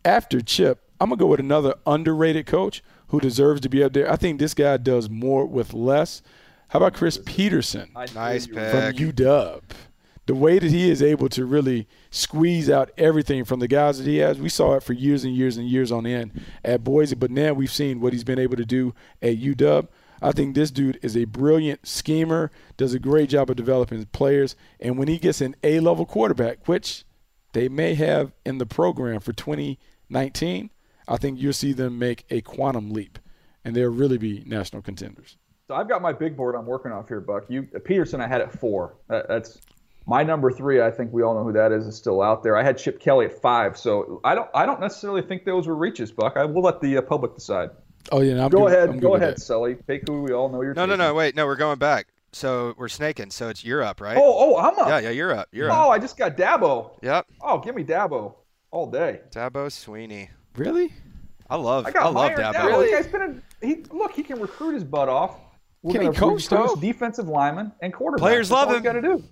after 0.03 0.41
Chip, 0.41 0.81
I'm 0.99 1.09
gonna 1.09 1.19
go 1.19 1.27
with 1.27 1.39
another 1.39 1.75
underrated 1.85 2.47
coach 2.47 2.83
who 3.09 3.19
deserves 3.19 3.61
to 3.61 3.69
be 3.69 3.83
up 3.83 3.93
there. 3.93 4.11
I 4.11 4.15
think 4.15 4.39
this 4.39 4.55
guy 4.55 4.77
does 4.77 5.07
more 5.09 5.45
with 5.45 5.73
less. 5.73 6.21
How 6.69 6.79
about 6.79 6.93
Chris 6.93 7.19
Petersen 7.25 7.91
nice 8.13 8.47
from. 8.47 8.55
UW? 8.55 9.61
The 10.25 10.35
way 10.35 10.57
that 10.57 10.71
he 10.71 10.89
is 10.89 11.03
able 11.03 11.29
to 11.29 11.45
really 11.45 11.87
squeeze 12.09 12.69
out 12.69 12.89
everything 12.97 13.45
from 13.45 13.59
the 13.59 13.67
guys 13.67 13.99
that 13.99 14.07
he 14.07 14.17
has, 14.17 14.39
we 14.39 14.49
saw 14.49 14.73
it 14.73 14.81
for 14.81 14.93
years 14.93 15.23
and 15.23 15.35
years 15.35 15.55
and 15.55 15.69
years 15.69 15.91
on 15.91 16.07
end 16.07 16.41
at 16.63 16.83
Boise, 16.83 17.13
but 17.15 17.29
now 17.29 17.53
we've 17.53 17.71
seen 17.71 18.01
what 18.01 18.11
he's 18.11 18.23
been 18.23 18.39
able 18.39 18.57
to 18.57 18.65
do 18.65 18.95
at 19.21 19.37
UW. 19.37 19.87
I 20.23 20.31
think 20.31 20.55
this 20.55 20.71
dude 20.71 20.97
is 21.03 21.15
a 21.15 21.25
brilliant 21.25 21.85
schemer, 21.85 22.49
does 22.75 22.95
a 22.95 22.99
great 22.99 23.29
job 23.29 23.51
of 23.51 23.55
developing 23.55 23.99
his 23.99 24.05
players, 24.05 24.55
and 24.79 24.97
when 24.97 25.07
he 25.07 25.19
gets 25.19 25.41
an 25.41 25.55
A-level 25.63 26.07
quarterback, 26.07 26.67
which 26.67 27.03
they 27.53 27.69
may 27.69 27.93
have 27.93 28.31
in 28.43 28.57
the 28.57 28.65
program 28.65 29.19
for 29.19 29.33
2019, 29.33 30.71
I 31.07 31.17
think 31.17 31.39
you'll 31.39 31.53
see 31.53 31.73
them 31.73 31.99
make 31.99 32.25
a 32.31 32.41
quantum 32.41 32.89
leap, 32.89 33.19
and 33.63 33.75
they'll 33.75 33.91
really 33.91 34.17
be 34.17 34.43
national 34.47 34.81
contenders. 34.81 35.37
So 35.67 35.73
I've 35.75 35.89
got 35.89 36.01
my 36.01 36.13
big 36.13 36.37
board 36.37 36.55
I'm 36.55 36.65
working 36.65 36.91
off 36.91 37.07
here, 37.07 37.19
Buck. 37.19 37.45
You 37.49 37.63
Petersen, 37.63 38.21
I 38.21 38.27
had 38.27 38.41
at 38.41 38.51
four. 38.59 38.97
That, 39.09 39.27
that's 39.27 39.59
my 40.05 40.21
number 40.21 40.51
three. 40.51 40.79
I 40.81 40.91
think 40.91 41.11
we 41.11 41.23
all 41.23 41.33
know 41.33 41.43
who 41.43 41.53
that 41.53 41.71
is. 41.71 41.87
Is 41.87 41.95
still 41.95 42.21
out 42.21 42.43
there. 42.43 42.55
I 42.55 42.61
had 42.63 42.77
Chip 42.77 42.99
Kelly 42.99 43.25
at 43.25 43.41
five. 43.41 43.75
So 43.77 44.21
I 44.23 44.35
don't. 44.35 44.49
I 44.53 44.65
don't 44.67 44.79
necessarily 44.79 45.23
think 45.23 45.43
those 45.43 45.67
were 45.67 45.75
reaches, 45.75 46.11
Buck. 46.11 46.37
I 46.37 46.45
will 46.45 46.61
let 46.61 46.81
the 46.81 46.97
uh, 46.97 47.01
public 47.01 47.33
decide. 47.33 47.71
Oh 48.11 48.21
yeah, 48.21 48.35
no, 48.35 48.45
I'm 48.45 48.49
Go 48.51 48.59
good- 48.67 48.73
ahead. 48.73 48.89
I'm 48.89 48.99
Go 48.99 49.15
ahead, 49.15 49.37
that. 49.37 49.41
Sully. 49.41 49.75
Take 49.87 50.07
who 50.07 50.21
we 50.21 50.33
all 50.33 50.49
know 50.49 50.61
you're. 50.61 50.75
No, 50.75 50.85
no, 50.85 50.93
taking. 50.93 50.99
no. 51.07 51.13
Wait, 51.15 51.35
no. 51.35 51.47
We're 51.47 51.55
going 51.55 51.79
back. 51.79 52.07
So 52.31 52.75
we're 52.77 52.87
snaking. 52.87 53.31
So 53.31 53.49
it's 53.49 53.65
you're 53.65 53.81
up, 53.81 54.01
right? 54.01 54.17
Oh, 54.17 54.21
oh, 54.55 54.57
I'm 54.57 54.77
up. 54.77 54.87
Yeah, 54.87 54.99
yeah. 54.99 55.09
You're 55.09 55.33
up. 55.33 55.47
You're 55.51 55.71
Oh, 55.71 55.85
up. 55.85 55.89
I 55.89 55.97
just 55.97 56.15
got 56.15 56.37
Dabo. 56.37 56.91
Yep. 57.01 57.25
Oh, 57.41 57.57
give 57.57 57.73
me 57.73 57.83
Dabo 57.83 58.35
all 58.69 58.85
day. 58.91 59.21
Dabo 59.31 59.67
Swinney. 59.67 60.29
Really? 60.57 60.93
I 61.49 61.55
love. 61.55 61.87
I 61.87 61.93
I, 61.97 62.03
love 62.03 62.13
Meyer 62.13 62.37
Dabo. 62.37 62.53
Dabo. 62.53 62.85
The 62.85 62.91
guy's 62.91 63.07
been 63.07 63.41
a, 63.61 63.65
he 63.65 63.83
look. 63.89 64.11
He 64.11 64.21
can 64.21 64.39
recruit 64.39 64.75
his 64.75 64.83
butt 64.83 65.09
off. 65.09 65.39
We're 65.85 65.91
Can 65.93 66.01
he 66.01 66.17
coach, 66.17 66.49
though? 66.49 66.75
defensive 66.75 67.27
linemen 67.27 67.71
and 67.79 67.93
quarterbacks. 67.93 68.17
Players 68.17 68.49
That's 68.49 68.59
love 68.59 68.69
all 68.69 68.75
him. 68.75 68.81
Got 68.81 68.93
to 68.93 69.01
do. 69.03 69.23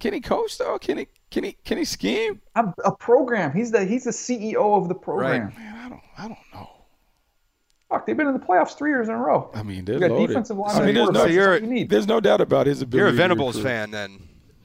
Can 0.00 0.12
he 0.12 0.20
coach 0.20 0.58
though? 0.58 0.76
Can 0.78 0.98
he? 0.98 1.06
Can 1.30 1.44
he? 1.44 1.52
Can 1.64 1.78
he 1.78 1.84
scheme? 1.84 2.40
I'm 2.56 2.74
a 2.84 2.90
program. 2.90 3.52
He's 3.52 3.70
the 3.70 3.84
he's 3.84 4.04
the 4.04 4.10
CEO 4.10 4.76
of 4.76 4.88
the 4.88 4.94
program. 4.96 5.44
Right. 5.46 5.58
Man, 5.58 5.76
I 5.76 5.88
don't. 5.88 6.00
I 6.18 6.22
don't 6.28 6.38
know. 6.52 6.68
Fuck, 7.88 8.06
they've 8.06 8.16
been 8.16 8.26
in 8.26 8.32
the 8.34 8.40
playoffs 8.44 8.76
three 8.76 8.90
years 8.90 9.08
in 9.08 9.14
a 9.14 9.18
row. 9.18 9.50
I 9.54 9.62
mean, 9.62 9.84
they're 9.84 9.98
got 10.00 10.10
loaded. 10.10 10.28
defensive 10.28 10.58
I 10.58 10.62
linemen. 10.62 10.86
mean, 10.86 10.94
there's 10.96 11.10
no. 11.10 11.24
You're- 11.26 11.44
That's 11.52 11.60
what 11.62 11.68
you 11.68 11.74
need. 11.74 11.88
There's 11.90 12.06
no 12.08 12.18
doubt 12.20 12.40
about 12.40 12.66
his 12.66 12.82
ability. 12.82 12.98
You're 12.98 13.08
a 13.08 13.12
Venables 13.12 13.56
recruit. 13.56 13.70
fan 13.70 13.90
then. 13.92 14.18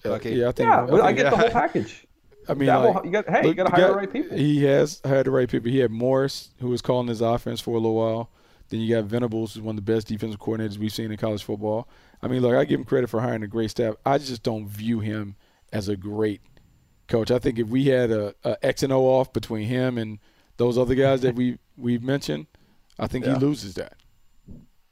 Yeah, 0.03 0.11
Bucky. 0.11 0.29
yeah, 0.31 0.47
I 0.47 0.51
think. 0.51 0.67
Yeah, 0.69 0.81
I 0.83 0.85
but 0.87 1.01
I 1.01 1.05
think- 1.07 1.17
get 1.17 1.29
the 1.31 1.37
whole 1.37 1.49
package. 1.61 2.07
I 2.47 2.53
mean, 2.53 2.67
Dabble, 2.67 2.93
like, 2.93 3.05
you 3.05 3.11
got 3.11 3.29
hey, 3.29 3.47
you 3.47 3.53
got 3.55 3.65
to 3.67 3.71
hire 3.71 3.87
the 3.89 3.95
right 3.95 4.11
people. 4.13 4.37
He 4.37 4.63
has 4.65 5.01
hired 5.05 5.25
the 5.25 5.31
right 5.31 5.49
people. 5.49 5.69
He 5.71 5.79
had 5.79 5.89
Morris, 5.91 6.49
who 6.59 6.69
was 6.69 6.81
calling 6.81 7.07
his 7.07 7.21
offense 7.21 7.59
for 7.59 7.71
a 7.71 7.73
little 7.73 7.95
while. 7.95 8.29
Then 8.69 8.79
you 8.79 8.95
got 8.95 9.05
Venables, 9.05 9.53
who's 9.53 9.61
one 9.63 9.77
of 9.77 9.85
the 9.85 9.93
best 9.93 10.07
defensive 10.07 10.39
coordinators 10.39 10.77
we've 10.77 10.91
seen 10.91 11.11
in 11.11 11.17
college 11.17 11.43
football. 11.43 11.87
I 12.21 12.27
mean, 12.27 12.41
look, 12.41 12.55
I 12.55 12.65
give 12.65 12.79
him 12.79 12.85
credit 12.85 13.09
for 13.09 13.21
hiring 13.21 13.43
a 13.43 13.47
great 13.47 13.69
staff. 13.71 13.95
I 14.05 14.17
just 14.17 14.41
don't 14.41 14.67
view 14.67 14.99
him 15.01 15.35
as 15.71 15.87
a 15.87 15.95
great 15.95 16.41
coach. 17.07 17.29
I 17.29 17.37
think 17.39 17.59
if 17.59 17.67
we 17.67 17.85
had 17.87 18.09
a, 18.11 18.33
a 18.43 18.57
X 18.65 18.81
and 18.81 18.91
O 18.91 19.03
off 19.05 19.31
between 19.33 19.67
him 19.67 19.97
and 19.99 20.17
those 20.57 20.77
other 20.77 20.95
guys 20.95 21.21
that 21.21 21.35
we 21.35 21.59
we've 21.77 22.01
mentioned, 22.01 22.47
I 22.97 23.05
think 23.07 23.25
Yeah. 23.25 23.33
he 23.35 23.39
loses 23.39 23.75
that. 23.75 23.93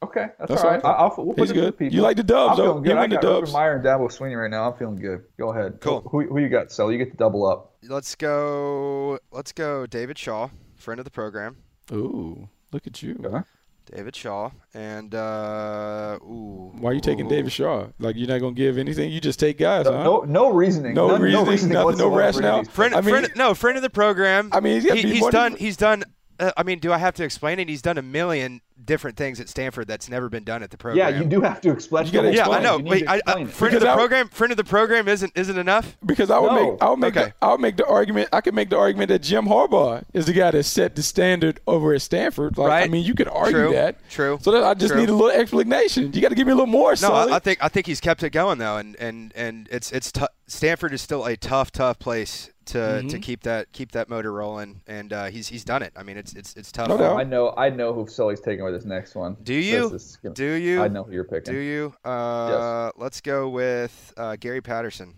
Okay, 0.03 0.25
that's, 0.38 0.49
That's 0.49 0.63
all 0.63 0.69
right. 0.69 0.83
all 0.83 0.91
right. 0.91 0.97
I- 0.99 1.03
I'll, 1.03 1.15
we'll 1.25 1.33
put 1.33 1.39
He's 1.43 1.51
it 1.51 1.53
to 1.53 1.59
the 1.62 1.65
good. 1.67 1.77
people. 1.77 1.95
You 1.95 2.01
like 2.01 2.17
the 2.17 2.23
Dubs, 2.23 2.51
I'm 2.59 2.65
though. 2.65 2.71
feeling 2.73 2.83
good. 2.83 2.97
I 2.97 3.03
him 3.05 3.09
the 3.12 3.15
got 3.15 3.21
Dubs. 3.21 3.53
Meyer 3.53 3.75
and 3.77 3.86
Dabo 3.86 4.12
Swinney 4.12 4.38
right 4.39 4.51
now. 4.51 4.69
I'm 4.69 4.77
feeling 4.77 4.97
good. 4.97 5.23
Go 5.39 5.51
ahead. 5.53 5.77
Cool. 5.79 6.01
Who, 6.12 6.27
who 6.27 6.39
you 6.39 6.49
got, 6.49 6.73
Sel? 6.73 6.91
You 6.91 6.97
get 6.97 7.12
to 7.12 7.17
double 7.17 7.45
up. 7.45 7.73
Let's 7.88 8.13
go. 8.15 9.17
Let's 9.31 9.53
go. 9.53 9.86
David 9.86 10.17
Shaw, 10.17 10.49
friend 10.75 10.99
of 10.99 11.05
the 11.05 11.12
program. 11.12 11.55
Ooh, 11.93 12.49
look 12.73 12.86
at 12.86 13.01
you. 13.01 13.17
Okay. 13.23 13.45
David 13.93 14.15
Shaw 14.15 14.49
and 14.73 15.13
uh, 15.13 16.17
ooh. 16.23 16.71
Why 16.79 16.91
are 16.91 16.93
you 16.93 16.99
taking 16.99 17.27
ooh. 17.27 17.29
David 17.29 17.51
Shaw? 17.51 17.88
Like 17.99 18.15
you're 18.15 18.27
not 18.27 18.39
gonna 18.39 18.53
give 18.53 18.77
anything? 18.77 19.12
You 19.12 19.19
just 19.21 19.39
take 19.39 19.58
guys, 19.60 19.86
huh? 19.86 20.03
No, 20.03 20.21
no 20.21 20.51
reasoning. 20.51 20.95
No 20.95 21.10
None- 21.10 21.21
reasoning, 21.21 21.69
no 21.73 21.86
whatsoever 21.86 22.12
for 22.12 22.19
any 22.21 22.25
rationale. 22.25 22.63
Friend, 22.63 22.95
I 22.95 23.01
mean- 23.01 23.10
friend, 23.15 23.32
no, 23.36 23.53
friend 23.53 23.77
of 23.77 23.84
the 23.84 23.89
program. 23.91 24.49
I 24.51 24.60
mean, 24.62 24.82
he's 24.82 24.91
He- 24.91 25.03
be 25.03 25.12
he's 25.13 25.27
done. 25.27 25.51
than- 25.53 25.60
He's 25.60 25.77
done. 25.77 26.03
Uh, 26.39 26.51
I 26.57 26.63
mean, 26.63 26.79
do 26.79 26.91
I 26.91 26.97
have 26.97 27.13
to 27.15 27.23
explain 27.23 27.59
it? 27.59 27.69
He's 27.69 27.81
done 27.81 27.97
a 27.97 28.01
million 28.01 28.61
different 28.85 29.15
things 29.15 29.39
at 29.39 29.47
Stanford 29.47 29.87
that's 29.87 30.09
never 30.09 30.27
been 30.29 30.43
done 30.43 30.61
at 30.63 30.71
the 30.71 30.77
program. 30.77 30.97
Yeah, 31.13 31.19
you 31.19 31.25
do 31.25 31.41
have 31.41 31.61
to 31.61 31.71
explain. 31.71 32.05
You 32.07 32.11
gotta 32.11 32.33
Yeah, 32.33 32.49
I 32.49 32.59
know. 32.61 32.79
You 32.79 32.85
Wait, 32.85 33.07
I, 33.07 33.13
I, 33.13 33.17
explain 33.17 33.47
it. 33.47 33.53
friend 33.53 33.75
of 33.75 33.81
the 33.81 33.89
I- 33.89 33.95
program. 33.95 34.27
Friend 34.29 34.51
of 34.51 34.57
the 34.57 34.63
program 34.63 35.07
isn't 35.07 35.31
isn't 35.35 35.57
enough. 35.57 35.95
Because 36.05 36.29
I 36.31 36.39
would 36.39 36.51
No. 36.51 36.71
make 36.71 36.81
I 36.83 36.89
would 36.89 36.99
make 36.99 37.15
Okay. 37.17 37.25
the, 37.39 37.45
I 37.45 37.51
would 37.51 37.61
make 37.61 37.77
the 37.77 37.85
argument 37.85 38.29
I 38.33 38.41
could 38.41 38.55
make 38.55 38.69
the 38.69 38.77
argument 38.77 39.09
that 39.09 39.19
Jim 39.19 39.45
Harbaugh 39.45 40.03
is 40.13 40.25
the 40.25 40.33
guy 40.33 40.51
that 40.51 40.63
set 40.63 40.95
the 40.95 41.03
standard 41.03 41.59
over 41.67 41.93
at 41.93 42.01
Stanford. 42.01 42.57
Like 42.57 42.83
I 42.83 42.87
mean, 42.87 43.05
you 43.05 43.13
could 43.13 43.27
argue 43.29 43.53
True. 43.67 43.71
that. 43.73 44.09
True. 44.09 44.39
So 44.41 44.51
that 44.51 44.63
I 44.63 44.73
just 44.73 44.91
True. 44.93 45.01
need 45.01 45.09
a 45.09 45.13
little 45.13 45.29
explanation. 45.39 46.11
You 46.13 46.21
got 46.21 46.29
to 46.29 46.35
give 46.35 46.47
me 46.47 46.53
a 46.53 46.55
little 46.55 46.67
more. 46.67 46.93
No, 47.01 47.11
I, 47.13 47.35
I 47.35 47.39
think 47.39 47.59
I 47.63 47.69
think 47.69 47.85
he's 47.85 48.01
kept 48.01 48.23
it 48.23 48.31
going 48.31 48.57
though, 48.57 48.77
and 48.77 48.95
and 48.97 49.31
and 49.35 49.69
it's 49.71 49.91
it's 49.91 50.11
tou- 50.11 50.25
Stanford 50.47 50.93
is 50.93 51.01
still 51.01 51.25
a 51.25 51.37
tough 51.37 51.71
tough 51.71 51.99
place 51.99 52.49
to 52.67 52.78
Mm-hmm. 52.78 53.08
to 53.10 53.19
keep 53.19 53.43
that 53.43 53.71
keep 53.73 53.91
that 53.93 54.10
motor 54.10 54.32
rolling, 54.32 54.82
and 54.88 55.12
uh, 55.13 55.26
he's 55.26 55.47
he's 55.47 55.63
done 55.63 55.82
it. 55.84 55.93
I 55.95 56.04
mean, 56.04 56.17
it's 56.17 56.34
it's 56.34 56.56
it's 56.56 56.71
tough. 56.71 56.88
No 56.89 56.97
doubt. 56.97 57.17
I 57.17 57.23
know. 57.23 57.54
I 57.58 57.69
know 57.69 57.93
who 57.93 58.08
Sully's 58.08 58.39
taking 58.41 58.63
with 58.63 58.73
this 58.73 58.86
next 58.86 59.15
one. 59.15 59.36
Do 59.43 59.54
you? 59.54 59.93
Is 59.93 60.17
gonna- 60.23 60.36
Do 60.36 60.45
you? 60.54 60.82
I 60.82 60.88
know 60.88 61.04
who 61.04 61.12
you're 61.13 61.23
picking. 61.23 61.54
Do 61.54 61.60
you? 61.60 61.93
Uh, 62.06 62.91
Let's 62.97 63.21
go 63.21 63.49
with 63.49 64.13
uh, 64.17 64.36
Gary 64.39 64.62
Patterson. 64.62 65.15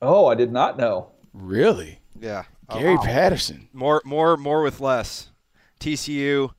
Oh, 0.00 0.26
I 0.26 0.34
did 0.34 0.50
not 0.52 0.76
know. 0.78 1.12
really 1.32 2.00
Yeah, 2.18 2.44
Gary 2.72 2.96
Patterson. 2.98 3.68
more 3.72 4.02
more 4.04 4.36
more 4.36 4.62
with 4.62 4.80
less. 4.80 5.28
TCU, 5.80 6.50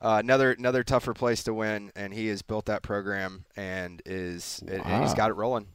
uh, 0.00 0.20
another 0.22 0.52
another 0.52 0.82
tougher 0.82 1.14
place 1.14 1.44
to 1.44 1.54
win, 1.54 1.92
and 1.94 2.12
he 2.12 2.28
has 2.28 2.42
built 2.42 2.66
that 2.66 2.82
program 2.82 3.44
and 3.56 4.02
is 4.06 4.62
and 4.66 4.78
he's 4.82 5.10
Wow. 5.10 5.14
got 5.14 5.30
it 5.30 5.34
rolling. 5.34 5.66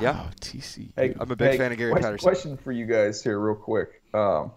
Yeah. 0.00 0.12
Wow, 0.12 0.30
TC. 0.40 0.90
Hey, 0.96 1.14
I'm 1.18 1.30
a 1.30 1.36
big 1.36 1.52
hey, 1.52 1.58
fan 1.58 1.72
of 1.72 1.78
Gary 1.78 1.90
question, 1.92 2.04
Patterson. 2.10 2.28
Question 2.28 2.56
for 2.58 2.72
you 2.72 2.86
guys 2.86 3.22
here, 3.22 3.38
real 3.38 3.54
quick. 3.56 4.02
Um, 4.14 4.52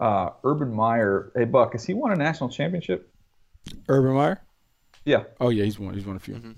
uh, 0.00 0.30
Urban 0.44 0.72
Meyer. 0.72 1.32
Hey, 1.34 1.44
Buck, 1.44 1.72
has 1.72 1.84
he 1.84 1.94
won 1.94 2.12
a 2.12 2.16
national 2.16 2.50
championship? 2.50 3.10
Urban 3.88 4.12
Meyer. 4.14 4.40
Yeah, 5.04 5.24
Oh 5.40 5.50
yeah, 5.50 5.64
he's 5.64 5.78
won. 5.78 5.94
He's 5.94 6.06
won 6.06 6.16
a 6.16 6.20
few. 6.20 6.34
Mm-hmm. 6.34 6.52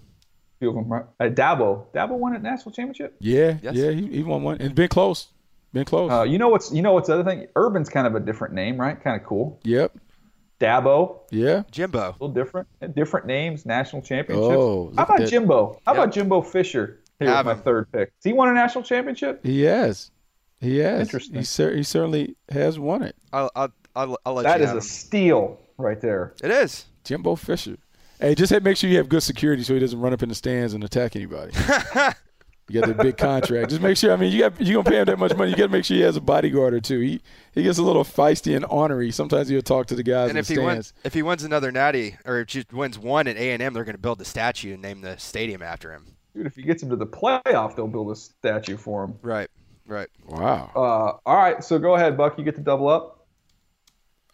few 0.60 0.68
of 0.70 0.74
them. 0.76 0.88
Right? 0.92 1.04
Uh, 1.18 1.24
Dabo. 1.24 1.86
Dabo 1.92 2.10
won 2.18 2.34
a 2.36 2.38
national 2.38 2.72
championship. 2.72 3.16
Yeah, 3.20 3.58
Yes. 3.62 3.74
yeah, 3.74 3.90
he, 3.90 4.06
he 4.08 4.22
won 4.22 4.42
one. 4.42 4.60
It's 4.60 4.72
been 4.72 4.88
close. 4.88 5.28
Been 5.72 5.84
close. 5.84 6.10
Uh, 6.10 6.22
you 6.22 6.38
know 6.38 6.48
what's 6.48 6.72
you 6.72 6.80
know 6.82 6.92
what's 6.92 7.08
the 7.08 7.14
other 7.14 7.24
thing? 7.24 7.48
Urban's 7.56 7.88
kind 7.88 8.06
of 8.06 8.14
a 8.14 8.20
different 8.20 8.54
name, 8.54 8.80
right? 8.80 9.02
Kind 9.02 9.20
of 9.20 9.26
cool. 9.26 9.60
yep. 9.64 9.92
Dabo, 10.60 11.18
Yeah. 11.30 11.64
Jimbo. 11.70 11.98
a 11.98 12.12
little 12.12 12.28
different. 12.30 12.66
Different 12.94 13.26
names, 13.26 13.66
national 13.66 14.00
championships. 14.02 14.56
Oh, 14.56 14.90
How 14.96 15.02
about 15.04 15.18
that. 15.18 15.28
Jimbo? 15.28 15.80
How 15.84 15.92
Yep. 15.92 16.02
about 16.02 16.14
Jimbo 16.14 16.40
Fisher? 16.42 17.00
Here 17.18 17.28
Have 17.28 17.46
my 17.46 17.52
him. 17.52 17.60
third 17.62 17.90
pick. 17.92 18.12
Has 18.16 18.24
he 18.24 18.32
won 18.32 18.48
a 18.48 18.52
national 18.52 18.84
championship? 18.84 19.44
He 19.44 19.62
has. 19.62 20.10
He 20.60 20.78
has. 20.78 21.00
Interesting. 21.00 21.36
He, 21.36 21.44
cer- 21.44 21.74
he 21.76 21.82
certainly 21.82 22.36
has 22.50 22.78
won 22.78 23.02
it. 23.02 23.16
I'll 23.32 23.50
I'll 23.56 23.72
I'll, 23.94 24.18
I'll 24.26 24.34
let 24.34 24.42
That 24.44 24.58
you 24.58 24.64
is 24.64 24.68
have 24.68 24.76
a 24.76 24.80
him. 24.80 24.84
steal 24.84 25.60
right 25.78 26.00
there. 26.00 26.34
It 26.42 26.50
is. 26.50 26.86
Jimbo 27.04 27.36
Fisher. 27.36 27.76
Hey, 28.20 28.34
just 28.34 28.50
have, 28.52 28.62
make 28.62 28.76
sure 28.76 28.88
you 28.90 28.96
have 28.96 29.08
good 29.08 29.22
security 29.22 29.62
so 29.62 29.74
he 29.74 29.80
doesn't 29.80 30.00
run 30.00 30.12
up 30.12 30.22
in 30.22 30.28
the 30.30 30.34
stands 30.34 30.72
and 30.74 30.82
attack 30.82 31.16
anybody. 31.16 31.52
you 32.68 32.80
got 32.80 32.88
that 32.88 32.96
big 32.98 33.16
contract. 33.18 33.70
Just 33.70 33.82
make 33.82 33.96
sure. 33.96 34.12
I 34.12 34.16
mean, 34.16 34.32
you 34.32 34.40
got 34.40 34.58
you 34.60 34.74
gonna 34.74 34.88
pay 34.90 34.98
him 35.00 35.04
that 35.06 35.18
much 35.18 35.36
money. 35.36 35.50
You 35.50 35.56
got 35.56 35.64
to 35.66 35.68
make 35.72 35.84
sure 35.84 35.96
he 35.96 36.02
has 36.02 36.16
a 36.16 36.20
bodyguard 36.20 36.72
or 36.74 36.80
two. 36.80 36.98
He 37.00 37.20
he 37.52 37.62
gets 37.62 37.78
a 37.78 37.82
little 37.82 38.04
feisty 38.04 38.56
and 38.56 38.64
ornery. 38.66 39.10
Sometimes 39.12 39.48
he'll 39.48 39.60
talk 39.62 39.86
to 39.88 39.94
the 39.94 40.02
guys 40.02 40.30
And 40.30 40.38
in 40.38 40.40
if 40.42 40.46
the 40.48 40.54
he 40.54 40.56
stands. 40.60 40.74
wins, 40.74 40.92
if 41.04 41.14
he 41.14 41.22
wins 41.22 41.44
another 41.44 41.70
natty, 41.70 42.16
or 42.24 42.40
if 42.40 42.50
he 42.52 42.64
wins 42.72 42.98
one 42.98 43.28
at 43.28 43.36
A 43.36 43.52
and 43.52 43.62
M, 43.62 43.72
they're 43.74 43.84
going 43.84 43.94
to 43.96 44.00
build 44.00 44.18
the 44.18 44.24
statue 44.24 44.72
and 44.74 44.82
name 44.82 45.02
the 45.02 45.16
stadium 45.18 45.62
after 45.62 45.92
him. 45.92 46.15
Dude, 46.36 46.46
if 46.46 46.54
he 46.54 46.62
gets 46.62 46.82
him 46.82 46.90
to 46.90 46.96
the 46.96 47.06
playoff, 47.06 47.74
they'll 47.76 47.88
build 47.88 48.10
a 48.12 48.16
statue 48.16 48.76
for 48.76 49.04
him. 49.04 49.14
Right. 49.22 49.48
Right. 49.86 50.08
wow. 50.28 50.70
Uh, 50.76 51.28
all 51.28 51.36
right, 51.36 51.62
so 51.64 51.78
go 51.78 51.94
ahead, 51.94 52.16
Buck. 52.16 52.36
You 52.38 52.44
get 52.44 52.56
to 52.56 52.60
double 52.60 52.88
up. 52.88 53.26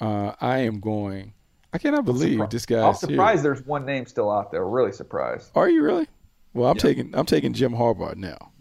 Uh, 0.00 0.32
I 0.40 0.58
am 0.60 0.80
going. 0.80 1.34
I 1.72 1.78
cannot 1.78 2.04
believe 2.04 2.38
Surpri- 2.40 2.50
this 2.50 2.66
guy. 2.66 2.78
I'm 2.80 2.92
guy's 2.92 3.00
here. 3.02 3.10
surprised 3.10 3.42
there's 3.44 3.64
one 3.64 3.86
name 3.86 4.06
still 4.06 4.30
out 4.30 4.50
there. 4.50 4.66
Really 4.66 4.92
surprised. 4.92 5.50
Are 5.54 5.68
you 5.68 5.82
really? 5.82 6.08
Well, 6.54 6.68
I'm 6.70 6.76
taking 6.76 7.14
I'm 7.14 7.24
taking 7.26 7.52
Jim 7.52 7.72
Harbaugh 7.72 8.16
now 8.16 8.52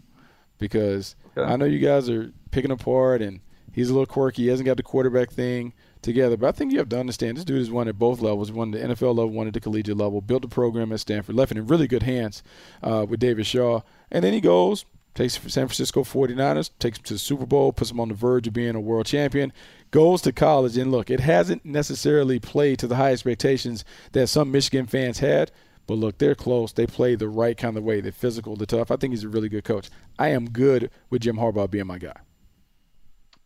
because 0.58 1.16
Okay. 1.36 1.50
I 1.50 1.56
know 1.56 1.64
you 1.64 1.78
guys 1.78 2.08
are 2.08 2.30
picking 2.52 2.70
apart 2.70 3.20
and 3.22 3.40
he's 3.72 3.90
a 3.90 3.92
little 3.92 4.06
quirky. 4.06 4.42
He 4.42 4.48
hasn't 4.48 4.66
got 4.66 4.76
the 4.76 4.82
quarterback 4.82 5.30
thing 5.30 5.72
together, 6.02 6.36
but 6.36 6.48
I 6.48 6.52
think 6.52 6.72
you 6.72 6.78
have 6.78 6.88
to 6.90 7.00
understand 7.00 7.36
this 7.36 7.44
dude 7.44 7.58
has 7.58 7.70
won 7.70 7.88
at 7.88 7.98
both 7.98 8.20
levels. 8.20 8.52
Won 8.52 8.74
at 8.74 8.80
the 8.80 8.94
NFL 8.94 9.16
level, 9.16 9.30
won 9.30 9.46
at 9.46 9.54
the 9.54 9.60
collegiate 9.60 9.96
level. 9.96 10.20
Built 10.20 10.44
a 10.44 10.48
program 10.48 10.92
at 10.92 11.00
Stanford, 11.00 11.34
left 11.34 11.52
it 11.52 11.58
in 11.58 11.66
really 11.66 11.86
good 11.86 12.02
hands 12.02 12.42
uh, 12.82 13.06
with 13.08 13.20
David 13.20 13.46
Shaw, 13.46 13.80
and 14.10 14.24
then 14.24 14.32
he 14.32 14.40
goes. 14.40 14.84
Takes 15.14 15.34
San 15.34 15.66
Francisco 15.66 16.04
49ers, 16.04 16.70
takes 16.78 16.96
them 16.96 17.04
to 17.04 17.12
the 17.12 17.18
Super 17.18 17.44
Bowl, 17.44 17.70
puts 17.70 17.90
them 17.90 18.00
on 18.00 18.08
the 18.08 18.14
verge 18.14 18.46
of 18.46 18.54
being 18.54 18.74
a 18.74 18.80
world 18.80 19.04
champion, 19.04 19.52
goes 19.90 20.22
to 20.22 20.32
college, 20.32 20.78
and 20.78 20.90
look, 20.90 21.10
it 21.10 21.20
hasn't 21.20 21.66
necessarily 21.66 22.38
played 22.38 22.78
to 22.78 22.86
the 22.86 22.96
high 22.96 23.12
expectations 23.12 23.84
that 24.12 24.28
some 24.28 24.50
Michigan 24.50 24.86
fans 24.86 25.18
had, 25.18 25.50
but 25.86 25.98
look, 25.98 26.16
they're 26.16 26.34
close. 26.34 26.72
They 26.72 26.86
play 26.86 27.14
the 27.14 27.28
right 27.28 27.58
kind 27.58 27.76
of 27.76 27.84
way. 27.84 28.00
They're 28.00 28.10
physical, 28.10 28.56
they're 28.56 28.64
tough. 28.64 28.90
I 28.90 28.96
think 28.96 29.12
he's 29.12 29.24
a 29.24 29.28
really 29.28 29.50
good 29.50 29.64
coach. 29.64 29.90
I 30.18 30.28
am 30.28 30.48
good 30.48 30.90
with 31.10 31.20
Jim 31.20 31.36
Harbaugh 31.36 31.70
being 31.70 31.86
my 31.86 31.98
guy. 31.98 32.16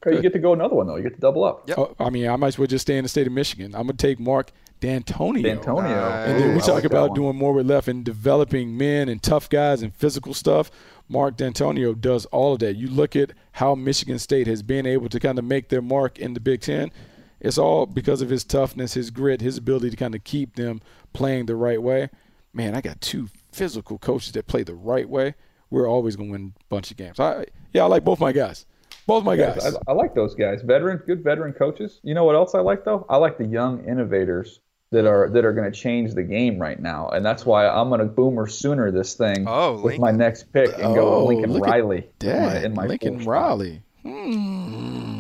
Okay, 0.05 0.17
you 0.17 0.23
get 0.23 0.33
to 0.35 0.39
go 0.39 0.53
another 0.53 0.75
one 0.75 0.87
though. 0.87 0.97
You 0.97 1.03
get 1.03 1.15
to 1.15 1.21
double 1.21 1.45
up. 1.45 1.69
Yep. 1.69 1.79
Oh, 1.79 1.95
I 1.99 2.11
mean, 2.11 2.29
I 2.29 2.37
might 2.37 2.49
as 2.49 2.59
well 2.59 2.67
just 2.67 2.83
stay 2.83 2.97
in 2.97 3.03
the 3.03 3.09
state 3.09 3.27
of 3.27 3.33
Michigan. 3.33 3.75
I'm 3.75 3.87
going 3.87 3.97
to 3.97 4.07
take 4.07 4.21
Mark 4.21 4.53
Dantonio. 4.81 5.43
Dantonio. 5.43 6.27
And 6.27 6.39
then 6.39 6.51
we 6.51 6.57
I 6.57 6.61
talk 6.61 6.75
like 6.75 6.85
about 6.85 7.15
doing 7.15 7.37
more 7.37 7.53
with 7.53 7.67
left 7.67 7.89
and 7.89 8.05
developing 8.05 8.77
men 8.77 9.09
and 9.09 9.23
tough 9.23 9.49
guys 9.49 9.83
and 9.83 9.95
physical 9.95 10.35
stuff. 10.35 10.71
Mark 11.09 11.37
Dantonio 11.37 11.99
does 11.99 12.27
all 12.27 12.55
of 12.55 12.59
that. 12.61 12.77
You 12.77 12.89
look 12.89 13.17
at 13.17 13.33
how 13.53 13.75
Michigan 13.75 14.19
State 14.19 14.47
has 14.47 14.63
been 14.63 14.87
able 14.87 15.09
to 15.09 15.21
kind 15.21 15.39
of 15.39 15.45
make 15.45 15.69
their 15.69 15.83
mark 15.83 16.19
in 16.19 16.35
the 16.35 16.41
Big 16.41 16.61
Ten. 16.61 16.91
It's 17.41 17.59
all 17.59 17.87
because 17.87 18.23
of 18.23 18.29
his 18.29 18.45
toughness, 18.45 18.95
his 18.95 19.11
grit, 19.11 19.41
his 19.41 19.59
ability 19.59 19.91
to 19.91 19.97
kind 19.97 20.15
of 20.15 20.25
keep 20.25 20.57
them 20.57 20.81
playing 21.13 21.47
the 21.47 21.57
right 21.57 21.81
way. 21.81 22.11
Man, 22.53 22.75
I 22.75 22.81
got 22.81 23.01
two 23.01 23.29
physical 23.53 23.99
coaches 23.99 24.33
that 24.33 24.47
play 24.47 24.63
the 24.63 24.75
right 24.75 25.09
way. 25.09 25.35
We're 25.71 25.89
always 25.89 26.17
going 26.17 26.29
to 26.29 26.33
win 26.33 26.55
a 26.59 26.65
bunch 26.69 26.91
of 26.91 26.97
games. 26.97 27.21
I, 27.21 27.47
yeah, 27.73 27.83
I 27.83 27.87
like 27.87 28.05
both 28.05 28.21
my 28.21 28.33
guys. 28.33 28.67
Both 29.07 29.25
my 29.25 29.37
guys. 29.37 29.65
I, 29.65 29.79
I 29.91 29.93
like 29.95 30.15
those 30.15 30.35
guys. 30.35 30.63
Veteran, 30.63 30.99
good 31.07 31.23
veteran 31.23 31.53
coaches. 31.53 32.01
You 32.03 32.15
know 32.15 32.25
what 32.25 32.35
else 32.35 32.55
I 32.55 32.61
like 32.61 32.85
though? 32.85 33.07
I 33.09 33.17
like 33.19 33.39
the 33.39 33.47
young 33.47 33.85
innovators 33.89 34.61
that 34.91 35.07
are 35.07 35.29
that 35.31 35.45
are 35.45 35.53
going 35.53 35.71
to 35.71 35.77
change 35.77 36.15
the 36.15 36.23
game 36.23 36.59
right 36.59 36.81
now, 36.81 37.09
and 37.09 37.25
that's 37.25 37.45
why 37.47 37.69
I'm 37.69 37.89
going 37.89 38.01
to 38.01 38.07
boomer 38.07 38.47
sooner 38.47 38.91
this 38.91 39.15
thing 39.15 39.45
Oh, 39.49 39.75
with 39.75 39.85
Lincoln. 39.99 40.01
my 40.03 40.11
next 40.13 40.53
pick 40.53 40.71
and 40.79 40.95
go 40.95 41.09
Oh, 41.15 41.25
with 41.25 41.37
Lincoln 41.37 41.53
look 41.55 41.67
at 41.67 41.71
Riley 41.71 41.97
in 41.99 42.03
my, 42.05 42.33
Dad, 42.53 42.65
in 42.65 42.75
my 42.75 42.87
Lincoln 42.87 43.15
fourth 43.15 43.23
spot. 43.23 43.33
Riley. 43.33 43.83
Hmm. 44.03 45.16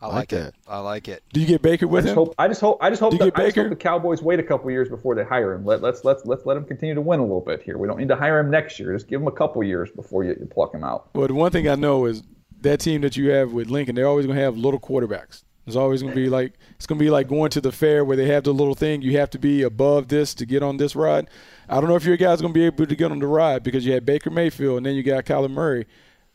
I 0.00 0.06
Like 0.08 0.14
like, 0.14 0.28
that. 0.28 0.48
it. 0.48 0.54
I 0.68 0.78
like 0.80 1.08
it. 1.08 1.22
Do 1.32 1.40
you 1.40 1.46
get 1.46 1.62
Baker 1.62 1.86
with 1.88 2.04
just 2.04 2.12
him? 2.12 2.16
hope. 2.16 2.34
I 2.38 2.48
just 2.48 2.60
hope. 2.60 2.78
I 2.82 2.90
just 2.90 3.00
hope. 3.00 3.12
Do 3.12 3.16
you 3.16 3.18
The, 3.18 3.30
get 3.30 3.40
I 3.40 3.44
just 3.46 3.56
hope 3.56 3.64
Baker? 3.64 3.68
the 3.70 3.76
Cowboys 3.76 4.22
wait 4.22 4.38
a 4.38 4.42
couple 4.42 4.70
years 4.70 4.88
before 4.88 5.14
they 5.14 5.24
hire 5.24 5.54
him. 5.54 5.64
Let, 5.64 5.80
let's 5.82 6.04
let's 6.04 6.24
let's 6.26 6.44
let 6.44 6.56
him 6.56 6.64
continue 6.64 6.94
to 6.94 7.00
win 7.00 7.18
a 7.20 7.22
little 7.22 7.40
bit 7.40 7.62
here. 7.62 7.78
We 7.78 7.88
don't 7.88 7.98
need 7.98 8.08
to 8.08 8.16
hire 8.16 8.38
him 8.38 8.50
next 8.50 8.78
year. 8.78 8.92
Just 8.92 9.08
give 9.08 9.20
him 9.20 9.26
a 9.26 9.32
couple 9.32 9.62
years 9.64 9.90
before 9.90 10.22
you, 10.24 10.36
you 10.38 10.46
pluck 10.50 10.74
him 10.74 10.84
out. 10.84 11.08
Well, 11.14 11.26
the 11.28 11.34
one 11.34 11.50
thing 11.50 11.68
I 11.68 11.76
know 11.76 12.04
is 12.04 12.22
that 12.60 12.80
team 12.80 13.00
that 13.02 13.16
you 13.16 13.30
have 13.30 13.52
with 13.52 13.68
Lincoln, 13.68 13.94
they're 13.94 14.06
always 14.06 14.26
going 14.26 14.36
to 14.36 14.42
have 14.44 14.56
little 14.56 14.80
quarterbacks. 14.80 15.44
It's 15.66 15.76
always 15.76 16.00
going 16.02 16.14
to 16.14 16.20
be 16.20 16.28
like 16.28 16.52
it's 16.76 16.86
going 16.86 16.98
to 16.98 17.04
be 17.04 17.10
like 17.10 17.26
going 17.26 17.50
to 17.50 17.60
the 17.60 17.72
fair 17.72 18.04
where 18.04 18.16
they 18.16 18.26
have 18.28 18.44
the 18.44 18.52
little 18.54 18.74
thing. 18.74 19.02
You 19.02 19.16
have 19.18 19.30
to 19.30 19.38
be 19.38 19.62
above 19.62 20.08
this 20.08 20.32
to 20.34 20.46
get 20.46 20.62
on 20.62 20.76
this 20.76 20.94
ride. 20.94 21.28
I 21.68 21.80
don't 21.80 21.88
know 21.88 21.96
if 21.96 22.04
your 22.04 22.16
guys 22.16 22.40
going 22.40 22.52
to 22.52 22.58
be 22.58 22.66
able 22.66 22.86
to 22.86 22.94
get 22.96 23.10
on 23.10 23.18
the 23.18 23.26
ride 23.26 23.62
because 23.64 23.84
you 23.84 23.92
had 23.92 24.06
Baker 24.06 24.30
Mayfield 24.30 24.76
and 24.76 24.86
then 24.86 24.94
you 24.94 25.02
got 25.02 25.24
Kyler 25.24 25.50
Murray. 25.50 25.86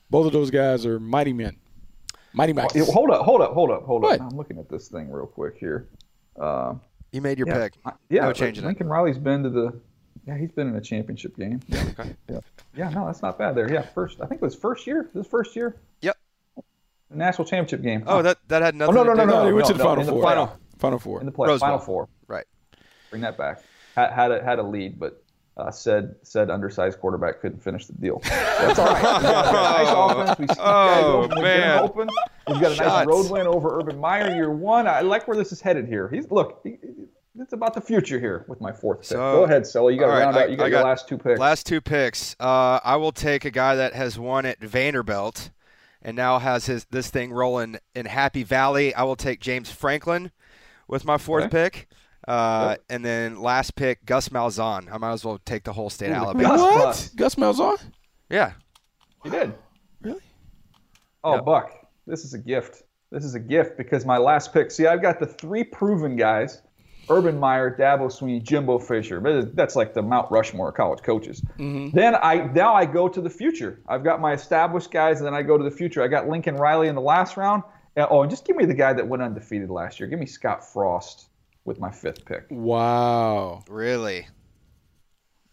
Both 0.09 0.26
of 0.26 0.34
those 0.34 0.51
guys 0.51 0.86
are 0.86 0.99
mighty 0.99 1.32
men, 1.32 1.55
mighty 2.34 2.54
mice. 2.54 2.74
Yeah, 2.76 2.84
Hold 2.86 3.12
up, 3.12 3.24
hold 3.26 3.42
up, 3.42 3.54
hold 3.54 3.72
up, 3.72 3.84
hold 3.84 4.04
What? 4.04 4.20
up. 4.20 4.32
I'm 4.32 4.38
looking 4.38 4.58
at 4.60 4.70
this 4.70 4.88
thing 4.88 5.10
real 5.12 5.26
quick 5.28 5.58
here. 5.58 5.88
Uh, 6.40 6.76
You 7.12 7.22
made 7.22 7.38
your 7.38 7.48
yeah, 7.48 7.60
pick. 7.60 7.74
I- 7.86 7.92
yeah, 8.10 8.22
no 8.22 8.28
but 8.28 8.36
changing 8.38 8.64
it. 8.64 8.68
Lincoln 8.68 8.88
Riley's 8.88 9.18
been 9.18 9.44
to 9.44 9.50
the. 9.50 9.80
Yeah, 10.28 10.38
he's 10.38 10.52
been 10.52 10.68
in 10.68 10.76
a 10.76 10.82
championship 10.82 11.36
game. 11.36 11.60
Yeah, 11.68 11.84
Okay. 12.00 12.16
yeah, 12.30 12.40
yeah. 12.76 12.90
No, 12.90 13.08
that's 13.08 13.22
not 13.24 13.38
bad 13.40 13.56
there. 13.56 13.72
Yeah, 13.72 13.82
first. 13.82 14.22
I 14.22 14.28
think 14.28 14.42
it 14.42 14.46
was 14.46 14.54
first 14.56 14.86
year. 14.86 15.10
This 15.16 15.26
first 15.28 15.56
year. 15.56 15.76
Yep. 16.02 16.16
national 17.10 17.46
championship 17.46 17.82
game. 17.82 18.04
Oh, 18.08 18.22
that 18.22 18.38
that 18.48 18.62
had 18.62 18.76
Oh, 18.76 18.78
nothing. 18.78 18.96
no, 18.96 19.04
to 19.04 19.10
no, 19.10 19.14
no, 19.16 19.22
do 19.26 19.28
no, 19.32 19.38
No, 19.40 19.46
they 19.46 19.54
went 19.54 19.68
to 19.68 19.74
the 19.74 19.80
final 19.80 20.00
in 20.02 20.06
the 20.06 20.12
four. 20.14 20.58
Final 20.78 21.00
four. 21.00 21.20
in 21.20 21.26
the 21.26 21.32
play, 21.32 21.48
Rose 21.48 21.60
final 21.60 21.78
Bowl. 21.78 21.86
four. 21.86 22.10
Right. 22.28 22.46
Bring 23.10 23.22
that 23.24 23.38
back. 23.38 23.62
Had, 23.96 24.12
had 24.14 24.32
a 24.32 24.44
had 24.44 24.60
a 24.60 24.64
lead, 24.64 24.98
but 25.00 25.20
uh, 25.58 25.70
said 25.72 26.16
said 26.24 26.49
undersized 26.49 26.99
quarterback 26.99 27.39
couldn't 27.41 27.62
finish 27.62 27.86
the 27.86 27.93
deal. 27.93 28.20
That's 28.24 28.80
all 28.80 28.86
right. 28.88 29.02
We 29.22 29.28
got 29.28 29.47
a 29.49 29.84
nice 29.84 30.12
offense. 30.36 30.39
We 30.39 30.47
see 30.47 30.54
guys 30.60 31.04
Oh, 31.04 31.18
open. 31.24 31.36
We've 31.36 31.43
man. 31.43 31.80
open. 31.80 32.10
We've 32.47 32.62
got 32.62 32.72
a 32.72 32.76
nice 32.76 33.06
road 33.08 33.30
win 33.32 33.47
over 33.47 33.80
Urban 33.80 33.99
Meyer 33.99 34.34
year 34.34 34.52
one. 34.52 34.88
I 34.88 35.02
like 35.02 35.28
where 35.28 35.38
this 35.38 35.52
is 35.52 35.62
headed 35.62 35.88
here. 35.88 36.08
He's 36.10 36.30
look. 36.32 36.62
he- 36.64 36.78
it's 37.39 37.54
about 37.54 37.74
the 37.74 37.82
future 37.82 38.20
here 38.20 38.43
with 38.49 38.60
my 38.60 38.74
fourth 38.74 38.99
pick. 38.99 39.08
So- 39.08 39.16
Go 39.18 39.43
ahead, 39.45 39.66
Sully. 39.66 39.93
You 39.93 39.99
got 40.02 40.08
to 40.08 40.12
right, 40.12 40.20
round 40.26 40.36
I- 40.38 40.43
out. 40.43 40.52
You 40.52 40.58
got 40.58 40.66
I 40.66 40.68
your 40.68 40.84
last 40.84 41.08
two 41.08 41.18
picks. 41.18 41.39
Last 41.39 41.66
two 41.66 41.80
picks. 41.80 42.36
Uh, 42.41 42.80
I 42.84 42.97
will 42.97 43.14
take 43.14 43.45
a 43.45 43.52
guy 43.52 43.76
that 43.76 43.93
has 43.93 44.20
won 44.20 44.45
at 44.45 44.60
Vanderbilt 44.60 45.49
and 46.02 46.16
now 46.18 46.39
has 46.39 46.66
his 46.66 46.86
this 46.91 47.10
thing 47.10 47.32
rolling 47.32 47.78
in 47.95 48.06
Happy 48.06 48.43
Valley. 48.43 48.93
I 48.93 49.04
will 49.04 49.16
take 49.16 49.39
James 49.39 49.72
Franklin 49.72 50.32
with 50.89 51.06
my 51.06 51.18
fourth 51.18 51.45
Okay. 51.45 51.70
pick. 51.70 51.88
Uh, 52.28 52.69
Yep. 52.72 52.84
And 52.89 53.05
then 53.05 53.41
last 53.41 53.76
pick, 53.76 54.05
Gus 54.05 54.30
Malzahn. 54.30 54.91
I 54.91 54.97
might 54.97 55.13
as 55.13 55.26
well 55.26 55.39
take 55.45 55.63
the 55.63 55.74
whole 55.74 55.89
state 55.89 56.11
of 56.11 56.17
Ooh, 56.17 56.26
Alabama. 56.26 56.47
Gus. 56.49 56.59
What? 56.61 56.84
Bus. 56.86 57.09
Gus 57.09 57.36
Malzahn? 57.36 57.78
Yeah. 58.30 58.53
You 59.26 59.32
did. 59.32 59.53
Really? 60.01 60.22
Oh, 61.24 61.36
Yep. 61.36 61.45
Buck, 61.45 61.72
this 62.07 62.24
is 62.26 62.34
a 62.34 62.39
gift. 62.39 62.84
This 63.11 63.24
is 63.26 63.36
a 63.36 63.39
gift 63.39 63.78
because 63.78 64.05
my 64.05 64.17
last 64.17 64.53
pick. 64.53 64.72
See, 64.72 64.88
I've 64.88 65.01
got 65.01 65.19
the 65.19 65.26
three 65.26 65.63
proven 65.63 66.15
guys: 66.15 66.61
Urban 67.09 67.38
Meyer, 67.38 67.76
Dabo 67.78 68.07
Swinney, 68.07 68.41
Jimbo 68.41 68.80
Fisher. 68.80 69.19
But 69.19 69.55
That's 69.55 69.76
like 69.76 69.93
the 69.93 70.01
Mount 70.01 70.32
Rushmore 70.32 70.69
of 70.69 70.76
college 70.76 71.03
coaches. 71.03 71.43
Then 71.57 72.15
I 72.15 72.49
now 72.53 72.74
I 72.74 72.86
go 72.86 73.09
to 73.09 73.19
the 73.22 73.30
future. 73.30 73.82
I've 73.89 74.03
got 74.03 74.22
my 74.22 74.32
established 74.34 74.91
guys, 74.91 75.17
and 75.19 75.28
then 75.28 75.34
I 75.34 75.41
go 75.41 75.57
to 75.57 75.63
the 75.63 75.72
future. 75.72 76.01
I 76.01 76.07
got 76.07 76.28
Lincoln 76.30 76.55
Riley 76.55 76.88
in 76.88 76.95
the 76.95 77.01
last 77.01 77.36
round. 77.36 77.63
Oh, 77.97 78.22
and 78.22 78.32
just 78.32 78.45
give 78.45 78.55
me 78.55 78.65
the 78.65 78.74
guy 78.74 78.93
that 78.93 79.05
went 79.05 79.22
undefeated 79.22 79.69
last 79.69 79.99
year. 79.99 80.07
Give 80.07 80.17
me 80.19 80.26
Scott 80.26 80.63
Frost 80.72 81.28
with 81.66 81.80
my 81.80 81.91
fifth 81.91 82.26
pick. 82.26 82.45
Wow. 82.49 83.64
Really? 83.70 84.28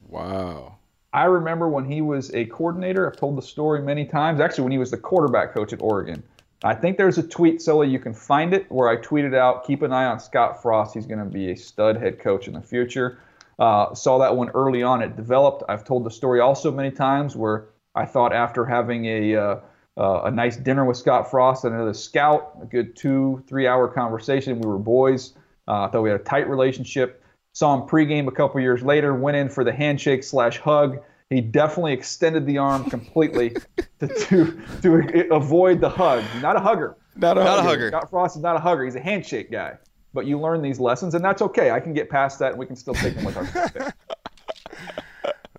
Wow. 0.00 0.78
I 1.12 1.24
remember 1.24 1.68
when 1.68 1.84
he 1.84 2.00
was 2.00 2.34
a 2.34 2.44
coordinator. 2.46 3.10
I've 3.10 3.16
told 3.16 3.36
the 3.36 3.42
story 3.42 3.82
many 3.82 4.04
times. 4.04 4.40
Actually, 4.40 4.64
when 4.64 4.72
he 4.72 4.78
was 4.78 4.90
the 4.90 4.98
quarterback 4.98 5.54
coach 5.54 5.72
at 5.72 5.80
Oregon. 5.82 6.22
I 6.64 6.74
think 6.74 6.96
there's 6.96 7.18
a 7.18 7.22
tweet, 7.22 7.62
Sully, 7.62 7.88
you 7.88 8.00
can 8.00 8.12
find 8.12 8.52
it, 8.52 8.70
where 8.70 8.88
I 8.88 8.96
tweeted 8.96 9.34
out, 9.34 9.64
keep 9.64 9.82
an 9.82 9.92
eye 9.92 10.06
on 10.06 10.18
Scott 10.18 10.60
Frost. 10.60 10.92
He's 10.92 11.06
going 11.06 11.20
to 11.20 11.24
be 11.24 11.52
a 11.52 11.56
stud 11.56 11.96
head 11.96 12.18
coach 12.18 12.48
in 12.48 12.54
the 12.54 12.60
future. 12.60 13.20
Uh, 13.58 13.94
saw 13.94 14.18
that 14.18 14.34
one 14.34 14.50
early 14.50 14.82
on. 14.82 15.02
It 15.02 15.16
developed. 15.16 15.62
I've 15.68 15.84
told 15.84 16.04
the 16.04 16.10
story 16.10 16.40
also 16.40 16.72
many 16.72 16.90
times 16.90 17.36
where 17.36 17.66
I 17.94 18.06
thought 18.06 18.32
after 18.32 18.64
having 18.64 19.06
a 19.06 19.36
uh, 19.36 19.60
uh, 19.96 20.22
a 20.24 20.30
nice 20.30 20.56
dinner 20.56 20.84
with 20.84 20.96
Scott 20.96 21.28
Frost 21.28 21.64
and 21.64 21.74
another 21.74 21.94
scout, 21.94 22.56
a 22.62 22.66
good 22.66 22.94
two, 22.94 23.42
three 23.48 23.66
hour 23.66 23.88
conversation. 23.88 24.60
We 24.60 24.68
were 24.68 24.78
boys. 24.78 25.34
Uh, 25.68 25.84
I 25.84 25.88
thought 25.88 26.02
we 26.02 26.10
had 26.10 26.20
a 26.20 26.24
tight 26.24 26.48
relationship. 26.48 27.22
Saw 27.52 27.74
him 27.74 27.88
pregame 27.88 28.26
a 28.26 28.30
couple 28.32 28.60
years 28.60 28.82
later, 28.82 29.14
went 29.14 29.36
in 29.36 29.48
for 29.48 29.62
the 29.64 29.72
handshake 29.72 30.24
slash 30.24 30.58
hug. 30.58 30.98
He 31.30 31.40
definitely 31.42 31.92
extended 31.92 32.46
the 32.46 32.56
arm 32.58 32.84
completely 32.88 33.54
to, 34.00 34.06
to 34.08 34.62
to 34.82 35.34
avoid 35.34 35.80
the 35.80 35.90
hug. 35.90 36.24
Not 36.40 36.56
a 36.56 36.60
hugger. 36.60 36.96
Not 37.16 37.36
a 37.36 37.44
Not 37.44 37.58
a 37.58 37.62
hugger. 37.62 37.68
hugger. 37.68 37.88
Scott 37.88 38.10
Frost 38.10 38.36
is 38.36 38.42
not 38.42 38.56
a 38.56 38.60
hugger. 38.60 38.84
He's 38.84 38.94
a 38.94 39.00
handshake 39.00 39.50
guy. 39.50 39.74
But 40.14 40.24
you 40.26 40.40
learn 40.40 40.62
these 40.62 40.80
lessons, 40.80 41.14
and 41.14 41.22
that's 41.22 41.42
okay. 41.42 41.70
I 41.70 41.80
can 41.80 41.92
get 41.92 42.08
past 42.08 42.38
that, 42.38 42.52
and 42.52 42.58
we 42.58 42.64
can 42.64 42.76
still 42.76 42.94
take 42.94 43.14
them 43.14 43.24
with 43.24 43.36
our 43.36 43.44
pick. 43.68 43.92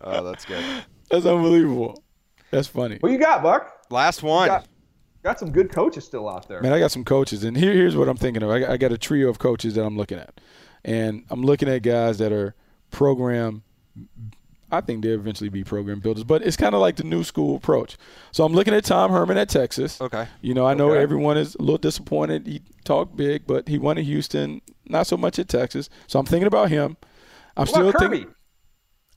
Oh, 0.01 0.24
that's 0.24 0.45
good. 0.45 0.64
That's 1.12 1.26
unbelievable. 1.26 2.03
That's 2.49 2.68
funny. 2.68 2.97
What 2.99 3.12
you 3.12 3.20
got, 3.20 3.43
Buck? 3.43 3.84
Last 3.91 4.24
one. 4.24 4.47
Got, 4.47 4.68
got 5.24 5.40
some 5.40 5.52
good 5.52 5.72
coaches 5.72 6.06
still 6.06 6.28
out 6.30 6.48
there. 6.48 6.62
Man, 6.62 6.74
I 6.74 6.80
got 6.80 6.92
some 6.92 7.04
coaches, 7.04 7.44
and 7.44 7.56
here, 7.58 7.74
here's 7.74 7.96
what 7.96 8.08
I'm 8.10 8.18
thinking 8.18 8.44
of. 8.44 8.50
I, 8.50 8.60
got- 8.60 8.70
I 8.70 8.78
got 8.78 8.92
a 8.92 8.98
trio 8.98 9.30
of 9.30 9.40
coaches 9.40 9.76
that 9.76 9.84
I'm 9.86 9.98
looking 9.98 10.18
at, 10.20 10.40
and 10.84 11.24
I'm 11.30 11.42
looking 11.44 11.68
at 11.70 11.82
guys 11.84 12.18
that 12.20 12.32
are 12.32 12.56
program. 12.92 13.64
I 14.72 14.82
think 14.82 15.02
they'll 15.04 15.16
eventually 15.16 15.50
be 15.50 15.64
program 15.64 16.00
builders, 16.00 16.24
but 16.24 16.44
it's 16.44 16.56
kind 16.56 16.76
of 16.76 16.82
like 16.82 16.96
the 16.96 17.04
new 17.04 17.24
school 17.24 17.56
approach. 17.56 17.98
So 18.32 18.44
I'm 18.46 18.54
looking 18.54 18.74
at 18.76 18.84
Tom 18.86 19.10
Herman 19.12 19.36
at 19.36 19.50
Texas. 19.50 20.00
Okay. 20.00 20.28
You 20.42 20.54
know, 20.54 20.68
I 20.68 20.76
know 20.76 20.92
Okay. 20.92 21.02
everyone 21.02 21.38
is 21.40 21.56
a 21.56 21.62
little 21.62 21.80
disappointed. 21.80 22.46
He 22.46 22.62
talked 22.84 23.16
big, 23.18 23.48
but 23.48 23.68
he 23.68 23.80
won 23.80 23.98
at 23.98 24.04
Houston, 24.04 24.62
not 24.86 25.08
so 25.08 25.18
much 25.18 25.40
at 25.40 25.48
Texas. 25.50 25.90
So 26.06 26.20
I'm 26.20 26.26
thinking 26.28 26.46
about 26.46 26.70
him. 26.70 26.98
I'm 27.58 27.62
what 27.62 27.70
still 27.70 27.92
thinking. 27.94 28.36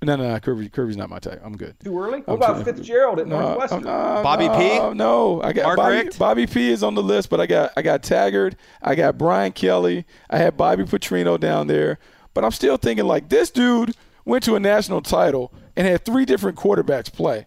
No, 0.02 0.16
no, 0.16 0.28
no. 0.32 0.40
Kirby, 0.40 0.68
Kirby's 0.68 0.96
not 0.96 1.08
my 1.08 1.18
type. 1.18 1.40
I'm 1.44 1.56
good. 1.56 1.76
Too 1.82 1.96
early? 1.98 2.20
What 2.20 2.28
I'm 2.28 2.34
about 2.34 2.58
too- 2.58 2.64
Fitzgerald 2.64 3.20
at 3.20 3.26
No, 3.28 3.36
uh, 3.36 3.40
Northwestern? 3.42 3.82
no, 3.84 4.20
Bobby 4.22 4.48
P? 4.48 4.94
No, 4.94 5.40
I 5.42 5.52
got 5.52 5.64
Mark 5.64 5.76
Bobby, 5.76 5.94
Richt? 5.96 6.18
Bobby 6.18 6.46
P 6.46 6.70
is 6.70 6.82
on 6.82 6.94
the 6.94 7.02
list, 7.02 7.30
but 7.30 7.40
I 7.40 7.46
got 7.46 7.70
I 7.76 7.82
got 7.82 8.02
Taggart, 8.02 8.56
I 8.82 8.94
got 8.94 9.16
Brian 9.16 9.52
Kelly, 9.52 10.04
I 10.28 10.38
had 10.38 10.56
Bobby 10.56 10.84
Petrino 10.84 11.38
down 11.38 11.68
there, 11.68 11.98
but 12.34 12.44
I'm 12.44 12.50
still 12.50 12.76
thinking 12.76 13.06
like 13.06 13.28
this 13.28 13.50
dude 13.50 13.94
went 14.24 14.44
to 14.44 14.56
a 14.56 14.60
national 14.60 15.02
title 15.02 15.52
and 15.76 15.86
had 15.86 16.04
three 16.04 16.24
different 16.24 16.56
quarterbacks 16.58 17.12
play. 17.12 17.46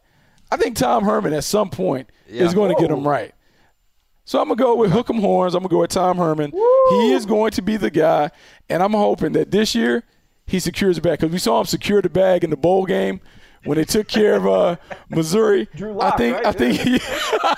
I 0.51 0.57
think 0.57 0.77
Tom 0.77 1.03
Herman 1.03 1.33
at 1.33 1.43
some 1.43 1.69
point 1.69 2.09
Yeah. 2.29 2.43
is 2.45 2.53
going 2.53 2.73
to 2.75 2.81
get 2.81 2.89
him 2.91 3.07
right. 3.07 3.33
So 4.27 4.39
I'm 4.41 4.47
gonna 4.47 4.57
go 4.57 4.75
with 4.75 4.91
Hook'em 4.91 5.19
Horns. 5.19 5.53
I'm 5.53 5.61
gonna 5.61 5.69
go 5.69 5.79
with 5.81 5.91
Tom 5.91 6.17
Herman. 6.17 6.51
He 6.51 7.13
is 7.13 7.25
going 7.27 7.51
to 7.51 7.61
be 7.61 7.77
the 7.77 7.91
guy, 7.91 8.31
and 8.69 8.81
I'm 8.81 8.93
hoping 8.93 9.33
that 9.33 9.51
this 9.51 9.75
year 9.75 10.03
he 10.45 10.59
secures 10.59 10.95
the 10.95 11.01
bag 11.01 11.19
because 11.19 11.31
we 11.31 11.39
saw 11.39 11.59
him 11.59 11.65
secure 11.65 12.01
the 12.01 12.09
bag 12.09 12.43
in 12.43 12.49
the 12.49 12.57
bowl 12.57 12.85
game 12.85 13.21
when 13.63 13.77
they 13.77 13.83
took 13.83 14.07
care 14.07 14.35
of 14.35 14.47
uh, 14.47 14.75
Missouri. 15.09 15.67
Drew 15.75 15.99
I 15.99 16.15
think 16.15 16.37
right? 16.37 16.45
I 16.45 16.51
think 16.51 16.79
he, 16.79 16.95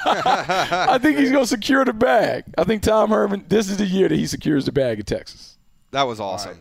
I 0.05 0.97
think 1.01 1.17
he's 1.17 1.31
gonna 1.31 1.45
secure 1.45 1.83
the 1.85 1.93
bag. 1.93 2.45
I 2.57 2.63
think 2.63 2.83
Tom 2.83 3.09
Herman. 3.09 3.45
This 3.47 3.69
is 3.69 3.77
the 3.77 3.85
year 3.85 4.09
that 4.09 4.15
he 4.15 4.27
secures 4.27 4.65
the 4.65 4.71
bag 4.71 4.99
in 4.99 5.05
Texas. 5.05 5.57
That 5.91 6.03
was 6.03 6.19
awesome. 6.19 6.59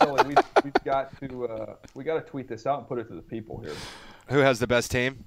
Sully, 0.00 0.24
we've, 0.28 0.36
we've 0.64 0.84
got 0.84 1.18
to 1.20 1.46
uh, 1.46 1.74
we 1.94 2.04
got 2.04 2.14
to 2.14 2.30
tweet 2.30 2.48
this 2.48 2.66
out 2.66 2.78
and 2.78 2.88
put 2.88 2.98
it 2.98 3.08
to 3.08 3.14
the 3.14 3.22
people 3.22 3.60
here. 3.60 3.74
Who 4.28 4.38
has 4.38 4.58
the 4.58 4.66
best 4.66 4.90
team? 4.90 5.24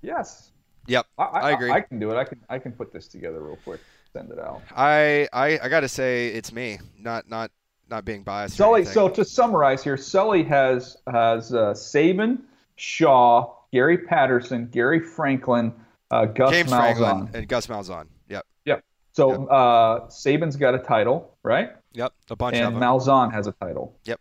Yes, 0.00 0.52
Yep, 0.86 1.06
I, 1.18 1.22
I, 1.22 1.40
I 1.40 1.50
agree. 1.52 1.70
I, 1.70 1.80
can 1.80 1.98
do 1.98 2.10
it. 2.10 2.16
I 2.16 2.24
can 2.24 2.40
I 2.48 2.58
can 2.58 2.72
put 2.72 2.92
this 2.92 3.08
together 3.08 3.40
real 3.40 3.58
quick. 3.64 3.80
Send 4.12 4.30
it 4.30 4.38
out. 4.38 4.62
I 4.76 5.28
I, 5.32 5.58
I 5.62 5.68
got 5.68 5.80
to 5.80 5.88
say 5.88 6.28
it's 6.28 6.52
me, 6.52 6.78
not 6.98 7.28
not 7.28 7.50
not 7.94 8.04
being 8.04 8.22
biased. 8.22 8.56
Sully. 8.56 8.84
So 8.84 9.08
to 9.08 9.24
summarize 9.24 9.82
here, 9.84 9.96
Sully 9.96 10.42
has 10.44 10.96
has 11.10 11.54
uh, 11.54 11.72
Saban, 11.72 12.40
Shaw, 12.76 13.54
Gary 13.72 13.98
Patterson, 13.98 14.66
Gary 14.66 15.00
Franklin, 15.00 15.72
uh, 16.10 16.26
Gus 16.26 16.50
James 16.50 16.70
Malzahn. 16.70 16.96
Franklin 16.96 17.30
and 17.34 17.48
Gus 17.48 17.66
Malzahn. 17.68 18.06
Yep, 18.28 18.44
Yep. 18.64 18.84
So 19.12 19.46
uh, 19.46 20.08
Saban's 20.08 20.56
got 20.56 20.74
a 20.74 20.78
title, 20.78 21.36
right? 21.44 21.70
yep, 21.92 22.12
a 22.30 22.36
bunch 22.36 22.56
and 22.56 22.66
of 22.66 22.72
them. 22.72 22.82
Malzahn 22.82 23.32
has 23.32 23.46
a 23.46 23.52
title. 23.52 23.96
Yep. 24.04 24.20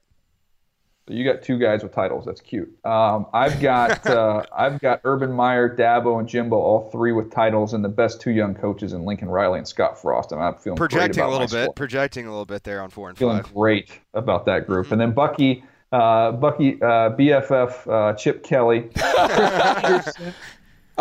So 1.07 1.13
you 1.13 1.25
got 1.25 1.43
two 1.43 1.57
guys 1.59 1.83
with 1.83 1.91
titles. 1.91 2.25
That's 2.25 2.39
cute. 2.39 2.69
Um, 2.85 3.25
I've 3.33 3.59
got 3.59 4.05
uh, 4.07 4.43
I've 4.55 4.79
got 4.79 5.01
Urban 5.03 5.31
Meyer, 5.33 5.75
Dabo, 5.75 6.19
and 6.19 6.27
Jimbo, 6.29 6.55
all 6.55 6.89
three 6.91 7.11
with 7.11 7.29
titles, 7.31 7.73
and 7.73 7.83
the 7.83 7.89
best 7.89 8.21
two 8.21 8.31
young 8.31 8.55
coaches 8.55 8.93
in 8.93 9.03
Lincoln 9.03 9.29
Riley 9.29 9.57
and 9.59 9.67
Scott 9.67 10.01
Frost. 10.01 10.31
And 10.31 10.41
I'm 10.41 10.55
feeling 10.55 10.77
great 10.77 10.91
projecting 10.91 11.19
about 11.21 11.29
a 11.29 11.31
little 11.31 11.47
my 11.47 11.59
bit, 11.59 11.63
squad. 11.63 11.75
projecting 11.75 12.25
a 12.25 12.29
little 12.29 12.45
bit 12.45 12.63
there 12.63 12.81
on 12.81 12.89
four 12.89 13.09
and 13.09 13.17
Feeling 13.17 13.43
five. 13.43 13.53
great 13.53 13.99
about 14.13 14.45
that 14.45 14.65
group. 14.65 14.91
And 14.93 15.01
then 15.01 15.11
Bucky, 15.11 15.63
uh, 15.91 16.31
Bucky, 16.31 16.81
uh, 16.81 17.09
BFF, 17.17 17.87
uh, 17.91 18.13
Chip 18.15 18.43
Kelly. 18.43 18.89
I 18.95 20.13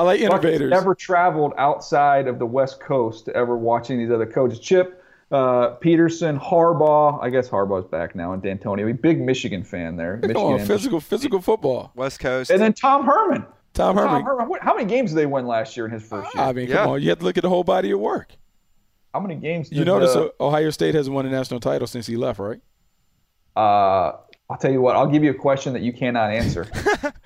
like 0.03 0.21
Bucky's 0.21 0.23
innovators. 0.23 0.71
never 0.71 0.95
traveled 0.95 1.53
outside 1.59 2.27
of 2.27 2.39
the 2.39 2.47
West 2.47 2.81
Coast 2.81 3.27
to 3.27 3.37
ever 3.37 3.57
watching 3.57 3.99
these 3.99 4.11
other 4.11 4.27
coaches. 4.27 4.59
Chip, 4.59 5.02
uh, 5.33 5.71
Petersen, 5.81 6.39
Harbaugh. 6.39 7.19
I 7.23 7.31
guess 7.31 7.49
Harbaugh's 7.49 7.87
back 7.87 8.15
now, 8.15 8.33
and 8.33 8.43
D'Antoni. 8.43 8.89
A 8.91 8.95
big 8.95 9.21
Michigan 9.21 9.65
fan 9.65 9.97
there. 9.97 10.19
Come 10.19 10.29
Michigan 10.29 10.43
on, 10.43 10.59
and, 10.61 10.67
physical 10.69 11.01
physical 11.01 11.41
football. 11.41 11.91
West 11.95 12.21
Coast. 12.21 12.51
and 12.51 12.61
then 12.61 12.73
Tom 12.73 13.05
Herman. 13.07 13.45
Tom 13.75 13.97
Herman. 13.97 14.13
Tom 14.13 14.25
Herman. 14.25 14.49
What, 14.49 14.61
how 14.63 14.75
many 14.75 14.87
games 14.87 15.11
did 15.11 15.17
they 15.17 15.27
win 15.27 15.47
last 15.47 15.77
year 15.77 15.87
in 15.87 15.93
his 15.93 16.03
first 16.03 16.35
year? 16.35 16.45
I 16.45 16.53
mean, 16.53 16.69
Yeah. 16.69 16.77
come 16.77 16.91
on. 16.91 17.03
You 17.03 17.09
have 17.09 17.19
to 17.21 17.25
look 17.25 17.39
at 17.39 17.43
the 17.43 17.49
whole 17.49 17.65
body 17.65 17.91
of 17.91 17.99
work. 18.01 18.33
how 19.15 19.21
many 19.21 19.35
games? 19.37 19.71
Did, 19.71 19.79
You 19.79 19.85
notice 19.87 20.15
uh, 20.15 20.29
Ohio 20.39 20.69
State 20.71 20.95
hasn't 20.95 21.15
won 21.15 21.25
a 21.27 21.31
national 21.31 21.61
title 21.61 21.87
since 21.87 22.07
he 22.07 22.17
left, 22.17 22.39
right? 22.39 22.61
Uh, 23.57 24.13
I'll 24.51 24.59
tell 24.61 24.71
you 24.73 24.83
what. 24.83 24.97
I'll 24.97 25.07
give 25.07 25.25
you 25.25 25.31
a 25.31 25.35
question 25.35 25.73
that 25.73 25.83
you 25.83 25.93
cannot 25.93 26.31
answer. 26.31 26.67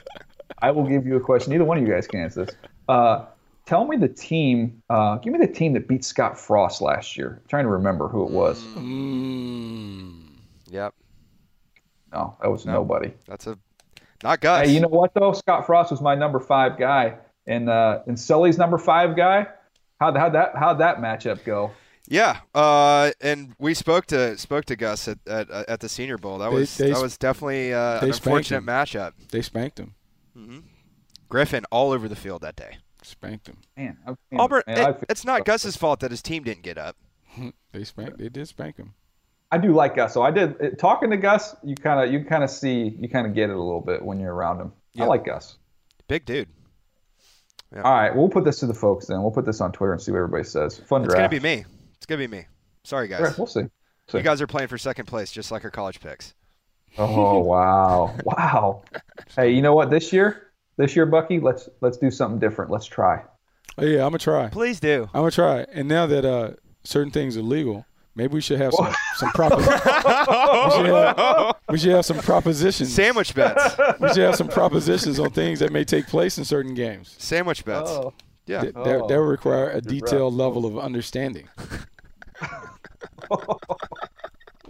I 0.61 0.71
will 0.71 0.87
give 0.89 1.05
you 1.07 1.17
a 1.17 1.21
question. 1.21 1.53
Neither 1.53 1.65
one 1.65 1.79
of 1.79 1.87
you 1.87 1.93
guys 1.93 2.07
can 2.07 2.21
answer 2.21 2.45
this. 2.45 2.55
Uh, 2.89 3.25
tell 3.67 3.87
me 3.87 3.97
the 3.97 4.09
team. 4.09 4.83
Uh, 4.89 5.17
give 5.17 5.33
me 5.33 5.39
the 5.39 5.53
team 5.53 5.73
that 5.75 5.87
beat 5.89 6.05
Scott 6.05 6.39
Frost 6.39 6.81
last 6.81 7.17
year. 7.17 7.41
I'm 7.43 7.49
trying 7.49 7.65
to 7.65 7.71
remember 7.71 8.09
who 8.09 8.25
it 8.25 8.31
was. 8.31 8.63
Mm. 8.65 10.23
Yep, 10.69 10.95
No, 12.13 12.37
that 12.43 12.49
was 12.51 12.67
nobody. 12.67 13.13
that's 13.29 13.47
a 13.47 13.59
not 14.25 14.41
Gus. 14.41 14.67
Hey, 14.67 14.73
you 14.75 14.81
know 14.81 14.89
what 14.89 15.13
though? 15.15 15.33
Scott 15.33 15.67
Frost 15.67 15.91
was 15.91 16.01
my 16.01 16.15
number 16.15 16.41
five 16.41 16.79
guy, 16.79 17.17
and 17.47 17.69
uh, 17.69 18.01
and 18.07 18.19
Sully's 18.19 18.59
number 18.59 18.79
five 18.79 19.15
guy. 19.17 19.47
How'd, 20.01 20.17
how'd 20.17 20.33
that 20.35 20.57
how'd 20.57 20.79
that 20.81 20.99
matchup 20.99 21.45
go? 21.45 21.71
Yeah, 22.09 22.39
uh, 22.55 23.11
and 23.21 23.55
we 23.59 23.75
spoke 23.75 24.07
to 24.07 24.37
spoke 24.39 24.65
to 24.67 24.77
Gus 24.77 25.07
at 25.09 25.19
at, 25.29 25.51
at 25.51 25.81
the 25.81 25.89
Senior 25.89 26.19
Bowl. 26.19 26.39
That 26.39 26.51
They- 26.51 26.57
was 26.57 26.77
they 26.77 26.93
that 26.93 27.03
was 27.03 27.17
definitely 27.19 27.73
uh, 27.75 28.01
an 28.01 28.07
unfortunate 28.09 28.59
him. 28.59 28.67
matchup. 28.67 29.13
They 29.31 29.43
spanked 29.43 29.79
him. 29.79 29.95
Griffin 31.29 31.65
all 31.71 31.93
over 31.93 32.09
the 32.09 32.17
field 32.17 32.43
that 32.43 32.57
day. 32.57 32.79
Spanked 33.07 33.45
them. 33.47 33.59
Man, 33.77 33.97
I'm, 34.07 34.17
Auburn. 34.37 34.63
man, 34.67 34.91
it- 34.91 35.05
it's 35.09 35.25
not 35.25 35.45
Gus's 35.45 35.77
fault 35.77 36.01
that 36.01 36.11
his 36.11 36.23
team 36.23 36.43
didn't 36.43 36.63
get 36.63 36.77
up. 36.79 36.97
They 37.73 37.85
spanked. 37.85 38.17
They 38.19 38.31
did 38.31 38.49
spank 38.49 38.79
him. 38.79 38.95
I 39.53 39.59
do 39.59 39.73
like 39.75 39.95
Gus. 39.97 40.15
So 40.15 40.23
I 40.23 40.31
did 40.31 40.57
it, 40.61 40.79
talking 40.79 41.11
to 41.11 41.17
Gus. 41.19 41.55
You 41.63 41.75
kind 41.75 42.03
of 42.03 42.11
you 42.13 42.25
kind 42.25 42.43
of 42.43 42.49
see 42.51 42.97
you 42.99 43.07
kind 43.09 43.27
of 43.27 43.35
get 43.35 43.51
it 43.51 43.57
a 43.57 43.63
little 43.63 43.83
bit 43.83 44.03
when 44.03 44.19
you're 44.19 44.33
around 44.35 44.61
him. 44.61 44.73
I 44.99 45.05
like 45.05 45.27
Gus. 45.27 45.57
Big 46.09 46.25
dude. 46.25 46.49
All 47.77 47.83
right, 47.83 48.15
we'll 48.17 48.31
put 48.31 48.45
this 48.45 48.59
to 48.61 48.67
the 48.67 48.73
folks 48.75 49.07
then. 49.07 49.21
We'll 49.23 49.31
put 49.31 49.45
this 49.45 49.61
on 49.61 49.73
Twitter 49.73 49.93
and 49.93 50.01
see 50.01 50.11
what 50.11 50.19
everybody 50.19 50.45
says. 50.45 50.79
Fun 50.79 51.05
It's 51.05 51.13
gonna 51.15 51.29
be 51.29 51.41
me. 51.41 51.65
It's 51.97 52.07
gonna 52.07 52.19
be 52.19 52.29
me. 52.29 52.47
Sorry 52.85 53.09
guys. 53.09 53.21
All 53.21 53.27
right, 53.27 53.39
we'll 53.39 53.47
see. 53.47 53.65
You 54.15 54.23
guys 54.23 54.41
are 54.41 54.47
playing 54.47 54.69
for 54.69 54.79
second 54.79 55.05
place, 55.07 55.31
just 55.31 55.51
like 55.53 55.63
our 55.65 55.71
college 55.71 56.01
picks. 56.01 56.35
Oh 56.97 57.41
wow, 57.41 58.17
wow. 58.25 58.83
Hey, 59.37 59.51
you 59.53 59.61
know 59.61 59.75
what? 59.75 59.91
This 59.91 60.13
year, 60.13 60.46
this 60.77 60.95
year, 60.97 61.07
Bucky, 61.07 61.41
let's 61.41 61.69
let's 61.81 61.97
do 61.97 62.11
something 62.11 62.39
different. 62.39 62.71
Let's 62.71 62.87
try. 62.87 63.23
Oh 63.79 63.85
yeah, 63.85 63.99
I'm 64.05 64.11
gonna 64.11 64.19
try. 64.19 64.49
Please 64.49 64.81
do. 64.81 65.05
I'm 65.15 65.21
gonna 65.23 65.31
try. 65.31 65.67
And 65.73 65.89
now 65.89 66.07
that 66.07 66.25
uh, 66.25 66.53
certain 66.85 67.11
things 67.13 67.37
are 67.37 67.43
legal, 67.43 67.85
maybe 68.15 68.35
we 68.35 68.41
should 68.41 68.59
have 68.59 68.73
some 68.75 68.93
some 69.17 69.31
propositions. 69.31 69.81
we, 69.85 70.71
should 70.73 70.87
have, 70.87 71.57
we 71.71 71.79
should 71.79 71.93
have 71.93 72.05
some 72.07 72.19
propositions. 72.19 72.93
Sandwich 72.95 73.35
bets. 73.35 73.77
We 74.01 74.09
should 74.09 74.19
have 74.19 74.37
some 74.37 74.49
propositions 74.49 75.19
on 75.21 75.31
things 75.31 75.59
that 75.61 75.73
may 75.73 75.85
take 75.85 76.07
place 76.07 76.39
in 76.39 76.45
certain 76.45 76.75
games. 76.75 77.15
Sandwich 77.19 77.65
bets. 77.65 77.91
Oh. 77.91 78.15
Yeah. 78.47 78.63
That, 78.63 78.75
that, 78.75 79.09
that 79.09 79.19
would 79.21 79.29
require 79.29 79.71
a 79.71 79.81
detailed 79.81 80.35
level 80.35 80.65
of 80.67 80.79
understanding. 80.79 81.49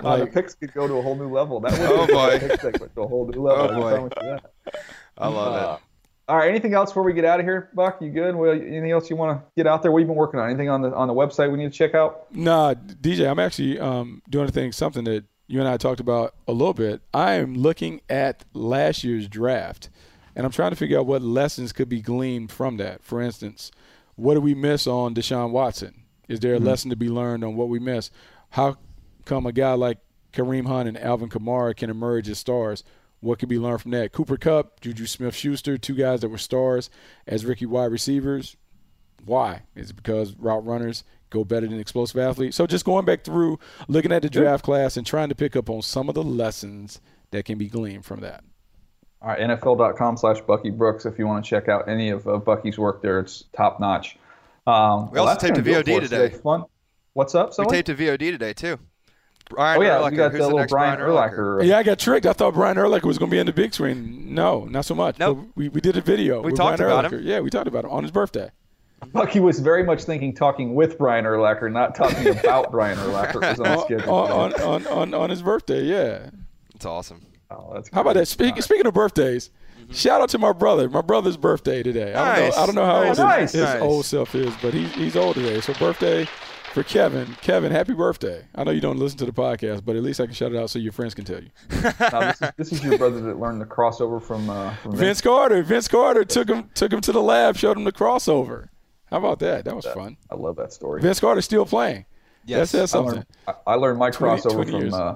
Uh, 0.05 0.19
the 0.19 0.27
picks 0.27 0.55
could 0.55 0.73
go 0.75 0.87
to 0.87 0.95
a 0.95 1.03
whole 1.03 1.17
new 1.17 1.29
level. 1.33 1.59
That 1.61 1.73
would 1.73 1.81
Oh, 1.81 2.07
boy. 2.07 2.39
Pick 2.39 2.61
segment 2.61 2.95
to 2.95 3.01
a 3.03 3.09
whole 3.09 3.27
new 3.27 3.41
level. 3.43 3.83
Oh, 3.83 3.87
I 3.87 3.93
can 3.99 4.09
boy. 4.09 4.15
that. 4.21 4.51
I 5.17 5.29
love 5.29 5.55
Uh, 5.55 5.77
it. 5.77 5.81
All 6.29 6.37
right. 6.37 6.49
Anything 6.49 6.75
else 6.75 6.91
before 6.91 7.05
we 7.05 7.13
get 7.13 7.25
out 7.25 7.39
of 7.39 7.47
here, 7.47 7.71
Buck? 7.75 8.03
You 8.03 8.11
good? 8.11 8.35
Well, 8.35 8.51
anything 8.51 8.91
else 8.91 9.09
you 9.09 9.17
want 9.17 9.39
to 9.39 9.47
get 9.57 9.67
out 9.67 9.83
there? 9.83 9.93
What 9.93 10.01
you 10.01 10.07
been 10.07 10.17
working 10.17 10.41
on? 10.41 10.49
Anything 10.49 10.69
on 10.69 10.83
the 10.83 10.93
on 10.93 11.07
the 11.07 11.15
website 11.15 11.51
we 11.53 11.59
need 11.59 11.73
to 11.73 11.79
check 11.79 11.95
out? 11.95 12.27
Nah, 12.35 12.75
DJ, 12.75 13.31
I'm 13.31 13.39
actually 13.39 13.79
um, 13.79 14.23
doing 14.29 14.49
a 14.49 14.53
thing, 14.53 14.73
something 14.73 15.05
that 15.05 15.25
you 15.47 15.61
and 15.61 15.69
I 15.69 15.77
talked 15.77 16.01
about 16.01 16.35
a 16.49 16.53
little 16.53 16.75
bit. 16.75 17.01
I 17.15 17.35
am 17.35 17.55
looking 17.55 18.01
at 18.09 18.45
last 18.55 19.05
year's 19.05 19.29
draft, 19.29 19.89
and 20.35 20.45
I'm 20.45 20.53
trying 20.53 20.71
to 20.71 20.77
figure 20.77 20.99
out 20.99 21.07
what 21.07 21.23
lessons 21.23 21.73
could 21.73 21.89
be 21.89 22.01
gleaned 22.01 22.51
from 22.51 22.77
that. 22.79 23.05
For 23.05 23.21
instance, 23.21 23.71
what 24.17 24.35
did 24.35 24.43
we 24.43 24.55
miss 24.55 24.89
on 24.89 25.15
Deshaun 25.15 25.53
Watson? 25.53 26.03
Is 26.29 26.41
there 26.41 26.55
a 26.55 26.59
lesson 26.59 26.91
to 26.91 26.97
be 26.97 27.09
learned 27.09 27.45
on 27.45 27.55
what 27.55 27.69
we 27.69 27.79
missed? 27.79 28.13
How 28.51 28.79
come 29.25 29.47
a 29.47 29.53
guy 29.53 29.75
like 29.75 29.99
Kareem 30.33 30.67
Hunt 30.67 30.89
and 30.89 30.99
Alvin 30.99 31.29
Kamara 31.29 31.77
can 31.77 31.89
emerge 31.89 32.29
as 32.29 32.39
stars? 32.39 32.83
What 33.21 33.39
can 33.39 33.49
be 33.49 33.59
learned 33.59 33.83
from 33.83 33.91
that? 33.93 34.13
Cooper 34.13 34.37
Kupp, 34.37 34.81
Juju 34.81 35.07
Smith-Schuster, 35.07 35.79
two 35.79 35.95
guys 35.95 36.21
that 36.21 36.29
were 36.29 36.39
stars 36.39 36.91
as 37.27 37.45
rookie 37.45 37.67
wide 37.67 37.91
receivers. 37.91 38.57
Why? 39.25 39.63
Is 39.75 39.91
it 39.91 39.97
because 39.97 40.35
route 40.37 40.65
runners 40.65 41.03
go 41.31 41.45
better 41.45 41.67
than 41.67 41.81
explosive 41.81 42.19
athletes? 42.21 42.57
So 42.57 42.67
just 42.67 42.85
going 42.85 43.05
back 43.05 43.25
through, 43.25 43.59
looking 43.89 44.13
at 44.13 44.23
the 44.23 44.31
draft 44.31 44.65
class 44.65 44.97
and 44.97 45.07
trying 45.07 45.31
to 45.31 45.35
pick 45.35 45.57
up 45.57 45.69
on 45.71 45.83
some 45.83 46.09
of 46.09 46.15
the 46.15 46.23
lessons 46.23 47.01
that 47.33 47.45
can 47.45 47.59
be 47.59 47.67
gleaned 47.69 48.05
from 48.05 48.21
that. 48.21 48.45
All 49.23 49.31
right, 49.31 49.41
NFL.com 49.41 50.19
slash 50.19 50.41
Bucky 50.43 50.71
Brooks 50.71 51.07
if 51.07 51.19
you 51.19 51.27
want 51.27 51.45
to 51.45 51.49
check 51.49 51.69
out 51.69 51.89
any 51.89 52.11
of 52.11 52.29
uh, 52.29 52.37
Bucky's 52.37 52.79
work 52.79 53.03
there. 53.03 53.19
It's 53.19 53.45
top 53.57 53.81
notch. 53.81 54.19
Um, 54.67 55.11
We 55.11 55.19
also 55.19 55.31
that's 55.33 55.43
taped 55.43 55.57
gonna 55.57 55.79
a 55.79 55.83
do 55.83 55.93
VOD 55.93 55.97
for 55.99 56.05
us 56.05 56.11
today. 56.11 56.37
Fun. 56.37 56.65
What's 57.15 57.35
up, 57.35 57.53
We 57.59 57.67
taped 57.67 57.89
a 57.89 57.95
VOD 57.95 58.31
today 58.31 58.53
too. 58.53 58.79
Brian 59.51 59.79
oh, 59.79 59.83
yeah, 59.85 59.91
Urlacher. 59.99 60.11
you 60.11 60.17
got 60.17 60.31
Who's 60.33 60.39
the 60.39 60.39
the 60.39 60.45
little 60.47 60.59
next 60.59 60.73
Brian 60.73 60.99
Urlacher? 60.99 61.37
Urlacher. 61.39 61.65
Yeah, 61.67 61.79
I 61.79 61.83
got 61.83 61.99
tricked. 61.99 62.27
I 62.27 62.33
thought 62.33 62.55
Brian 62.55 62.77
Urlacher 62.77 63.05
was 63.05 63.17
going 63.19 63.31
to 63.31 63.35
be 63.35 63.39
in 63.39 63.47
the 63.47 63.53
big 63.53 63.73
screen. 63.75 64.35
No, 64.35 64.65
not 64.65 64.85
so 64.85 64.95
much. 64.95 65.19
Nope. 65.19 65.47
We, 65.55 65.69
we 65.69 65.81
did 65.81 65.97
a 65.97 66.01
video. 66.01 66.41
We 66.41 66.47
with 66.47 66.57
talked 66.57 66.79
Brian 66.79 66.93
about 66.93 67.11
Urlacher. 67.13 67.21
him. 67.21 67.27
Yeah, 67.27 67.41
we 67.41 67.51
talked 67.51 67.69
about 67.69 67.85
him 67.85 67.91
on 67.91 68.03
his 68.03 68.11
birthday. 68.11 68.51
Bucky 69.13 69.41
was 69.41 69.61
very 69.61 69.85
much 69.85 70.03
thinking 70.05 70.35
talking 70.35 70.75
with 70.75 70.99
Brian 70.99 71.25
Urlacher, 71.27 71.71
not 71.71 71.95
talking 71.95 72.27
about 72.39 72.71
Brian 72.73 72.97
Urlacher. 72.99 73.41
Was 73.59 73.61
on 74.09 74.09
on, 74.09 74.53
on, 74.55 74.63
on, 74.63 74.87
on, 74.87 75.15
on 75.15 75.31
his 75.31 75.43
birthday, 75.43 75.85
yeah. 75.85 76.31
It's 76.75 76.87
awesome. 76.87 77.25
Oh, 77.51 77.73
that's 77.75 77.89
How 77.93 78.01
about 78.01 78.15
that? 78.15 78.27
Speak, 78.27 78.61
speaking 78.63 78.87
of 78.87 78.95
birthdays, 78.95 79.51
shout 79.93 80.21
out 80.21 80.31
to 80.31 80.39
my 80.39 80.53
brother. 80.53 80.89
My 80.89 81.03
brother's 81.03 81.37
birthday 81.37 81.83
today. 81.85 82.15
I 82.15 82.37
don't 82.41 82.51
Mm-hmm. 82.51 82.57
Know. 82.57 82.63
I 82.63 82.67
don't 82.67 82.75
know 82.75 82.85
how 82.87 83.03
Nice. 83.03 83.19
old 83.21 83.29
Nice. 83.29 83.53
his, 83.53 83.61
his 83.61 83.63
Nice. 83.75 83.83
old 83.83 84.05
self 84.07 84.35
is, 84.35 84.55
but 84.61 84.75
he, 84.75 84.85
he's 84.87 85.15
old 85.15 85.37
today. 85.37 85.61
So 85.61 85.73
birthday 85.75 86.27
for 86.77 86.83
Kevin. 86.83 87.27
Kevin, 87.41 87.73
happy 87.73 87.95
birthday. 87.95 88.45
I 88.55 88.63
know 88.63 88.71
you 88.71 88.83
don't 88.83 88.99
listen 88.99 89.17
to 89.21 89.25
the 89.25 89.33
podcast, 89.33 89.83
but 89.83 89.97
at 89.97 90.03
least 90.03 90.21
I 90.21 90.27
can 90.27 90.35
shout 90.35 90.53
it 90.53 90.59
out 90.59 90.69
so 90.69 90.79
your 90.79 90.93
friends 90.93 91.15
can 91.15 91.25
tell 91.25 91.41
you. 91.43 91.49
Now, 91.71 92.21
this, 92.21 92.43
is, 92.43 92.51
this 92.59 92.73
is 92.73 92.85
your 92.85 92.99
brother 92.99 93.19
that 93.23 93.41
learned 93.41 93.63
the 93.63 93.65
crossover 93.65 94.23
from, 94.23 94.51
uh, 94.51 94.75
from 94.75 94.95
Vince 94.95 95.23
Carter. 95.23 95.63
Vince 95.63 95.89
Carter 95.89 96.23
took 96.27 96.51
him 96.51 96.69
took 96.75 96.93
him 96.93 97.01
to 97.01 97.13
the 97.13 97.23
lab, 97.23 97.57
showed 97.57 97.79
him 97.79 97.85
the 97.85 97.93
crossover. 97.93 98.69
How 99.07 99.17
about 99.17 99.39
that? 99.39 99.65
That 99.65 99.75
was 99.75 99.87
fun. 99.87 100.19
I 100.31 100.35
love 100.35 100.57
that 100.57 100.71
story. 100.75 101.01
Vince 101.01 101.19
Carter's 101.19 101.47
still 101.47 101.65
playing. 101.65 102.05
Yes. 102.45 102.73
That 102.73 102.89
says 102.89 102.95
I 102.95 102.99
learned, 102.99 103.27
I- 103.49 103.55
I 103.67 103.75
learned 103.77 103.99
my 103.99 104.11
20 104.11 104.43
crossover 104.43 104.69
20 104.69 104.91
from 104.91 104.95
uh, 105.01 105.15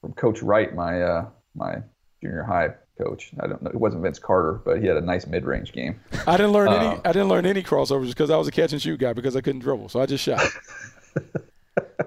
from 0.00 0.12
Coach 0.14 0.42
Wright, 0.42 0.74
my 0.74 1.02
uh, 1.02 1.26
my 1.54 1.76
junior 2.20 2.42
high 2.42 2.70
coach. 3.00 3.30
I 3.38 3.46
don't 3.46 3.62
know. 3.62 3.70
It 3.70 3.76
wasn't 3.76 4.02
Vince 4.02 4.18
Carter, 4.18 4.60
but 4.64 4.80
he 4.80 4.88
had 4.88 4.96
a 4.96 5.00
nice 5.00 5.28
mid 5.28 5.44
range 5.44 5.72
game. 5.72 6.00
I 6.26 6.36
didn't 6.36 6.52
learn 6.52 6.68
any. 6.68 6.86
Uh, 6.96 7.00
I 7.04 7.12
didn't 7.12 7.28
learn 7.28 7.46
any 7.46 7.62
crossovers 7.62 8.08
because 8.08 8.28
I 8.28 8.36
was 8.36 8.48
a 8.48 8.50
catch 8.50 8.72
and 8.72 8.82
shoot 8.82 8.98
guy 8.98 9.12
because 9.12 9.36
I 9.36 9.40
couldn't 9.40 9.60
dribble, 9.60 9.88
so 9.90 10.00
I 10.00 10.06
just 10.06 10.24
shot. 10.24 10.42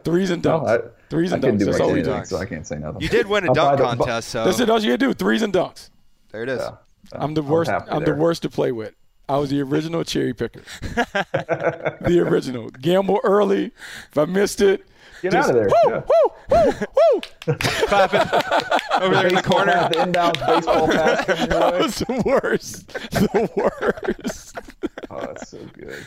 Threes 0.09 0.29
and 0.31 0.43
No, 0.43 0.59
dunks. 0.61 0.67
I, 0.67 0.89
Threes 1.09 1.31
and 1.31 1.41
couldn't 1.43 1.57
dunks. 1.57 1.59
do 1.59 1.65
That's 1.65 1.79
all 1.79 1.91
we 1.93 2.01
do. 2.03 2.25
so 2.25 2.37
I 2.37 2.45
can't 2.45 2.65
say 2.67 2.77
nothing. 2.77 3.01
You 3.01 3.09
did 3.09 3.27
win 3.27 3.43
a 3.45 3.47
I'll 3.47 3.53
dunk 3.55 3.79
buy 3.79 3.91
the 3.95 3.97
contest, 3.97 4.29
so 4.29 4.45
That's 4.45 4.59
it. 4.59 4.69
All 4.69 4.79
you 4.79 4.87
gotta 4.87 4.97
do. 4.97 5.13
Threes 5.13 5.41
and 5.41 5.53
dunks. 5.53 5.89
there 6.31 6.43
it 6.43 6.49
is. 6.49 6.59
Yeah. 6.61 6.71
I'm 7.13 7.33
the 7.33 7.41
I 7.41 7.45
was 7.45 7.51
worst. 7.69 7.71
I'm 7.89 8.03
the 8.03 8.13
worst 8.15 8.41
to 8.43 8.49
play 8.49 8.71
with. 8.71 8.93
I 9.27 9.37
was 9.37 9.49
the 9.51 9.61
original 9.61 10.03
cherry 10.03 10.33
picker. 10.33 10.61
the 10.81 12.23
original. 12.27 12.69
Gamble 12.69 13.19
early. 13.23 13.71
If 14.11 14.17
I 14.17 14.25
missed 14.25 14.59
it, 14.61 14.85
Get 15.21 15.31
just 15.33 15.49
out 15.49 15.55
of 15.55 15.61
there. 15.61 15.69
Woo, 15.85 15.91
Yeah. 15.91 16.01
woo, 16.49 16.65
woo, 16.65 16.71
woo. 17.47 17.53
Over 19.01 19.15
there 19.15 19.27
in 19.27 19.35
the 19.35 19.43
corner. 19.43 19.71
pass, 19.73 19.91
the 19.93 20.01
inbound 20.03 20.39
baseball 20.45 20.87
pass 20.91 21.25
That 21.25 21.79
was 21.79 21.95
the 21.99 22.21
worst. 22.25 22.87
The 23.11 23.49
worst. 23.55 24.57
Oh, 25.09 25.19
that's 25.21 25.49
so 25.49 25.59
good. 25.77 26.05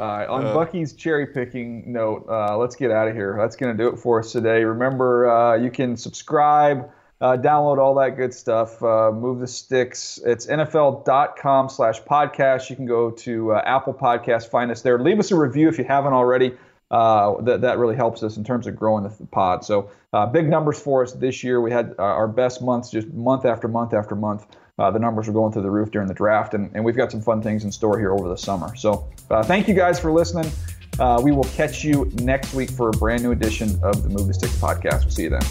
All 0.00 0.06
right, 0.06 0.26
on 0.26 0.54
Bucky's 0.54 0.94
cherry 0.94 1.26
picking 1.26 1.92
note, 1.92 2.24
uh, 2.26 2.56
let's 2.56 2.74
get 2.74 2.90
out 2.90 3.06
of 3.06 3.14
here. 3.14 3.36
That's 3.38 3.54
going 3.54 3.76
to 3.76 3.82
do 3.82 3.90
it 3.90 3.98
for 3.98 4.20
us 4.20 4.32
today. 4.32 4.64
Remember, 4.64 5.30
uh, 5.30 5.56
you 5.56 5.70
can 5.70 5.94
subscribe, 5.94 6.90
uh, 7.20 7.36
download 7.36 7.76
all 7.76 7.94
that 7.96 8.16
good 8.16 8.32
stuff. 8.32 8.82
Uh, 8.82 9.12
move 9.12 9.40
the 9.40 9.46
sticks. 9.46 10.18
It's 10.24 10.46
NFL.com 10.46 11.68
slash 11.68 12.00
podcast. 12.00 12.70
You 12.70 12.76
can 12.76 12.86
go 12.86 13.10
to 13.10 13.52
uh, 13.52 13.62
Apple 13.66 13.92
Podcast, 13.92 14.48
find 14.48 14.70
us 14.70 14.80
there. 14.80 14.98
Leave 14.98 15.18
us 15.18 15.32
a 15.32 15.36
review 15.36 15.68
if 15.68 15.76
you 15.76 15.84
haven't 15.84 16.14
already. 16.14 16.52
Uh, 16.90 17.38
that, 17.42 17.60
that 17.60 17.76
really 17.76 17.94
helps 17.94 18.22
us 18.22 18.38
in 18.38 18.42
terms 18.42 18.66
of 18.66 18.74
growing 18.74 19.04
the 19.04 19.26
pod. 19.26 19.66
So, 19.66 19.90
uh, 20.14 20.24
big 20.24 20.48
numbers 20.48 20.80
for 20.80 21.02
us 21.02 21.12
this 21.12 21.44
year. 21.44 21.60
We 21.60 21.70
had 21.70 21.94
uh, 21.98 22.02
our 22.02 22.26
best 22.26 22.62
months 22.62 22.90
just 22.90 23.06
month 23.08 23.44
after 23.44 23.68
month 23.68 23.92
after 23.92 24.16
month. 24.16 24.46
Uh, 24.80 24.90
the 24.90 24.98
numbers 24.98 25.26
were 25.26 25.34
going 25.34 25.52
through 25.52 25.60
the 25.60 25.70
roof 25.70 25.90
during 25.90 26.08
the 26.08 26.14
draft, 26.14 26.54
and, 26.54 26.70
and 26.74 26.82
we've 26.82 26.96
got 26.96 27.12
some 27.12 27.20
fun 27.20 27.42
things 27.42 27.64
in 27.64 27.70
store 27.70 27.98
here 27.98 28.14
over 28.14 28.30
the 28.30 28.36
summer. 28.36 28.74
So, 28.74 29.06
uh, 29.30 29.42
thank 29.42 29.68
you 29.68 29.74
guys 29.74 30.00
for 30.00 30.10
listening. 30.10 30.50
Uh, 30.98 31.20
we 31.22 31.32
will 31.32 31.44
catch 31.44 31.84
you 31.84 32.10
next 32.14 32.54
week 32.54 32.70
for 32.70 32.88
a 32.88 32.92
brand 32.92 33.22
new 33.22 33.32
edition 33.32 33.78
of 33.82 34.02
the 34.02 34.08
Move 34.08 34.26
the 34.26 34.34
Sticks 34.34 34.56
podcast. 34.56 35.02
We'll 35.02 35.10
see 35.10 35.24
you 35.24 35.30
then. 35.30 35.42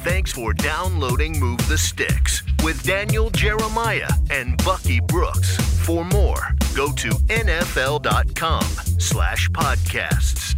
Thanks 0.00 0.32
for 0.32 0.54
downloading 0.54 1.40
Move 1.40 1.66
the 1.68 1.76
Sticks 1.76 2.44
with 2.62 2.82
Daniel 2.84 3.30
Jeremiah 3.30 4.08
and 4.30 4.56
Bucky 4.64 5.00
Brooks. 5.00 5.56
For 5.84 6.04
more, 6.04 6.54
go 6.76 6.92
to 6.92 7.08
nfl.com 7.08 8.62
slash 8.98 9.48
podcasts. 9.50 10.57